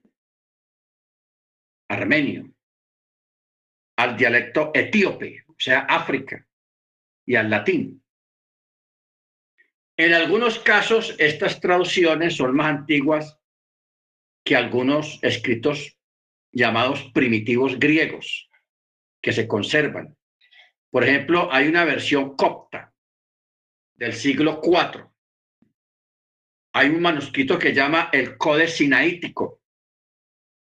armenio, 1.88 2.50
al 3.96 4.16
dialecto 4.16 4.70
etíope, 4.74 5.44
o 5.48 5.54
sea, 5.58 5.80
África, 5.80 6.46
y 7.26 7.36
al 7.36 7.50
latín. 7.50 8.02
En 9.98 10.12
algunos 10.12 10.58
casos, 10.58 11.14
estas 11.18 11.60
traducciones 11.60 12.36
son 12.36 12.54
más 12.54 12.66
antiguas 12.66 13.38
que 14.44 14.54
algunos 14.54 15.18
escritos 15.22 15.95
llamados 16.52 17.10
primitivos 17.12 17.78
griegos 17.78 18.48
que 19.20 19.32
se 19.32 19.46
conservan. 19.46 20.16
Por 20.90 21.04
ejemplo, 21.04 21.52
hay 21.52 21.68
una 21.68 21.84
versión 21.84 22.36
copta 22.36 22.92
del 23.94 24.12
siglo 24.12 24.60
IV 24.62 25.10
hay 26.76 26.90
un 26.90 27.00
manuscrito 27.00 27.58
que 27.58 27.72
llama 27.72 28.10
el 28.12 28.36
Códice 28.36 28.84
Sinaítico, 28.84 29.62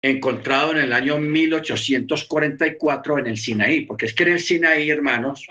encontrado 0.02 0.72
en 0.72 0.78
el 0.78 0.94
año 0.94 1.18
1844 1.18 3.20
en 3.20 3.28
el 3.28 3.38
Sinaí, 3.38 3.86
porque 3.86 4.06
es 4.06 4.14
que 4.14 4.24
en 4.24 4.30
el 4.30 4.40
Sinaí, 4.40 4.90
hermanos, 4.90 5.46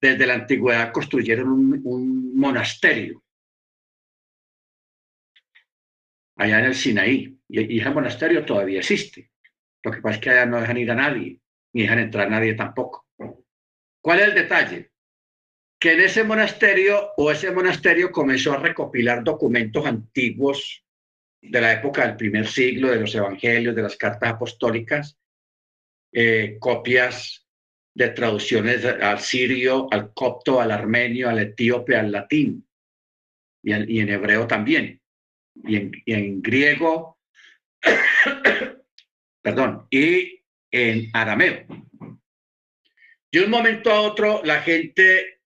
desde 0.00 0.26
la 0.26 0.34
antigüedad 0.34 0.92
construyeron 0.92 1.50
un, 1.50 2.36
monasterio 2.36 3.22
allá 6.38 6.60
en 6.60 6.64
el 6.66 6.74
Sinaí, 6.74 7.38
y, 7.48 7.80
ese 7.80 7.90
monasterio 7.90 8.44
todavía 8.44 8.78
existe. 8.78 9.30
Lo 9.82 9.92
que 9.92 10.00
pasa 10.00 10.16
es 10.16 10.20
que 10.20 10.30
allá 10.30 10.46
no 10.46 10.60
dejan 10.60 10.78
ir 10.78 10.90
a 10.90 10.94
nadie, 10.94 11.40
ni 11.72 11.82
dejan 11.82 11.98
entrar 11.98 12.26
a 12.26 12.30
nadie 12.30 12.54
tampoco. 12.54 13.06
¿Cuál 14.00 14.20
es 14.20 14.28
el 14.28 14.34
detalle? 14.34 14.92
Que 15.78 15.92
en 15.92 16.00
ese 16.00 16.24
monasterio 16.24 17.10
o 17.16 17.30
ese 17.30 17.50
monasterio 17.50 18.10
comenzó 18.10 18.52
a 18.52 18.58
recopilar 18.58 19.22
documentos 19.22 19.84
antiguos 19.86 20.84
de 21.40 21.60
la 21.60 21.72
época 21.72 22.06
del 22.06 22.16
primer 22.16 22.46
siglo, 22.46 22.88
de 22.88 23.00
los 23.00 23.14
evangelios, 23.14 23.74
de 23.74 23.82
las 23.82 23.96
cartas 23.96 24.30
apostólicas, 24.30 25.18
eh, 26.12 26.56
copias 26.58 27.46
de 27.94 28.08
traducciones 28.10 28.84
al 28.84 29.20
sirio, 29.20 29.88
al 29.90 30.12
copto, 30.14 30.60
al 30.60 30.70
armenio, 30.70 31.28
al 31.28 31.38
etíope, 31.40 31.96
al 31.96 32.10
latín 32.10 32.66
y, 33.62 34.00
en 34.00 34.08
hebreo 34.08 34.46
también, 34.46 34.97
y 35.64 36.12
en, 36.12 36.42
griego, 36.42 37.18
perdón, 39.42 39.86
y 39.90 40.40
en 40.70 41.10
arameo. 41.12 41.66
De 43.30 43.44
un 43.44 43.50
momento 43.50 43.90
a 43.90 44.00
otro, 44.00 44.42
la 44.44 44.62
gente 44.62 45.40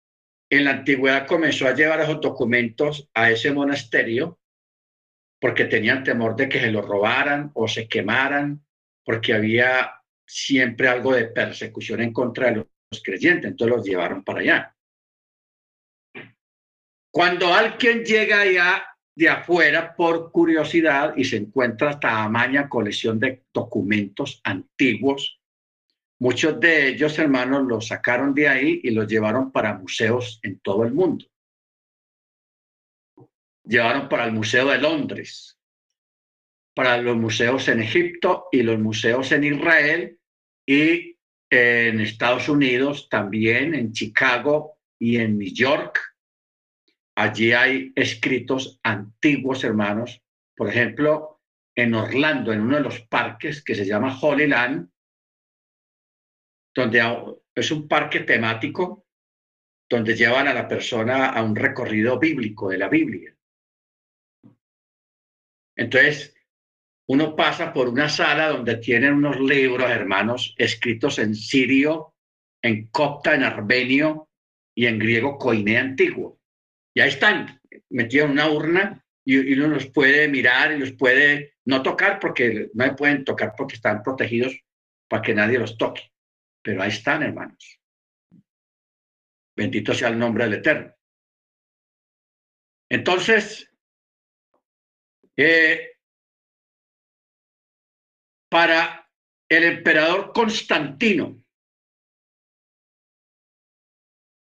en 0.50 0.64
la 0.64 0.70
antigüedad 0.72 1.26
comenzó 1.26 1.66
a 1.66 1.74
llevar 1.74 2.00
esos 2.00 2.20
documentos 2.20 3.08
a 3.14 3.30
ese 3.30 3.52
monasterio 3.52 4.38
porque 5.40 5.64
tenían 5.64 6.04
temor 6.04 6.36
de 6.36 6.48
que 6.48 6.60
se 6.60 6.70
los 6.70 6.86
robaran 6.86 7.50
o 7.54 7.66
se 7.66 7.88
quemaran, 7.88 8.64
porque 9.04 9.34
había 9.34 9.92
siempre 10.24 10.86
algo 10.86 11.12
de 11.14 11.24
persecución 11.24 12.00
en 12.00 12.12
contra 12.12 12.48
de 12.48 12.56
los 12.56 13.02
creyentes, 13.02 13.50
entonces 13.50 13.76
los 13.76 13.84
llevaron 13.84 14.22
para 14.22 14.40
allá. 14.40 14.76
Cuando 17.10 17.52
alguien 17.52 18.04
llega 18.04 18.42
allá 18.42 18.91
de 19.14 19.28
afuera 19.28 19.94
por 19.94 20.32
curiosidad 20.32 21.14
y 21.16 21.24
se 21.24 21.36
encuentra 21.36 22.00
tamaña 22.00 22.68
colección 22.68 23.18
de 23.18 23.44
documentos 23.52 24.40
antiguos, 24.44 25.40
muchos 26.18 26.58
de 26.60 26.88
ellos, 26.88 27.18
hermanos, 27.18 27.64
los 27.66 27.88
sacaron 27.88 28.34
de 28.34 28.48
ahí 28.48 28.80
y 28.82 28.90
los 28.90 29.06
llevaron 29.06 29.52
para 29.52 29.78
museos 29.78 30.40
en 30.42 30.58
todo 30.60 30.84
el 30.84 30.94
mundo 30.94 31.26
llevaron 33.64 34.08
para 34.08 34.24
el 34.24 34.32
Museo 34.32 34.68
de 34.68 34.78
Londres, 34.78 35.58
para 36.74 36.98
los 36.98 37.16
museos 37.16 37.68
en 37.68 37.80
Egipto 37.80 38.48
y 38.50 38.62
los 38.62 38.78
museos 38.78 39.30
en 39.32 39.44
Israel 39.44 40.18
y 40.66 41.16
en 41.50 42.00
Estados 42.00 42.48
Unidos, 42.48 43.08
también 43.10 43.74
en 43.74 43.92
Chicago 43.92 44.78
y 44.98 45.18
en 45.18 45.38
New 45.38 45.52
York. 45.52 46.11
Allí 47.22 47.52
hay 47.52 47.92
escritos 47.94 48.80
antiguos, 48.82 49.62
hermanos. 49.62 50.20
Por 50.56 50.68
ejemplo, 50.68 51.40
en 51.72 51.94
Orlando, 51.94 52.52
en 52.52 52.62
uno 52.62 52.78
de 52.78 52.82
los 52.82 53.02
parques 53.02 53.62
que 53.62 53.76
se 53.76 53.84
llama 53.84 54.18
Holy 54.20 54.48
Land, 54.48 54.90
donde 56.74 57.00
es 57.54 57.70
un 57.70 57.86
parque 57.86 58.20
temático 58.20 59.06
donde 59.88 60.16
llevan 60.16 60.48
a 60.48 60.54
la 60.54 60.66
persona 60.66 61.28
a 61.28 61.44
un 61.44 61.54
recorrido 61.54 62.18
bíblico 62.18 62.70
de 62.70 62.78
la 62.78 62.88
Biblia. 62.88 63.32
Entonces, 65.76 66.34
uno 67.06 67.36
pasa 67.36 67.72
por 67.72 67.88
una 67.88 68.08
sala 68.08 68.48
donde 68.48 68.78
tienen 68.78 69.12
unos 69.12 69.38
libros, 69.38 69.88
hermanos, 69.88 70.56
escritos 70.58 71.20
en 71.20 71.36
sirio, 71.36 72.16
en 72.60 72.88
copta, 72.88 73.36
en 73.36 73.44
armenio 73.44 74.28
y 74.74 74.86
en 74.86 74.98
griego 74.98 75.38
coine 75.38 75.78
antiguo. 75.78 76.41
Y 76.94 77.00
ahí 77.00 77.08
están, 77.08 77.60
metidos 77.88 78.26
en 78.26 78.32
una 78.32 78.50
urna 78.50 79.04
y, 79.24 79.54
uno 79.54 79.68
los 79.68 79.86
puede 79.86 80.28
mirar 80.28 80.72
y 80.72 80.78
los 80.78 80.92
puede 80.92 81.56
no 81.64 81.82
tocar 81.82 82.18
porque 82.20 82.70
no 82.74 82.96
pueden 82.96 83.24
tocar 83.24 83.54
porque 83.56 83.76
están 83.76 84.02
protegidos 84.02 84.58
para 85.08 85.22
que 85.22 85.34
nadie 85.34 85.58
los 85.58 85.78
toque. 85.78 86.12
Pero 86.62 86.82
ahí 86.82 86.90
están, 86.90 87.22
hermanos. 87.22 87.80
Bendito 89.56 89.94
sea 89.94 90.08
el 90.08 90.18
nombre 90.18 90.44
del 90.44 90.54
Eterno. 90.54 90.94
Entonces, 92.88 93.70
eh, 95.36 95.92
para 98.50 99.10
el 99.48 99.64
emperador 99.64 100.32
Constantino, 100.32 101.42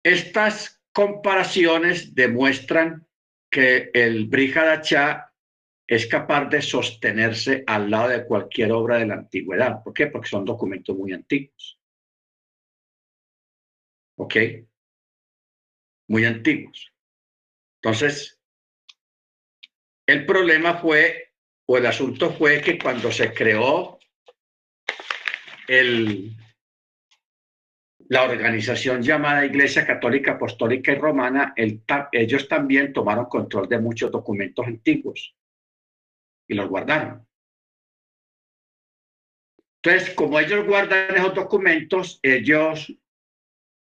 estas 0.02 0.77
comparaciones 0.98 2.12
demuestran 2.12 3.06
que 3.48 3.92
el 3.94 4.26
Brihadachá 4.26 5.32
es 5.86 6.08
capaz 6.08 6.46
de 6.46 6.60
sostenerse 6.60 7.62
al 7.68 7.88
lado 7.88 8.08
de 8.08 8.26
cualquier 8.26 8.72
obra 8.72 8.96
de 8.96 9.06
la 9.06 9.14
antigüedad. 9.14 9.80
¿Por 9.84 9.92
qué? 9.92 10.08
Porque 10.08 10.28
son 10.28 10.44
documentos 10.44 10.96
muy 10.96 11.12
antiguos. 11.12 11.80
¿Ok? 14.16 14.34
Muy 16.08 16.24
antiguos. 16.24 16.92
Entonces, 17.80 18.40
el 20.04 20.26
problema 20.26 20.78
fue, 20.78 21.32
o 21.66 21.78
el 21.78 21.86
asunto 21.86 22.32
fue 22.32 22.60
que 22.60 22.76
cuando 22.76 23.12
se 23.12 23.32
creó 23.32 24.00
el, 25.68 26.36
la 28.08 28.24
organización 28.24 29.02
llamada 29.02 29.44
Iglesia 29.44 29.86
Católica 29.86 30.32
Apostólica 30.32 30.92
y 30.92 30.96
Romana, 30.96 31.54
ellos 32.12 32.48
también 32.48 32.92
tomaron 32.92 33.26
control 33.26 33.68
de 33.68 33.78
muchos 33.78 34.10
documentos 34.10 34.66
antiguos 34.66 35.36
y 36.48 36.54
los 36.54 36.68
guardaron. 36.68 37.26
Entonces, 39.82 40.14
como 40.14 40.40
ellos 40.40 40.66
guardan 40.66 41.14
esos 41.14 41.34
documentos, 41.34 42.18
ellos 42.22 42.92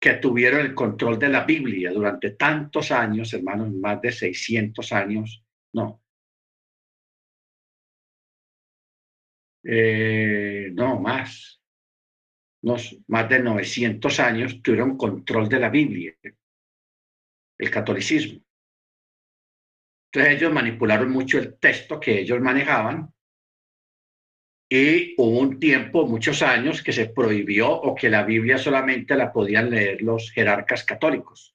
que 0.00 0.14
tuvieron 0.14 0.60
el 0.60 0.74
control 0.74 1.18
de 1.18 1.28
la 1.28 1.44
Biblia 1.44 1.90
durante 1.90 2.32
tantos 2.32 2.90
años, 2.90 3.32
hermanos, 3.32 3.72
más 3.72 4.00
de 4.02 4.12
600 4.12 4.92
años, 4.92 5.42
no, 5.72 6.02
Eh, 9.68 10.70
no 10.74 11.00
más, 11.00 11.55
más 12.62 13.28
de 13.28 13.38
900 13.38 14.20
años 14.20 14.62
tuvieron 14.62 14.96
control 14.96 15.48
de 15.48 15.60
la 15.60 15.68
Biblia, 15.68 16.14
el 17.58 17.70
catolicismo. 17.70 18.40
Entonces 20.12 20.36
ellos 20.36 20.52
manipularon 20.52 21.10
mucho 21.10 21.38
el 21.38 21.58
texto 21.58 22.00
que 22.00 22.20
ellos 22.20 22.40
manejaban 22.40 23.12
y 24.68 25.14
hubo 25.16 25.38
un 25.38 25.60
tiempo, 25.60 26.06
muchos 26.06 26.42
años, 26.42 26.82
que 26.82 26.92
se 26.92 27.06
prohibió 27.06 27.70
o 27.70 27.94
que 27.94 28.08
la 28.08 28.24
Biblia 28.24 28.58
solamente 28.58 29.14
la 29.14 29.32
podían 29.32 29.70
leer 29.70 30.02
los 30.02 30.32
jerarcas 30.32 30.84
católicos. 30.84 31.54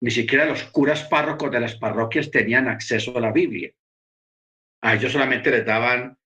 Ni 0.00 0.10
siquiera 0.10 0.46
los 0.46 0.64
curas 0.64 1.04
párrocos 1.04 1.50
de 1.50 1.60
las 1.60 1.76
parroquias 1.76 2.30
tenían 2.30 2.68
acceso 2.68 3.16
a 3.16 3.20
la 3.20 3.32
Biblia. 3.32 3.72
A 4.82 4.94
ellos 4.94 5.12
solamente 5.12 5.50
les 5.50 5.66
daban 5.66 6.18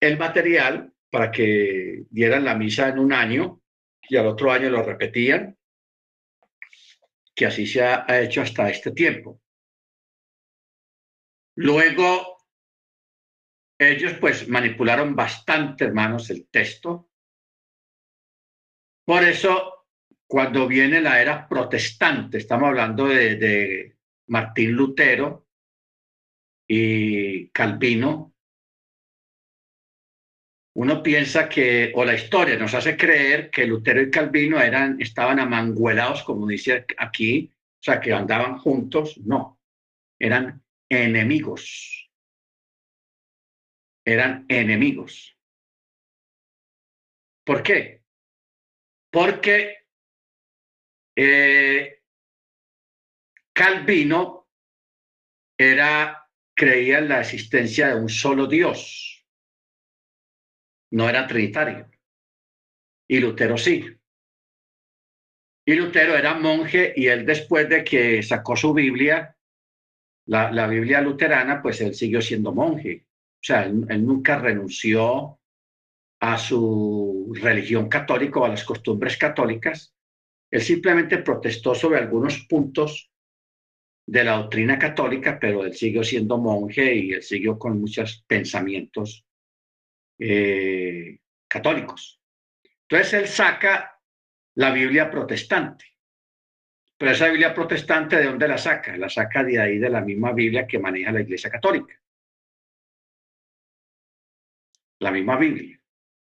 el 0.00 0.18
material 0.18 0.92
para 1.10 1.30
que 1.30 2.04
dieran 2.10 2.44
la 2.44 2.54
misa 2.54 2.88
en 2.88 2.98
un 2.98 3.12
año 3.12 3.60
y 4.08 4.16
al 4.16 4.26
otro 4.26 4.50
año 4.50 4.70
lo 4.70 4.82
repetían, 4.82 5.56
que 7.34 7.46
así 7.46 7.66
se 7.66 7.82
ha 7.82 8.20
hecho 8.20 8.42
hasta 8.42 8.70
este 8.70 8.92
tiempo. 8.92 9.40
Luego, 11.56 12.38
ellos 13.78 14.14
pues 14.20 14.48
manipularon 14.48 15.14
bastante, 15.14 15.84
hermanos, 15.84 16.30
el 16.30 16.48
texto. 16.48 17.10
Por 19.04 19.24
eso, 19.24 19.86
cuando 20.26 20.66
viene 20.66 21.00
la 21.00 21.20
era 21.20 21.48
protestante, 21.48 22.38
estamos 22.38 22.68
hablando 22.68 23.06
de, 23.06 23.36
de 23.36 23.96
Martín 24.28 24.72
Lutero 24.72 25.48
y 26.66 27.48
Calvino, 27.50 28.34
uno 30.74 31.02
piensa 31.02 31.48
que, 31.48 31.92
o 31.94 32.04
la 32.04 32.14
historia 32.14 32.56
nos 32.56 32.74
hace 32.74 32.96
creer 32.96 33.50
que 33.50 33.66
Lutero 33.66 34.00
y 34.00 34.10
Calvino 34.10 34.60
eran, 34.60 35.00
estaban 35.00 35.40
amanguelados, 35.40 36.22
como 36.22 36.46
dice 36.46 36.86
aquí, 36.96 37.52
o 37.52 37.82
sea, 37.82 38.00
que 38.00 38.12
andaban 38.12 38.58
juntos. 38.58 39.18
No, 39.18 39.58
eran 40.18 40.62
enemigos. 40.88 42.08
Eran 44.04 44.46
enemigos. 44.48 45.36
¿Por 47.44 47.62
qué? 47.62 48.02
Porque 49.10 49.78
eh, 51.16 52.02
Calvino 53.52 54.48
era, 55.58 56.28
creía 56.54 56.98
en 56.98 57.08
la 57.08 57.20
existencia 57.20 57.88
de 57.88 58.00
un 58.00 58.08
solo 58.08 58.46
Dios. 58.46 59.19
No 60.92 61.08
era 61.08 61.26
trinitario. 61.26 61.88
Y 63.08 63.20
Lutero 63.20 63.56
sí. 63.56 63.84
Y 65.64 65.74
Lutero 65.74 66.16
era 66.16 66.34
monje 66.34 66.92
y 66.96 67.06
él 67.06 67.24
después 67.24 67.68
de 67.68 67.84
que 67.84 68.22
sacó 68.22 68.56
su 68.56 68.72
Biblia, 68.72 69.36
la, 70.26 70.50
la 70.50 70.66
Biblia 70.66 71.00
luterana, 71.00 71.62
pues 71.62 71.80
él 71.80 71.94
siguió 71.94 72.20
siendo 72.20 72.52
monje. 72.52 73.04
O 73.06 73.42
sea, 73.42 73.64
él, 73.64 73.86
él 73.88 74.04
nunca 74.04 74.38
renunció 74.38 75.38
a 76.20 76.38
su 76.38 77.32
religión 77.40 77.88
católica 77.88 78.40
o 78.40 78.44
a 78.44 78.50
las 78.50 78.64
costumbres 78.64 79.16
católicas. 79.16 79.94
Él 80.50 80.60
simplemente 80.60 81.18
protestó 81.18 81.74
sobre 81.74 81.98
algunos 81.98 82.46
puntos 82.48 83.10
de 84.06 84.24
la 84.24 84.38
doctrina 84.38 84.78
católica, 84.78 85.38
pero 85.40 85.64
él 85.64 85.74
siguió 85.74 86.02
siendo 86.02 86.36
monje 86.38 86.94
y 86.94 87.12
él 87.12 87.22
siguió 87.22 87.58
con 87.58 87.80
muchos 87.80 88.24
pensamientos 88.26 89.24
eh, 90.20 91.18
católicos. 91.48 92.20
Entonces 92.88 93.14
él 93.14 93.26
saca 93.26 93.98
la 94.56 94.70
Biblia 94.70 95.10
protestante. 95.10 95.86
Pero 96.98 97.12
esa 97.12 97.28
Biblia 97.28 97.54
protestante, 97.54 98.16
¿de 98.16 98.26
dónde 98.26 98.46
la 98.46 98.58
saca? 98.58 98.94
La 98.98 99.08
saca 99.08 99.42
de 99.42 99.58
ahí, 99.58 99.78
de 99.78 99.88
la 99.88 100.02
misma 100.02 100.32
Biblia 100.32 100.66
que 100.66 100.78
maneja 100.78 101.10
la 101.10 101.22
Iglesia 101.22 101.48
Católica. 101.48 101.98
La 104.98 105.10
misma 105.10 105.38
Biblia. 105.38 105.80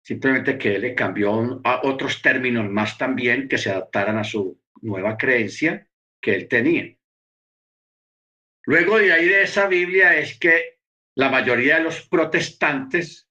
Simplemente 0.01 0.57
que 0.57 0.75
él 0.75 0.81
le 0.81 0.95
cambió 0.95 1.59
a 1.65 1.81
otros 1.83 2.21
términos 2.21 2.69
más 2.69 2.97
también 2.97 3.49
que 3.49 3.57
se 3.57 3.71
adaptaran 3.71 4.17
a 4.17 4.23
su 4.23 4.61
nueva 4.81 5.17
creencia 5.17 5.85
que 6.21 6.33
él 6.33 6.47
tenía. 6.47 6.95
Luego 8.65 8.97
de 8.99 9.11
ahí 9.11 9.27
de 9.27 9.43
esa 9.43 9.67
Biblia 9.67 10.15
es 10.15 10.39
que 10.39 10.79
la 11.15 11.29
mayoría 11.29 11.77
de 11.77 11.83
los 11.83 12.07
protestantes, 12.07 13.29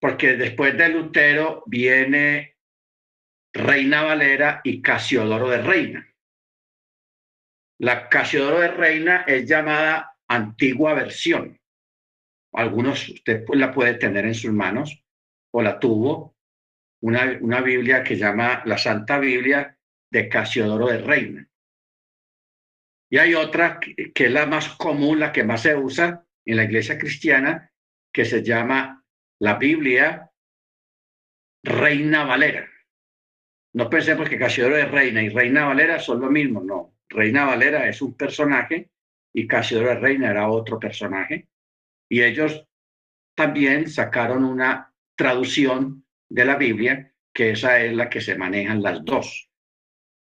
porque 0.00 0.36
después 0.36 0.76
de 0.76 0.88
Lutero 0.88 1.62
viene 1.66 2.56
Reina 3.52 4.02
Valera 4.02 4.60
y 4.64 4.82
Casiodoro 4.82 5.48
de 5.48 5.62
Reina. 5.62 6.14
La 7.78 8.08
Casiodoro 8.08 8.60
de 8.60 8.68
Reina 8.68 9.24
es 9.26 9.48
llamada 9.48 10.18
antigua 10.28 10.94
versión. 10.94 11.58
Algunos 12.52 13.08
usted 13.08 13.44
la 13.54 13.72
puede 13.72 13.94
tener 13.94 14.24
en 14.24 14.34
sus 14.34 14.52
manos 14.52 15.04
o 15.52 15.62
la 15.62 15.78
tuvo. 15.78 16.36
Una, 17.02 17.38
una 17.40 17.60
Biblia 17.60 18.02
que 18.02 18.16
llama 18.16 18.62
la 18.64 18.78
Santa 18.78 19.18
Biblia 19.18 19.78
de 20.10 20.28
Casiodoro 20.28 20.88
de 20.88 20.98
Reina. 20.98 21.48
Y 23.10 23.18
hay 23.18 23.34
otra 23.34 23.78
que 23.78 24.26
es 24.26 24.32
la 24.32 24.46
más 24.46 24.70
común, 24.70 25.20
la 25.20 25.32
que 25.32 25.44
más 25.44 25.62
se 25.62 25.76
usa 25.76 26.26
en 26.44 26.56
la 26.56 26.64
iglesia 26.64 26.98
cristiana, 26.98 27.70
que 28.12 28.24
se 28.24 28.42
llama 28.42 29.04
la 29.38 29.54
Biblia 29.54 30.30
Reina 31.62 32.24
Valera. 32.24 32.68
No 33.74 33.90
pensemos 33.90 34.28
que 34.28 34.38
Casiodoro 34.38 34.78
es 34.78 34.90
reina 34.90 35.22
y 35.22 35.28
Reina 35.28 35.66
Valera 35.66 35.98
son 35.98 36.20
lo 36.20 36.30
mismo, 36.30 36.62
no. 36.62 36.94
Reina 37.08 37.44
Valera 37.44 37.88
es 37.88 38.00
un 38.00 38.14
personaje 38.16 38.90
y 39.34 39.46
Casiodoro 39.46 39.90
de 39.90 39.96
Reina 39.96 40.30
era 40.30 40.48
otro 40.48 40.78
personaje. 40.78 41.48
Y 42.08 42.22
ellos 42.22 42.66
también 43.34 43.90
sacaron 43.90 44.44
una 44.44 44.94
traducción 45.14 46.06
de 46.28 46.44
la 46.44 46.56
Biblia, 46.56 47.12
que 47.34 47.50
esa 47.50 47.80
es 47.80 47.94
la 47.94 48.08
que 48.08 48.20
se 48.20 48.36
manejan 48.36 48.82
las 48.82 49.04
dos. 49.04 49.50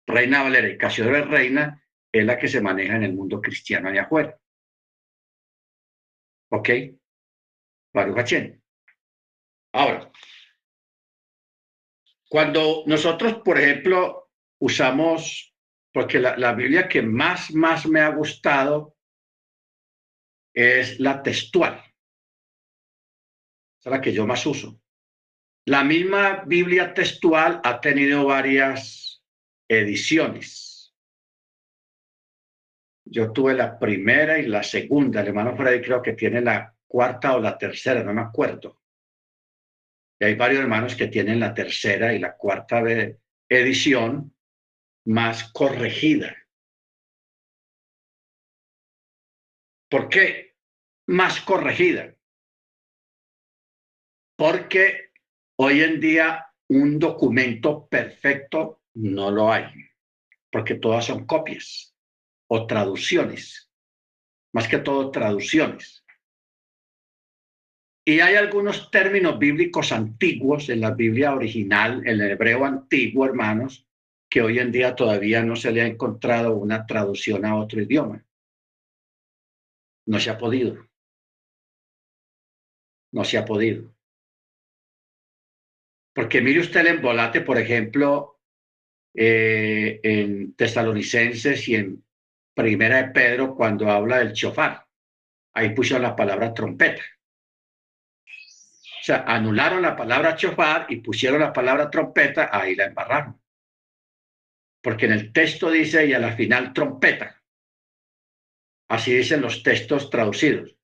Reina 0.05 0.43
Valera 0.43 0.67
y 0.67 0.77
Casiodoro 0.77 1.17
de 1.17 1.25
Reina 1.25 1.83
es 2.11 2.25
la 2.25 2.37
que 2.37 2.47
se 2.47 2.61
maneja 2.61 2.95
en 2.95 3.03
el 3.03 3.13
mundo 3.13 3.39
cristiano 3.39 3.89
allá 3.89 4.03
afuera. 4.03 4.37
¿Ok? 6.49 6.69
Baruch 7.93 8.33
Ahora, 9.77 10.11
cuando 12.29 12.83
nosotros, 12.87 13.35
por 13.45 13.59
ejemplo, 13.59 14.29
usamos, 14.59 15.53
porque 15.93 16.19
la, 16.19 16.53
Biblia 16.53 16.87
que 16.87 17.01
más, 17.01 17.53
más 17.53 17.85
me 17.85 18.01
ha 18.01 18.09
gustado 18.09 18.95
es 20.53 20.99
la 20.99 21.21
textual. 21.21 21.83
Es 23.79 23.85
la 23.85 24.01
que 24.01 24.11
yo 24.11 24.25
más 24.25 24.45
uso. 24.45 24.81
La 25.65 25.83
misma 25.83 26.43
Biblia 26.45 26.93
textual 26.93 27.61
ha 27.63 27.79
tenido 27.79 28.25
varias 28.25 29.23
ediciones 29.67 30.67
yo 33.09 33.31
tuve 33.31 33.53
la 33.53 33.77
primera 33.79 34.37
y 34.37 34.47
la 34.47 34.63
segunda. 34.63 35.21
El 35.21 35.27
hermano 35.27 35.55
Freddy 35.55 35.81
creo 35.81 36.01
que 36.01 36.13
tiene 36.13 36.41
la 36.41 36.73
cuarta 36.87 37.35
o 37.35 37.39
la 37.39 37.57
tercera, 37.57 38.03
no 38.03 38.13
me 38.13 38.21
acuerdo. 38.21 38.76
Y 40.19 40.25
hay 40.25 40.35
varios 40.35 40.61
hermanos 40.61 40.95
que 40.95 41.07
tienen 41.07 41.39
la 41.39 41.53
tercera 41.53 42.13
y 42.13 42.19
la 42.19 42.35
cuarta 42.35 42.83
edición 43.49 44.35
más 45.05 45.51
corregida. 45.51 46.35
¿Por 49.89 50.09
qué 50.09 50.55
más 51.07 51.39
corregida? 51.41 52.13
Porque 54.35 55.11
hoy 55.57 55.81
en 55.81 55.99
día 55.99 56.47
un 56.69 56.99
documento 56.99 57.87
perfecto 57.87 58.81
no 58.95 59.31
lo 59.31 59.51
hay, 59.51 59.65
porque 60.51 60.75
todas 60.75 61.05
son 61.05 61.25
copias 61.25 61.95
o 62.47 62.67
traducciones, 62.67 63.71
más 64.53 64.67
que 64.67 64.79
todo 64.79 65.11
traducciones. 65.11 66.03
Y 68.07 68.21
hay 68.21 68.35
algunos 68.35 68.89
términos 68.89 69.37
bíblicos 69.37 69.91
antiguos 69.91 70.69
en 70.69 70.79
la 70.79 70.91
Biblia 70.91 71.35
original, 71.35 72.07
en 72.07 72.21
el 72.21 72.31
hebreo 72.31 72.63
antiguo, 72.63 73.25
hermanos, 73.25 73.85
que 74.29 74.41
hoy 74.41 74.59
en 74.59 74.71
día 74.71 74.95
todavía 74.95 75.43
no 75.43 75.57
se 75.57 75.73
le 75.73 75.81
ha 75.81 75.87
encontrado 75.87 76.55
una 76.55 76.85
traducción 76.85 77.43
a 77.43 77.57
otro 77.57 77.81
idioma. 77.81 78.25
No 80.05 80.21
se 80.21 80.29
ha 80.29 80.37
podido. 80.37 80.87
No 83.11 83.25
se 83.25 83.37
ha 83.37 83.43
podido. 83.43 83.93
Porque 86.13 86.39
mire 86.39 86.61
usted 86.61 86.79
el 86.79 86.87
embolate, 86.87 87.41
por 87.41 87.57
ejemplo, 87.57 88.39
eh, 89.13 89.99
en 90.01 90.53
Tesalonicenses 90.53 91.67
y 91.67 91.75
en 91.75 92.05
primera 92.55 93.03
de 93.03 93.11
Pedro 93.11 93.53
cuando 93.53 93.91
habla 93.91 94.19
del 94.19 94.31
chofar. 94.31 94.87
Ahí 95.53 95.75
puso 95.75 95.99
la 95.99 96.15
palabra 96.15 96.53
trompeta. 96.53 97.03
Sea, 99.07 99.23
anularon 99.25 99.81
la 99.81 99.95
palabra 99.95 100.35
chofar 100.35 100.85
y 100.89 100.97
pusieron 100.97 101.39
la 101.39 101.53
palabra 101.53 101.89
trompeta, 101.89 102.49
ahí 102.51 102.75
la 102.75 102.87
embarraron. 102.87 103.41
Porque 104.83 105.05
en 105.05 105.13
el 105.13 105.31
texto 105.31 105.71
dice 105.71 106.05
y 106.05 106.13
a 106.13 106.19
la 106.19 106.35
final 106.35 106.73
trompeta. 106.73 107.41
Así 108.89 109.13
dicen 109.13 109.39
los 109.39 109.63
textos 109.63 110.09
traducidos. 110.09 110.75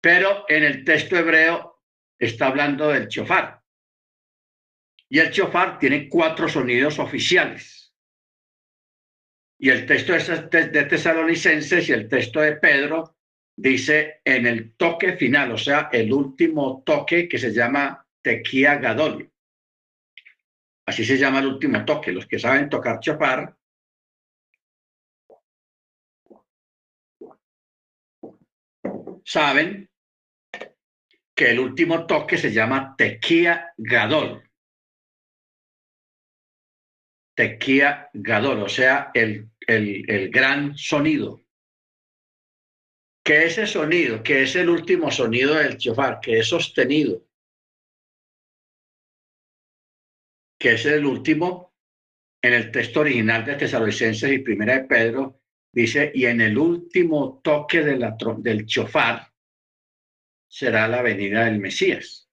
Pero 0.00 0.44
en 0.48 0.62
el 0.62 0.84
texto 0.84 1.16
hebreo 1.16 1.82
está 2.16 2.46
hablando 2.46 2.88
del 2.88 3.08
chofar. 3.08 3.60
Y 5.08 5.18
el 5.18 5.32
chofar 5.32 5.80
tiene 5.80 6.08
cuatro 6.08 6.48
sonidos 6.48 7.00
oficiales 7.00 7.92
y 9.58 9.70
el 9.70 9.86
texto 9.86 10.12
de 10.12 10.84
Tesalonicenses 10.84 11.88
y 11.88 11.92
el 11.92 12.08
texto 12.08 12.40
de 12.40 12.58
Pedro 12.58 13.16
dice 13.56 14.20
en 14.24 14.46
el 14.46 14.74
toque 14.76 15.16
final, 15.16 15.52
o 15.52 15.58
sea, 15.58 15.88
el 15.92 16.12
último 16.12 16.82
toque 16.84 17.28
que 17.28 17.38
se 17.38 17.52
llama 17.52 18.06
tequía 18.20 18.76
gadol. 18.76 19.30
Así 20.86 21.04
se 21.04 21.16
llama 21.16 21.40
el 21.40 21.46
último 21.46 21.84
toque. 21.84 22.12
Los 22.12 22.26
que 22.26 22.38
saben 22.38 22.68
tocar 22.68 23.00
chopar 23.00 23.56
saben 29.24 29.88
que 31.34 31.50
el 31.50 31.60
último 31.60 32.06
toque 32.06 32.36
se 32.36 32.52
llama 32.52 32.94
tequía 32.96 33.72
gadol. 33.76 34.42
Tequía 37.34 38.10
gadol, 38.12 38.62
o 38.62 38.68
sea, 38.68 39.10
el 39.14 39.52
el, 39.66 40.30
gran 40.30 40.76
sonido. 40.76 41.41
Que 43.24 43.44
ese 43.44 43.66
sonido, 43.66 44.22
que 44.22 44.42
es 44.42 44.56
el 44.56 44.68
último 44.68 45.10
sonido 45.10 45.54
del 45.54 45.78
chofar, 45.78 46.18
que 46.20 46.38
es 46.38 46.48
sostenido, 46.48 47.24
que 50.58 50.72
es 50.74 50.86
el 50.86 51.06
último, 51.06 51.74
en 52.42 52.54
el 52.54 52.72
texto 52.72 53.00
original 53.00 53.44
de 53.44 53.54
Tesalonicenses 53.54 54.32
y 54.32 54.38
Primera 54.38 54.74
de 54.74 54.84
Pedro, 54.84 55.40
dice, 55.72 56.10
y 56.14 56.26
en 56.26 56.40
el 56.40 56.58
último 56.58 57.40
toque 57.42 57.82
de 57.82 57.96
la, 57.96 58.16
del 58.38 58.66
chofar 58.66 59.32
será 60.48 60.86
la 60.86 61.02
venida 61.02 61.44
del 61.44 61.60
Mesías, 61.60 62.28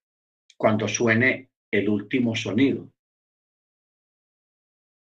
cuando 0.57 0.87
suene 0.87 1.51
el 1.71 1.87
último 1.87 2.35
sonido. 2.35 2.91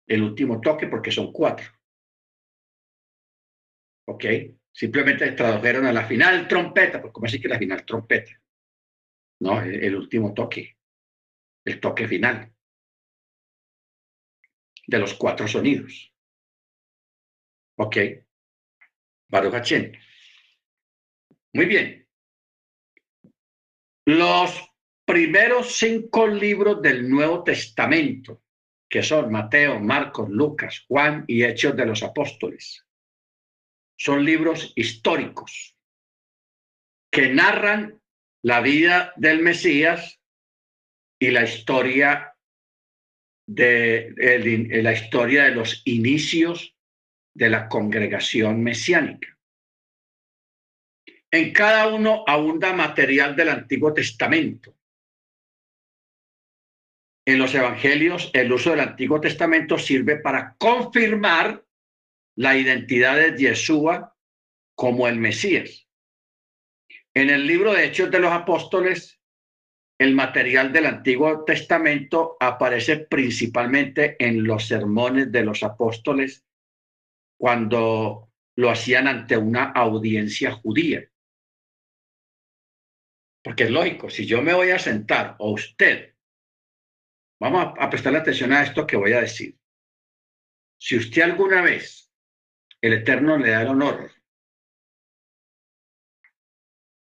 El 0.08 0.24
último 0.24 0.60
toque, 0.60 0.88
porque 0.88 1.12
son 1.12 1.32
cuatro. 1.32 1.68
¿Ok? 4.06 4.26
Simplemente 4.80 5.34
tradujeron 5.34 5.88
a 5.88 5.92
la 5.92 6.06
final 6.06 6.48
trompeta, 6.48 7.02
pues 7.02 7.12
¿cómo 7.12 7.26
así 7.26 7.42
que 7.42 7.50
la 7.50 7.58
final 7.58 7.86
trompeta? 7.86 8.32
No, 9.42 9.62
el, 9.62 9.94
último 9.94 10.34
toque, 10.34 10.78
el 11.66 11.82
toque 11.82 12.08
final 12.08 12.50
de 14.88 15.00
los 15.00 15.16
cuatro 15.16 15.50
sonidos. 15.50 16.14
Ok. 17.76 17.98
Baruch 19.28 19.70
Muy 21.52 21.66
bien. 21.66 22.08
Los 24.06 24.64
primeros 25.04 25.74
cinco 25.74 26.26
libros 26.26 26.82
del 26.82 27.10
Nuevo 27.10 27.44
Testamento, 27.44 28.44
que 28.88 29.04
son 29.04 29.30
Mateo, 29.30 29.78
Marcos, 29.82 30.30
Lucas, 30.30 30.86
Juan 30.88 31.26
y 31.28 31.44
Hechos 31.44 31.76
de 31.76 31.86
los 31.86 32.02
Apóstoles, 32.02 32.86
son 34.00 34.24
libros 34.24 34.72
históricos 34.76 35.76
que 37.12 37.30
narran 37.30 38.02
la 38.42 38.62
vida 38.62 39.14
del 39.18 39.42
Mesías 39.42 40.22
y 41.20 41.32
la 41.32 41.44
historia 41.44 42.34
de, 43.46 44.14
la 44.82 44.94
historia 44.94 45.44
de 45.46 45.52
los 45.52 45.82
inicios 45.86 46.78
de 47.34 47.50
la 47.50 47.68
congregación 47.68 48.64
mesiánica. 48.64 49.38
En 51.32 51.52
cada 51.52 51.88
uno 51.88 52.24
abunda 52.26 52.72
material 52.74 53.36
del 53.36 53.50
Antiguo 53.50 53.94
Testamento. 53.94 54.76
En 57.26 57.38
los 57.38 57.54
evangelios, 57.54 58.32
el 58.34 58.52
uso 58.52 58.72
del 58.72 58.80
Antiguo 58.80 59.20
Testamento 59.20 59.78
sirve 59.78 60.18
para 60.18 60.56
confirmar 60.58 61.64
la 62.40 62.56
identidad 62.56 63.18
de 63.18 63.38
Yeshua 63.38 64.16
como 64.74 65.10
el 65.10 65.18
Mesías. 65.18 65.90
En 67.14 67.30
el 67.30 67.46
libro 67.46 67.74
de 67.74 67.84
Hechos 67.84 68.10
de 68.10 68.20
los 68.20 68.32
Apóstoles, 68.32 69.20
el 70.00 70.16
material 70.16 70.72
del 70.72 70.86
Antiguo 70.86 71.44
Testamento 71.44 72.38
aparece 72.40 73.00
principalmente 73.00 74.16
en 74.26 74.46
los 74.46 74.68
sermones 74.68 75.30
de 75.34 75.44
los 75.44 75.64
apóstoles 75.64 76.46
cuando 77.38 78.32
lo 78.56 78.70
hacían 78.70 79.10
ante 79.10 79.36
una 79.36 79.72
audiencia 79.72 80.54
judía. 80.54 81.12
Porque 83.44 83.66
es 83.66 83.70
lógico, 83.70 84.10
si 84.10 84.26
yo 84.26 84.42
me 84.42 84.54
voy 84.54 84.70
a 84.70 84.80
sentar 84.80 85.36
o 85.40 85.52
usted, 85.52 86.16
vamos 87.38 87.74
a, 87.78 87.90
prestarle 87.90 88.20
atención 88.20 88.54
a 88.54 88.64
esto 88.64 88.88
que 88.88 88.96
voy 88.96 89.12
a 89.12 89.20
decir. 89.20 89.60
Si 90.78 90.96
usted 90.96 91.24
alguna 91.24 91.62
vez, 91.62 92.09
el 92.82 92.94
Eterno 92.94 93.38
le 93.38 93.50
da 93.50 93.62
el 93.62 93.68
honor 93.68 94.12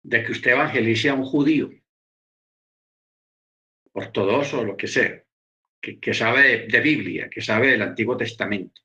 de 0.03 0.23
que 0.23 0.31
usted 0.31 0.51
evangelice 0.51 1.09
a 1.09 1.13
un 1.13 1.25
judío, 1.25 1.69
ortodoxo 3.93 4.61
o 4.61 4.63
lo 4.63 4.77
que 4.77 4.87
sea, 4.87 5.23
que, 5.79 6.13
sabe 6.13 6.67
de 6.67 6.79
Biblia, 6.79 7.29
que 7.29 7.41
sabe 7.41 7.71
del 7.71 7.81
Antiguo 7.81 8.17
Testamento, 8.17 8.81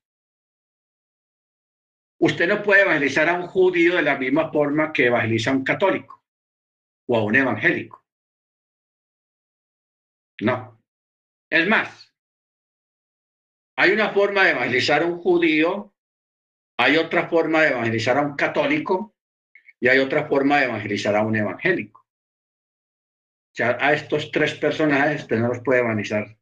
Usted 2.19 2.47
no 2.47 2.63
puede 2.63 2.81
evangelizar 2.81 3.29
a 3.29 3.33
un 3.33 3.47
judío 3.47 3.95
de 3.95 4.01
la 4.01 4.17
misma 4.17 4.51
forma 4.51 4.91
que 4.91 5.05
evangeliza 5.05 5.51
a 5.51 5.53
un 5.53 5.63
católico 5.63 6.25
o 7.05 7.17
a 7.17 7.23
un 7.23 7.35
evangélico. 7.35 8.03
No. 10.41 10.81
Es 11.49 11.67
más, 11.67 12.13
hay 13.75 13.91
una 13.91 14.09
forma 14.09 14.43
de 14.43 14.51
evangelizar 14.51 15.03
a 15.03 15.05
un 15.05 15.19
judío, 15.19 15.93
hay 16.77 16.97
otra 16.97 17.27
forma 17.27 17.61
de 17.61 17.69
evangelizar 17.69 18.17
a 18.17 18.21
un 18.21 18.35
católico 18.35 19.15
y 19.79 19.87
hay 19.87 19.99
otra 19.99 20.27
forma 20.27 20.59
de 20.59 20.65
evangelizar 20.65 21.15
a 21.15 21.23
un 21.23 21.35
evangélico. 21.35 22.01
O 22.01 23.55
sea, 23.57 23.77
a 23.79 23.93
estos 23.93 24.31
tres 24.31 24.53
personajes 24.55 25.23
usted 25.23 25.39
no 25.39 25.47
los 25.47 25.61
puede 25.61 25.79
evangelizar 25.79 26.37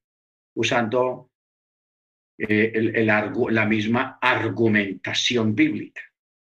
usando 0.56 1.32
eh, 2.38 2.72
el, 2.74 3.06
la 3.06 3.66
misma 3.66 4.20
argumentación 4.22 5.56
bíblica. 5.56 6.02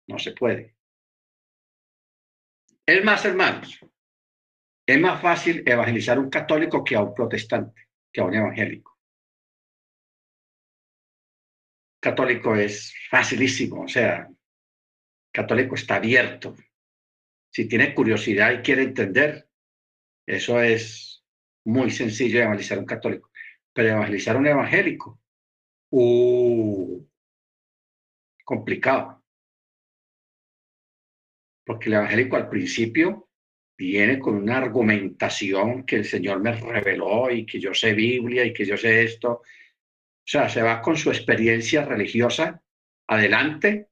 No 0.07 0.19
se 0.19 0.33
puede. 0.33 0.77
Es 2.87 3.05
más, 3.05 3.25
hermanos, 3.25 3.79
es 4.87 5.01
más 5.01 5.21
fácil 5.21 5.63
evangelizar 5.67 6.19
a 6.19 6.21
un 6.21 6.31
católico 6.31 6.85
que 6.85 6.97
a 6.97 7.03
un 7.03 7.15
protestante, 7.15 7.89
que 8.13 8.21
a 8.21 8.25
un 8.25 8.35
evangélico. 8.35 8.92
Católico 12.03 12.57
es 12.57 12.93
facilísimo, 13.09 13.83
o 13.83 13.89
sea, 13.89 14.29
católico 15.33 15.77
está 15.77 15.97
abierto. 15.97 16.57
Si 17.49 17.69
tiene 17.69 17.95
curiosidad 17.95 18.53
y 18.53 18.63
quiere 18.63 18.83
entender, 18.83 19.49
eso 20.27 20.61
es 20.61 21.25
muy 21.65 21.91
sencillo 21.91 22.41
evangelizar 22.41 22.79
un 22.79 22.87
católico. 22.87 23.31
Pero 23.73 23.91
evangelizar 23.91 24.37
un 24.37 24.49
evangélico 24.49 25.23
Uh, 25.95 27.07
complicado. 28.47 29.23
Porque 31.67 31.91
el 31.91 31.95
evangélico 31.97 32.37
al 32.37 32.49
principio 32.49 33.29
viene 33.77 34.19
con 34.19 34.37
una 34.37 34.57
argumentación 34.57 35.85
que 35.85 35.97
el 35.97 36.07
Señor 36.07 36.41
me 36.41 36.53
reveló 36.53 37.31
y 37.31 37.45
que 37.45 37.61
yo 37.61 37.75
sé 37.75 37.93
Biblia 37.93 38.43
y 38.47 38.55
que 38.55 38.65
yo 38.65 38.79
sé 38.79 39.03
esto. 39.03 39.43
Sea, 40.33 40.49
se 40.49 40.63
va 40.63 40.81
con 40.81 40.97
su 40.97 41.11
experiencia 41.11 41.85
religiosa 41.85 42.63
adelante 43.07 43.91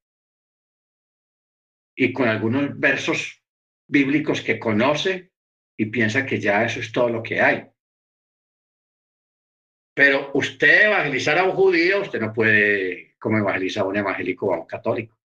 y 1.95 2.15
con 2.15 2.29
algunos 2.29 2.81
versos 2.81 3.45
bíblicos 3.87 4.41
que 4.41 4.59
conoce 4.59 5.33
y 5.77 5.85
piensa 5.91 6.25
que 6.25 6.41
ya 6.41 6.65
eso 6.65 6.81
es 6.81 6.93
todo 6.93 7.11
lo 7.11 7.23
que 7.23 7.43
hay. 7.43 7.67
Pero 9.93 10.31
usted 10.33 10.87
evangelizar 10.87 11.37
a 11.37 11.45
un 11.45 11.53
judío, 11.53 12.01
usted 12.01 12.23
no 12.23 12.33
puede 12.33 13.17
como 13.19 13.37
evangelizar 13.37 13.83
a 13.83 13.89
un 13.89 13.99
evangélico 13.99 14.47
o 14.47 14.55
a 14.55 14.61
un 14.61 14.67
católico. 14.67 15.19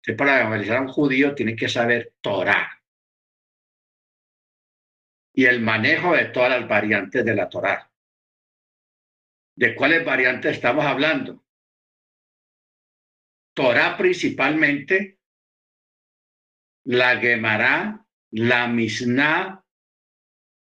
Usted 0.00 0.16
para 0.16 0.40
evangelizar 0.40 0.78
a 0.78 0.82
un 0.82 0.88
judío 0.88 1.36
tiene 1.36 1.54
que 1.54 1.68
saber 1.68 2.14
Torah 2.20 2.82
y 5.32 5.44
el 5.44 5.60
manejo 5.60 6.16
de 6.16 6.24
todas 6.24 6.50
las 6.50 6.68
variantes 6.68 7.24
de 7.24 7.34
la 7.36 7.48
Torah. 7.48 7.91
¿De 9.54 9.74
cuáles 9.74 10.04
variantes 10.04 10.56
estamos 10.56 10.84
hablando? 10.84 11.44
Torah 13.54 13.96
principalmente, 13.98 15.18
la 16.84 17.18
Gemara, 17.18 18.06
la 18.30 18.66
Mishnah, 18.66 19.62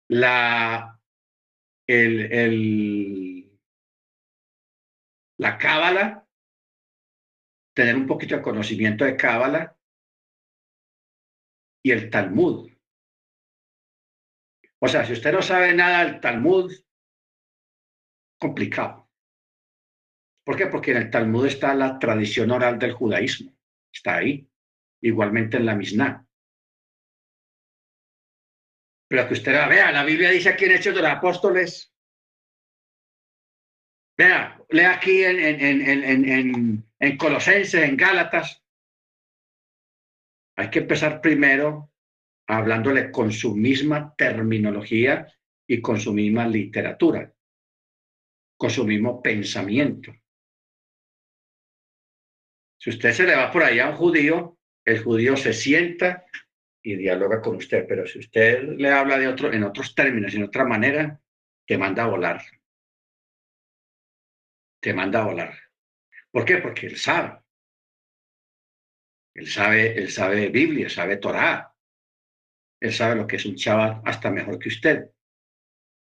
la 0.09 0.99
el, 1.87 3.59
la 5.39 5.59
cábala, 5.59 6.27
tener 7.75 7.97
un 7.97 8.07
poquito 8.07 8.37
de 8.37 8.43
conocimiento 8.43 9.05
de 9.05 9.17
cábala 9.17 9.79
y 11.83 11.93
el 11.93 12.11
Talmud. 12.11 12.71
O 14.81 14.89
sea, 14.89 15.05
si 15.05 15.13
usted 15.13 15.33
no 15.33 15.43
sabe 15.43 15.75
nada 15.75 16.05
del 16.05 16.21
Talmud, 16.21 16.73
complicado. 18.39 19.09
¿Por 20.45 20.57
qué? 20.57 20.67
Porque 20.67 20.93
en 20.93 20.97
el 20.99 21.11
Talmud 21.11 21.47
está 21.47 21.75
la 21.75 21.99
tradición 21.99 22.51
oral 22.51 22.79
del 22.79 22.93
judaísmo. 22.93 23.53
Está 23.93 24.17
ahí. 24.17 24.49
Igualmente 25.03 25.59
en 25.59 25.67
la 25.67 25.75
Mishnah. 25.75 26.27
Pero 29.09 29.27
que 29.27 29.35
usted 29.35 29.53
vea, 29.53 29.93
la 29.93 30.05
Biblia 30.05 30.31
dice 30.31 30.51
aquí 30.51 30.67
en 30.67 30.73
Hechos 30.73 30.95
de 30.95 31.03
los 31.03 31.11
Apóstoles. 31.11 31.95
Vea, 34.17 34.61
lea 34.71 34.95
aquí 34.95 35.23
en, 35.23 35.39
en, 35.39 36.85
en, 36.99 37.17
Colosenses, 37.17 37.83
en 37.83 37.97
Gálatas. 37.97 38.63
Hay 40.57 40.71
que 40.71 40.81
empezar 40.81 41.21
primero 41.21 41.93
hablándole 42.49 43.13
con 43.13 43.31
su 43.31 43.55
misma 43.55 44.15
terminología 44.17 45.33
y 45.67 45.81
con 45.81 46.01
su 46.01 46.13
misma 46.13 46.49
literatura, 46.49 47.33
con 48.59 48.71
su 48.71 48.85
mismo 48.85 49.23
pensamiento. 49.23 50.13
Si 52.77 52.91
usted 52.91 53.13
se 53.13 53.25
le 53.25 53.37
va 53.37 53.51
por 53.51 53.63
ahí 53.63 53.79
a 53.79 53.89
un 53.89 53.97
judío, 53.97 54.59
el 54.85 55.03
judío 55.03 55.37
se 55.37 55.53
sienta 55.53 56.27
y 56.83 56.97
dialoga 56.97 57.41
con 57.41 57.57
usted, 57.57 57.87
pero 57.89 58.07
si 58.07 58.19
usted 58.19 58.65
le 58.77 58.91
habla 58.91 59.19
de 59.19 59.29
otro, 59.29 59.53
en 59.53 59.63
otros 59.63 59.95
términos, 59.95 60.35
en 60.35 60.45
otra 60.45 60.65
manera, 60.65 61.21
te 61.67 61.79
manda 61.79 62.05
a 62.05 62.09
volar. 62.09 62.43
Te 64.81 64.93
manda 64.93 65.23
a 65.23 65.27
volar. 65.27 65.59
¿Por 66.31 66.45
qué? 66.45 66.59
Porque 66.59 66.87
él 66.87 66.97
sabe. 66.97 67.41
Él 69.35 69.47
sabe, 69.47 69.99
él 69.99 70.11
sabe 70.11 70.49
Biblia, 70.49 70.89
sabe 70.89 71.17
Torah. 71.17 71.73
Él 72.81 72.93
sabe 72.93 73.17
lo 73.17 73.27
que 73.27 73.37
es 73.37 73.47
un 73.47 73.55
chaval 73.55 74.01
hasta 74.05 74.31
mejor 74.31 74.59
que 74.59 74.69
usted. 74.69 75.11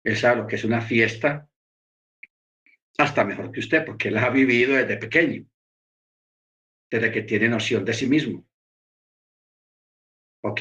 Él 0.05 0.17
sabe 0.17 0.43
lo 0.43 0.47
que 0.47 0.57
es 0.57 0.65
una 0.65 0.81
fiesta 0.81 1.49
hasta 2.99 3.25
mejor 3.25 3.51
que 3.53 3.61
usted, 3.61 3.85
porque 3.85 4.09
él 4.09 4.19
ha 4.19 4.31
vivido 4.31 4.75
desde 4.75 4.97
pequeño, 4.97 5.47
desde 6.91 7.13
que 7.13 7.23
tiene 7.23 7.49
noción 7.49 7.85
de 7.85 7.95
sí 7.95 8.07
mismo 8.07 8.47
¿Ok? 10.45 10.61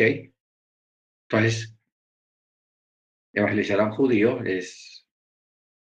Entonces, 1.27 1.76
evangelizar 3.34 3.80
a 3.81 3.85
un 3.85 3.91
judío 3.91 4.41
es... 4.43 5.05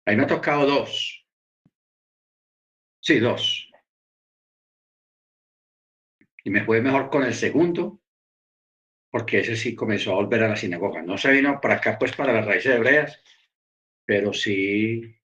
Ahí 0.05 0.15
me 0.15 0.23
ha 0.23 0.27
tocado 0.27 0.67
dos. 0.67 1.25
Sí, 3.01 3.19
dos. 3.19 3.67
Y 6.43 6.51
me 6.51 6.63
fue 6.63 6.81
mejor 6.81 7.09
con 7.09 7.23
el 7.23 7.33
segundo, 7.33 7.99
porque 9.09 9.39
ese 9.39 9.55
sí 9.55 9.75
comenzó 9.75 10.11
a 10.11 10.15
volver 10.15 10.43
a 10.43 10.49
la 10.49 10.55
sinagoga. 10.55 11.01
No 11.01 11.17
se 11.17 11.31
vino 11.31 11.59
para 11.59 11.75
acá, 11.75 11.97
pues, 11.97 12.15
para 12.15 12.33
las 12.33 12.45
raíces 12.45 12.75
hebreas, 12.75 13.23
pero 14.05 14.33
sí 14.33 15.18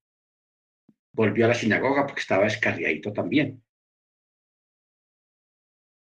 volvió 1.16 1.46
a 1.46 1.48
la 1.48 1.54
sinagoga 1.54 2.06
porque 2.06 2.20
estaba 2.20 2.46
escarriadito 2.46 3.12
también. 3.12 3.62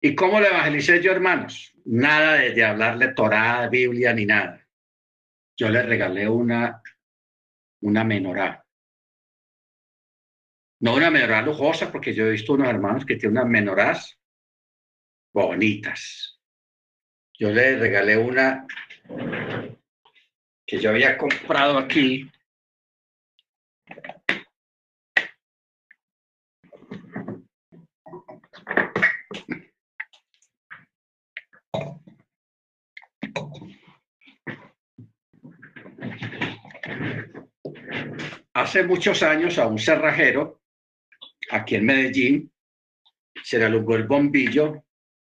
¿Y 0.00 0.14
cómo 0.14 0.40
le 0.40 0.48
evangelicé 0.48 1.02
yo, 1.02 1.12
hermanos? 1.12 1.74
Nada 1.84 2.34
de, 2.34 2.64
hablarle 2.64 3.08
Torah, 3.08 3.68
Biblia, 3.68 4.12
ni 4.14 4.24
nada. 4.24 4.66
Yo 5.56 5.68
le 5.68 5.82
regalé 5.82 6.28
una, 6.28 6.82
una 7.82 8.04
menorá. 8.04 8.64
No 10.80 10.94
una 10.94 11.10
menorá 11.10 11.42
lujosa, 11.42 11.92
porque 11.92 12.14
yo 12.14 12.26
he 12.26 12.32
visto 12.32 12.54
unos 12.54 12.68
hermanos 12.68 13.04
que 13.04 13.16
tienen 13.16 13.38
unas 13.38 13.50
menorás 13.50 14.18
bonitas. 15.32 16.40
Yo 17.38 17.50
le 17.50 17.78
regalé 17.78 18.16
una 18.16 18.66
que 20.66 20.78
yo 20.78 20.90
había 20.90 21.18
comprado 21.18 21.78
aquí 21.78 22.30
Hace 38.56 38.84
muchos 38.84 39.22
años 39.22 39.58
a 39.58 39.66
un 39.66 39.78
cerrajero, 39.78 40.62
aquí 41.50 41.74
en 41.74 41.84
Medellín, 41.84 42.50
se 43.44 43.58
le 43.58 43.66
alumbró 43.66 43.96
el 43.96 44.04
bombillo 44.04 44.82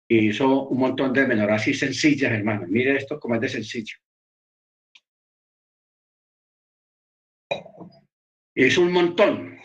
y 0.08 0.30
hizo 0.30 0.64
un 0.68 0.80
montón 0.80 1.14
de 1.14 1.28
menorás 1.28 1.68
y 1.68 1.76
sencillas, 1.76 2.32
hermano. 2.32 2.66
Mire 2.68 2.98
esto 2.98 3.20
como 3.20 3.36
es 3.36 3.42
de 3.42 3.50
sencillo. 3.50 3.98
Hizo 8.56 8.82
un 8.82 8.94
montón. 8.94 9.60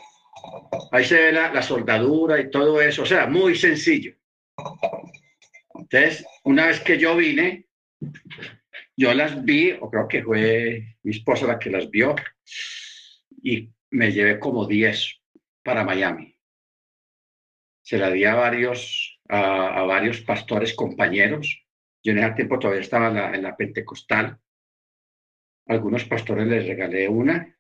Ahí 0.92 1.06
se 1.06 1.14
ve 1.14 1.32
la, 1.32 1.50
la 1.50 1.62
soldadura 1.62 2.38
y 2.38 2.50
todo 2.50 2.82
eso, 2.82 3.04
o 3.04 3.06
sea, 3.06 3.26
muy 3.26 3.56
sencillo. 3.56 4.14
Entonces, 5.74 6.26
una 6.42 6.66
vez 6.66 6.80
que 6.80 6.98
yo 6.98 7.16
vine, 7.16 7.66
yo 8.94 9.14
las 9.14 9.42
vi, 9.42 9.72
o 9.72 9.90
creo 9.90 10.06
que 10.06 10.22
fue 10.22 10.98
mi 11.02 11.16
esposa 11.16 11.46
la 11.46 11.58
que 11.58 11.70
las 11.70 11.88
vio, 11.88 12.14
y 13.44 13.70
me 13.90 14.10
llevé 14.10 14.40
como 14.40 14.66
10 14.66 15.20
para 15.62 15.84
Miami. 15.84 16.36
Se 17.82 17.98
la 17.98 18.10
di 18.10 18.24
a 18.24 18.34
varios, 18.34 19.20
a, 19.28 19.82
varios 19.82 20.22
pastores 20.22 20.74
compañeros. 20.74 21.62
Yo 22.02 22.12
en 22.12 22.18
ese 22.18 22.32
tiempo 22.32 22.58
todavía 22.58 22.80
estaba 22.80 23.08
en 23.08 23.14
la, 23.14 23.34
en 23.34 23.42
la 23.42 23.56
Pentecostal. 23.56 24.40
algunos 25.66 26.04
pastores 26.04 26.46
les 26.46 26.66
regalé 26.66 27.08
una, 27.08 27.56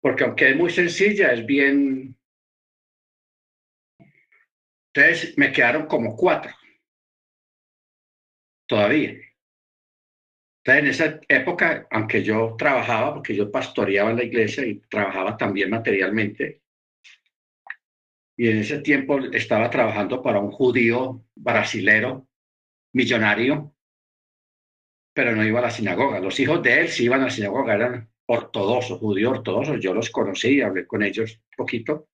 porque 0.00 0.24
aunque 0.24 0.50
es 0.50 0.56
muy 0.56 0.70
sencilla, 0.70 1.32
es 1.32 1.44
bien... 1.44 2.16
Entonces 4.92 5.36
me 5.36 5.52
quedaron 5.52 5.86
como 5.86 6.16
cuatro 6.16 6.52
todavía. 8.66 9.14
Entonces, 10.62 10.82
en 10.82 10.90
esa 10.90 11.20
época, 11.28 11.86
aunque 11.90 12.22
yo 12.22 12.54
trabajaba, 12.58 13.14
porque 13.14 13.34
yo 13.34 13.50
pastoreaba 13.50 14.10
en 14.10 14.16
la 14.16 14.24
iglesia 14.24 14.66
y 14.66 14.80
trabajaba 14.80 15.36
también 15.36 15.70
materialmente, 15.70 16.62
y 18.36 18.48
en 18.48 18.58
ese 18.58 18.80
tiempo 18.80 19.18
estaba 19.18 19.68
trabajando 19.68 20.22
para 20.22 20.38
un 20.40 20.50
judío 20.50 21.26
brasilero, 21.34 22.26
millonario, 22.94 23.74
pero 25.14 25.36
no 25.36 25.44
iba 25.44 25.58
a 25.58 25.62
la 25.62 25.70
sinagoga. 25.70 26.20
Los 26.20 26.40
hijos 26.40 26.62
de 26.62 26.80
él 26.80 26.88
sí 26.88 27.04
iban 27.04 27.20
a 27.20 27.24
la 27.24 27.30
sinagoga, 27.30 27.74
eran 27.74 28.10
ortodoxos, 28.26 28.98
judíos 28.98 29.32
ortodoxos. 29.32 29.80
Yo 29.80 29.92
los 29.92 30.08
conocí, 30.10 30.62
hablé 30.62 30.86
con 30.86 31.02
ellos 31.02 31.34
un 31.34 31.56
poquito. 31.56 32.08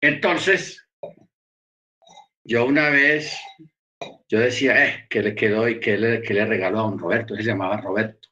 Entonces, 0.00 0.88
yo 2.44 2.64
una 2.64 2.88
vez 2.88 3.38
yo 4.28 4.40
decía, 4.40 4.84
eh, 4.84 5.06
que 5.08 5.22
le 5.22 5.34
quedó 5.34 5.68
y 5.68 5.80
que 5.80 5.96
le, 5.96 6.22
que 6.22 6.34
le 6.34 6.44
regaló 6.44 6.80
a 6.80 6.82
don 6.82 6.98
Roberto, 6.98 7.34
él 7.34 7.40
se 7.40 7.46
llamaba 7.46 7.80
Roberto. 7.80 8.28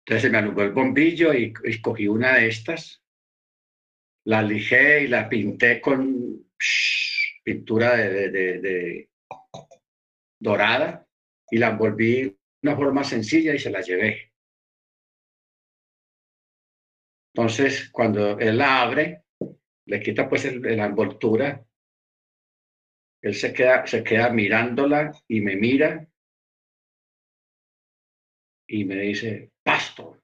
Entonces 0.00 0.22
se 0.22 0.30
me 0.30 0.38
alumbró 0.38 0.64
el 0.64 0.72
bombillo 0.72 1.32
y, 1.32 1.52
escogí 1.64 2.08
una 2.08 2.34
de 2.34 2.48
estas, 2.48 3.04
la 4.24 4.42
lijé 4.42 5.04
y 5.04 5.08
la 5.08 5.28
pinté 5.28 5.80
con 5.80 6.50
pintura 7.44 7.96
de, 7.96 8.30
de, 8.30 9.10
dorada 10.40 11.06
y 11.50 11.58
la 11.58 11.68
envolví 11.68 12.22
de 12.22 12.38
una 12.62 12.76
forma 12.76 13.04
sencilla 13.04 13.54
y 13.54 13.58
se 13.58 13.70
la 13.70 13.80
llevé. 13.80 14.32
Entonces, 17.32 17.88
cuando 17.90 18.38
él 18.40 18.58
la 18.58 18.82
abre, 18.82 19.24
le 19.86 20.00
quita 20.00 20.28
pues 20.28 20.52
la 20.56 20.86
envoltura 20.86 21.64
él 23.22 23.34
se 23.34 23.52
queda, 23.52 23.86
se 23.86 24.02
queda 24.02 24.30
mirándola 24.30 25.12
y 25.28 25.40
me 25.40 25.56
mira 25.56 26.06
y 28.66 28.84
me 28.84 28.96
dice, 28.96 29.50
pastor. 29.62 30.22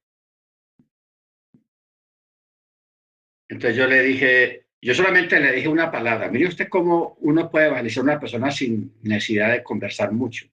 Entonces 3.49 3.77
yo 3.77 3.87
le 3.87 4.03
dije, 4.03 4.67
yo 4.81 4.95
solamente 4.95 5.41
le 5.41 5.53
dije 5.53 5.69
una 5.69 5.91
palabra. 5.91 6.31
Mire 6.31 6.49
usted 6.49 6.69
cómo 6.69 7.17
uno 7.21 7.51
puede 7.51 7.67
evangelizar 7.67 8.03
a 8.03 8.05
una 8.05 8.21
persona 8.21 8.51
sin 8.51 8.95
necesidad 9.03 9.53
de 9.53 9.63
conversar 9.63 10.13
mucho. 10.13 10.47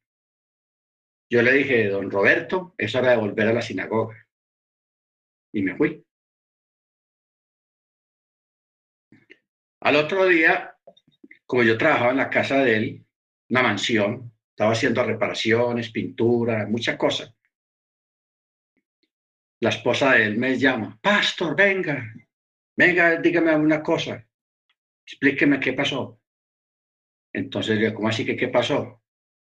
Yo 1.30 1.42
le 1.42 1.54
dije, 1.54 1.88
don 1.90 2.12
Roberto, 2.12 2.74
es 2.78 2.94
hora 2.96 3.12
de 3.12 3.18
volver 3.18 3.48
a 3.48 3.54
la 3.54 3.62
sinagoga. 3.62 4.28
Y 5.52 5.62
me 5.62 5.76
fui. 5.76 6.04
Al 9.82 9.96
otro 9.98 10.26
día 10.26 10.73
como 11.46 11.64
yo 11.64 11.78
trabajaba 11.78 12.12
en 12.12 12.18
la 12.18 12.30
casa 12.30 12.58
de 12.60 12.76
él, 12.76 13.06
una 13.50 13.64
mansión, 13.64 14.34
estaba 14.50 14.72
haciendo 14.72 15.04
reparaciones, 15.04 15.92
pintura, 15.92 16.68
muchas 16.68 16.98
cosas. 16.98 17.34
La 19.60 19.70
esposa 19.70 20.14
de 20.14 20.26
él 20.26 20.38
me 20.38 20.58
llama, 20.58 21.00
pastor, 21.02 21.56
venga, 21.56 22.06
venga, 22.76 23.20
dígame 23.22 23.56
una 23.56 23.82
cosa, 23.82 24.28
explíqueme 25.06 25.60
qué 25.60 25.74
pasó. 25.74 26.20
Entonces 27.32 27.80
yo, 27.80 27.94
¿cómo 27.94 28.10
así 28.10 28.26
que 28.26 28.36
qué 28.36 28.50
pasó? 28.50 29.02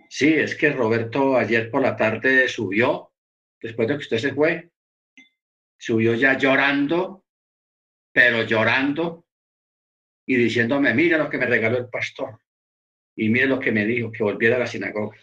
Sí, 0.09 0.33
es 0.33 0.55
que 0.55 0.71
Roberto 0.71 1.37
ayer 1.37 1.69
por 1.69 1.81
la 1.81 1.95
tarde 1.95 2.47
subió, 2.47 3.13
después 3.61 3.87
de 3.87 3.95
que 3.95 4.01
usted 4.01 4.17
se 4.17 4.33
fue, 4.33 4.71
subió 5.77 6.15
ya 6.15 6.37
llorando, 6.37 7.25
pero 8.11 8.43
llorando, 8.43 9.26
y 10.29 10.35
diciéndome, 10.35 10.93
mira 10.93 11.17
lo 11.17 11.29
que 11.29 11.37
me 11.37 11.45
regaló 11.45 11.77
el 11.77 11.89
pastor 11.89 12.37
y 13.15 13.29
mire 13.29 13.47
lo 13.47 13.59
que 13.59 13.71
me 13.71 13.85
dijo, 13.85 14.11
que 14.11 14.23
volviera 14.23 14.57
a 14.57 14.59
la 14.59 14.67
sinagoga. 14.67 15.17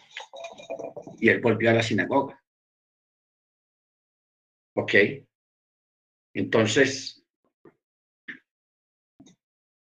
Y 1.21 1.29
él 1.29 1.41
volvió 1.41 1.71
a 1.71 1.75
la 1.75 1.83
sinagoga. 1.83 2.43
¿Ok? 4.77 4.95
Entonces, 6.33 7.23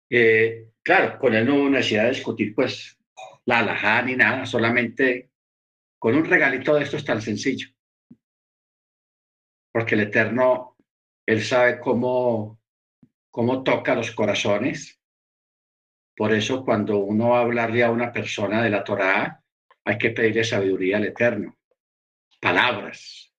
eh, 0.08 0.70
claro, 0.82 1.18
con 1.18 1.34
él 1.34 1.44
no 1.46 1.56
hubo 1.56 1.68
necesidad 1.68 2.04
de 2.04 2.10
discutir 2.10 2.54
pues 2.54 2.96
la 3.44 3.58
alajá 3.58 4.02
ni 4.02 4.14
nada, 4.14 4.46
solamente 4.46 5.30
con 5.98 6.14
un 6.14 6.24
regalito 6.24 6.74
de 6.74 6.84
esto 6.84 6.96
es 6.96 7.04
tan 7.04 7.20
sencillo. 7.20 7.68
Porque 9.72 9.96
el 9.96 10.02
Eterno, 10.02 10.76
Él 11.26 11.42
sabe 11.42 11.80
cómo, 11.80 12.60
cómo 13.30 13.64
toca 13.64 13.96
los 13.96 14.12
corazones 14.12 14.97
por 16.18 16.34
eso 16.34 16.64
cuando 16.64 16.98
uno 16.98 17.28
va 17.28 17.38
a 17.38 17.42
hablarle 17.42 17.84
a 17.84 17.92
una 17.92 18.12
persona 18.12 18.60
de 18.60 18.70
la 18.70 18.82
Torá, 18.82 19.40
hay 19.84 19.98
que 19.98 20.10
pedirle 20.10 20.42
sabiduría 20.42 20.96
al 20.96 21.04
Eterno. 21.04 21.56
Palabras 22.40 23.32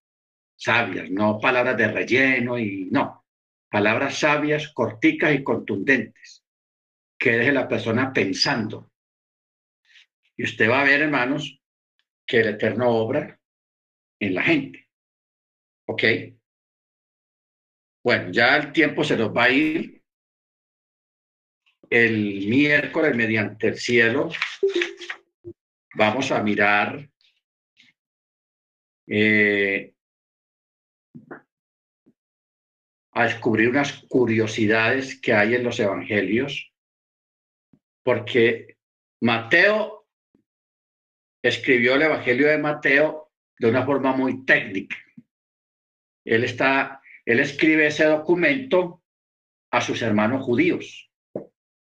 sabias, 0.56 1.12
no 1.12 1.42
palabras 1.42 1.76
de 1.76 1.90
relleno 1.90 2.58
y 2.58 2.88
no. 2.90 3.26
Palabras 3.70 4.20
sabias, 4.20 4.70
corticas 4.70 5.36
y 5.36 5.44
contundentes, 5.44 6.46
que 7.18 7.32
deje 7.32 7.52
la 7.52 7.68
persona 7.68 8.14
pensando. 8.14 8.94
Y 10.38 10.46
usted 10.46 10.70
va 10.70 10.80
a 10.80 10.86
ver, 10.86 11.02
hermanos, 11.02 11.62
que 12.26 12.40
el 12.40 12.48
Eterno 12.48 12.92
obra 12.92 13.38
en 14.22 14.36
la 14.36 14.44
gente. 14.44 14.88
¿Ok? 15.86 16.04
Bueno, 18.06 18.32
ya 18.32 18.56
el 18.56 18.72
tiempo 18.72 19.04
se 19.04 19.18
nos 19.18 19.36
va 19.36 19.44
a 19.44 19.50
ir. 19.50 19.99
El 21.90 22.48
miércoles 22.48 23.16
mediante 23.16 23.70
el 23.70 23.78
cielo 23.78 24.30
vamos 25.96 26.32
a 26.32 26.44
mirar 26.44 27.10
eh, 29.08 29.94
a 33.12 33.24
descubrir 33.24 33.70
unas 33.70 34.04
curiosidades 34.08 35.20
que 35.20 35.34
hay 35.34 35.56
en 35.56 35.64
los 35.64 35.80
evangelios, 35.80 36.72
porque 38.04 38.78
Mateo 39.22 40.08
escribió 41.44 41.96
el 41.96 42.04
evangelio 42.04 42.48
de 42.48 42.60
Mateo 42.60 43.32
de 43.58 43.70
una 43.70 43.86
forma 43.86 44.16
muy 44.16 44.46
técnica. 44.46 44.96
Él 46.24 46.44
está, 46.44 47.02
él 47.26 47.40
escribe 47.40 47.88
ese 47.88 48.06
documento 48.06 49.04
a 49.72 49.82
sus 49.82 50.02
hermanos 50.02 50.44
judíos. 50.44 51.09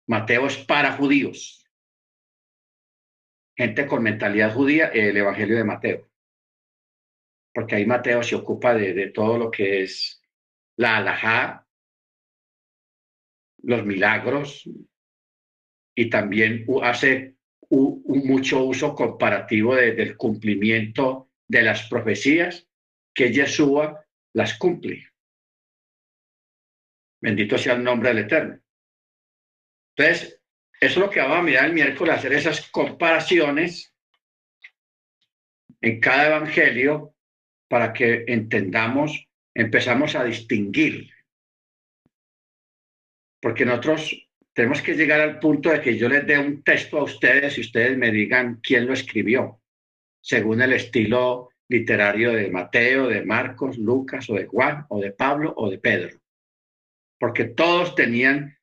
Mateo 0.09 0.47
es 0.47 0.57
para 0.57 0.93
judíos. 0.97 1.67
Gente 3.57 3.87
con 3.87 4.03
mentalidad 4.03 4.55
judía, 4.55 4.89
el 4.89 5.17
evangelio 5.17 5.57
de 5.57 5.65
Mateo. 5.65 6.11
Porque 7.53 7.77
ahí 7.77 7.87
Mateo 7.87 8.23
se 8.23 8.35
ocupa 8.35 8.75
de, 8.75 8.95
de 8.95 9.11
todo 9.11 9.37
lo 9.37 9.51
que 9.51 9.83
es 9.83 10.23
la 10.77 10.97
alajá, 10.97 11.67
los 13.63 13.85
milagros, 13.85 14.69
y 15.95 16.09
también 16.09 16.65
hace 16.83 17.37
mucho 17.71 18.63
uso 18.63 18.95
comparativo 18.95 19.75
del 19.75 20.17
cumplimiento 20.17 21.31
de 21.47 21.63
las 21.63 21.87
profecías 21.89 22.67
que 23.13 23.31
Yeshua 23.33 24.07
las 24.33 24.57
cumple. 24.57 25.09
Bendito 27.21 27.59
sea 27.59 27.75
el 27.75 27.85
nombre 27.85 28.11
del 28.11 28.19
Eterno. 28.21 28.63
Entonces, 29.99 30.41
eso 30.81 31.01
es 31.01 31.07
lo 31.07 31.11
que 31.11 31.19
vamos 31.19 31.39
a 31.39 31.43
mirar 31.43 31.65
el 31.67 31.73
miércoles, 31.73 32.15
hacer 32.15 32.33
esas 32.33 32.71
comparaciones 32.71 33.93
en 35.81 35.99
cada 35.99 36.29
evangelio 36.29 37.17
para 37.69 37.93
que 37.93 38.25
entendamos 38.29 39.29
empezamos 39.55 40.15
a 40.15 40.23
distinguir. 40.23 41.11
Porque 43.41 43.65
nosotros 43.65 44.29
tenemos 44.53 44.83
que 44.83 44.95
llegar 44.95 45.21
al 45.21 45.41
punto 45.41 45.71
de 45.71 45.81
que 45.81 45.99
yo 45.99 46.09
les 46.09 46.25
dé 46.25 46.39
un 46.39 46.63
texto 46.63 46.99
a 46.99 47.05
ustedes 47.05 47.59
y 47.59 47.63
ustedes 47.63 47.99
me 47.99 48.13
digan 48.13 48.61
quién 48.63 48.87
lo 48.87 48.93
escribió, 48.93 49.61
según 50.21 50.63
el 50.63 50.75
estilo 50.75 51.51
literario 51.69 52.33
de 52.33 52.51
Mateo, 52.51 53.09
de 53.09 53.25
Marcos, 53.25 53.79
Lucas 53.79 54.31
o 54.31 54.35
de 54.35 54.47
Juan 54.47 54.87
o 54.89 55.01
de 55.01 55.11
Pablo 55.11 55.55
o 55.57 55.69
de 55.69 55.79
Pedro. 55.79 56.21
Porque 57.19 57.45
todos 57.47 57.97
tenían, 57.97 58.58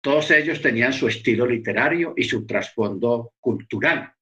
todos 0.00 0.30
ellos 0.30 0.62
tenían 0.62 0.92
su 0.92 1.08
estilo 1.08 1.46
literario 1.46 2.14
y 2.16 2.24
su 2.24 2.46
trasfondo 2.46 3.34
cultural. 3.40 4.14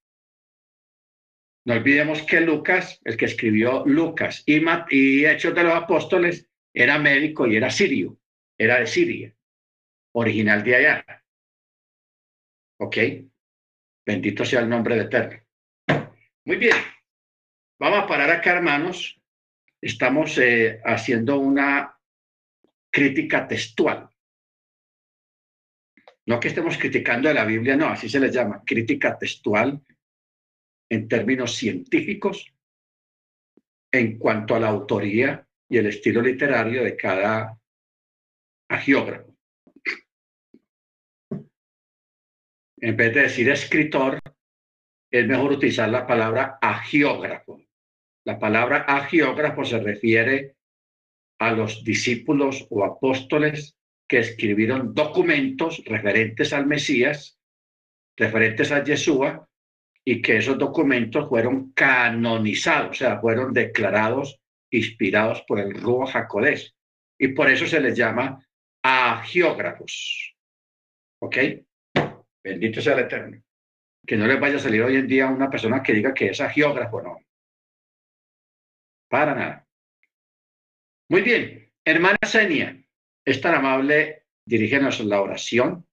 No 1.65 1.73
olvidemos 1.73 2.21
que 2.23 2.41
Lucas, 2.41 2.99
el 3.03 3.17
que 3.17 3.25
escribió 3.25 3.85
Lucas 3.85 4.43
y, 4.45 4.61
y 4.89 5.25
Hechos 5.25 5.53
de 5.53 5.63
los 5.63 5.73
Apóstoles, 5.73 6.49
era 6.73 6.97
médico 6.97 7.45
y 7.45 7.57
era 7.57 7.69
sirio, 7.69 8.19
era 8.57 8.79
de 8.79 8.87
Siria, 8.87 9.35
original 10.13 10.63
de 10.63 10.75
allá. 10.75 11.25
¿Ok? 12.79 12.97
Bendito 14.05 14.45
sea 14.45 14.61
el 14.61 14.69
nombre 14.69 14.95
de 14.95 15.01
Eterno. 15.01 15.43
Muy 16.45 16.55
bien. 16.55 16.77
Vamos 17.79 17.99
a 17.99 18.07
parar 18.07 18.29
acá, 18.29 18.53
hermanos. 18.53 19.21
Estamos 19.81 20.37
eh, 20.37 20.79
haciendo 20.85 21.37
una 21.37 21.99
crítica 22.89 23.47
textual. 23.47 24.09
No 26.27 26.41
que 26.41 26.49
estemos 26.49 26.77
criticando 26.77 27.29
de 27.29 27.35
la 27.35 27.45
Biblia, 27.45 27.77
no, 27.77 27.87
así 27.87 28.09
se 28.09 28.19
le 28.19 28.29
llama, 28.29 28.61
crítica 28.65 29.17
textual 29.17 29.81
en 30.89 31.07
términos 31.07 31.55
científicos 31.55 32.53
en 33.93 34.17
cuanto 34.17 34.53
a 34.53 34.59
la 34.59 34.67
autoría 34.67 35.47
y 35.69 35.77
el 35.77 35.87
estilo 35.87 36.21
literario 36.21 36.83
de 36.83 36.97
cada 36.97 37.57
agiógrafo. 38.69 39.33
En 42.79 42.97
vez 42.97 43.13
de 43.13 43.21
decir 43.21 43.49
escritor, 43.49 44.19
es 45.09 45.25
mejor 45.25 45.53
utilizar 45.53 45.87
la 45.87 46.05
palabra 46.05 46.59
agiógrafo. 46.61 47.61
La 48.25 48.37
palabra 48.37 48.79
agiógrafo 48.79 49.63
se 49.63 49.79
refiere 49.79 50.57
a 51.39 51.51
los 51.53 51.85
discípulos 51.85 52.67
o 52.69 52.83
apóstoles 52.83 53.77
que 54.07 54.19
escribieron 54.19 54.93
documentos 54.93 55.83
referentes 55.85 56.53
al 56.53 56.65
Mesías, 56.65 57.39
referentes 58.15 58.71
a 58.71 58.83
Yeshua, 58.83 59.47
y 60.05 60.21
que 60.21 60.37
esos 60.37 60.57
documentos 60.57 61.27
fueron 61.27 61.73
canonizados, 61.73 62.91
o 62.91 62.93
sea, 62.93 63.19
fueron 63.19 63.51
declarados 63.51 64.39
inspirados 64.71 65.41
por 65.41 65.59
el 65.59 65.73
Ruach 65.73 66.15
HaKodesh. 66.15 66.73
Y 67.19 67.29
por 67.29 67.49
eso 67.49 67.65
se 67.67 67.81
les 67.81 67.97
llama 67.97 68.41
agiógrafos. 68.81 70.33
¿Ok? 71.19 71.37
Bendito 72.41 72.81
sea 72.81 72.93
el 72.93 72.99
Eterno. 72.99 73.43
Que 74.05 74.15
no 74.15 74.27
les 74.27 74.39
vaya 74.39 74.55
a 74.55 74.59
salir 74.59 74.81
hoy 74.81 74.95
en 74.95 75.07
día 75.07 75.27
una 75.27 75.49
persona 75.49 75.83
que 75.83 75.93
diga 75.93 76.13
que 76.13 76.27
es 76.27 76.39
agiógrafo, 76.39 77.01
no. 77.01 77.19
Para 79.09 79.35
nada. 79.35 79.67
Muy 81.09 81.21
bien. 81.21 81.69
Hermana 81.83 82.17
Senia, 82.25 82.81
es 83.27 83.41
tan 83.41 83.55
amable, 83.55 84.23
dirígenos 84.45 85.01
la 85.01 85.21
oración 85.21 85.85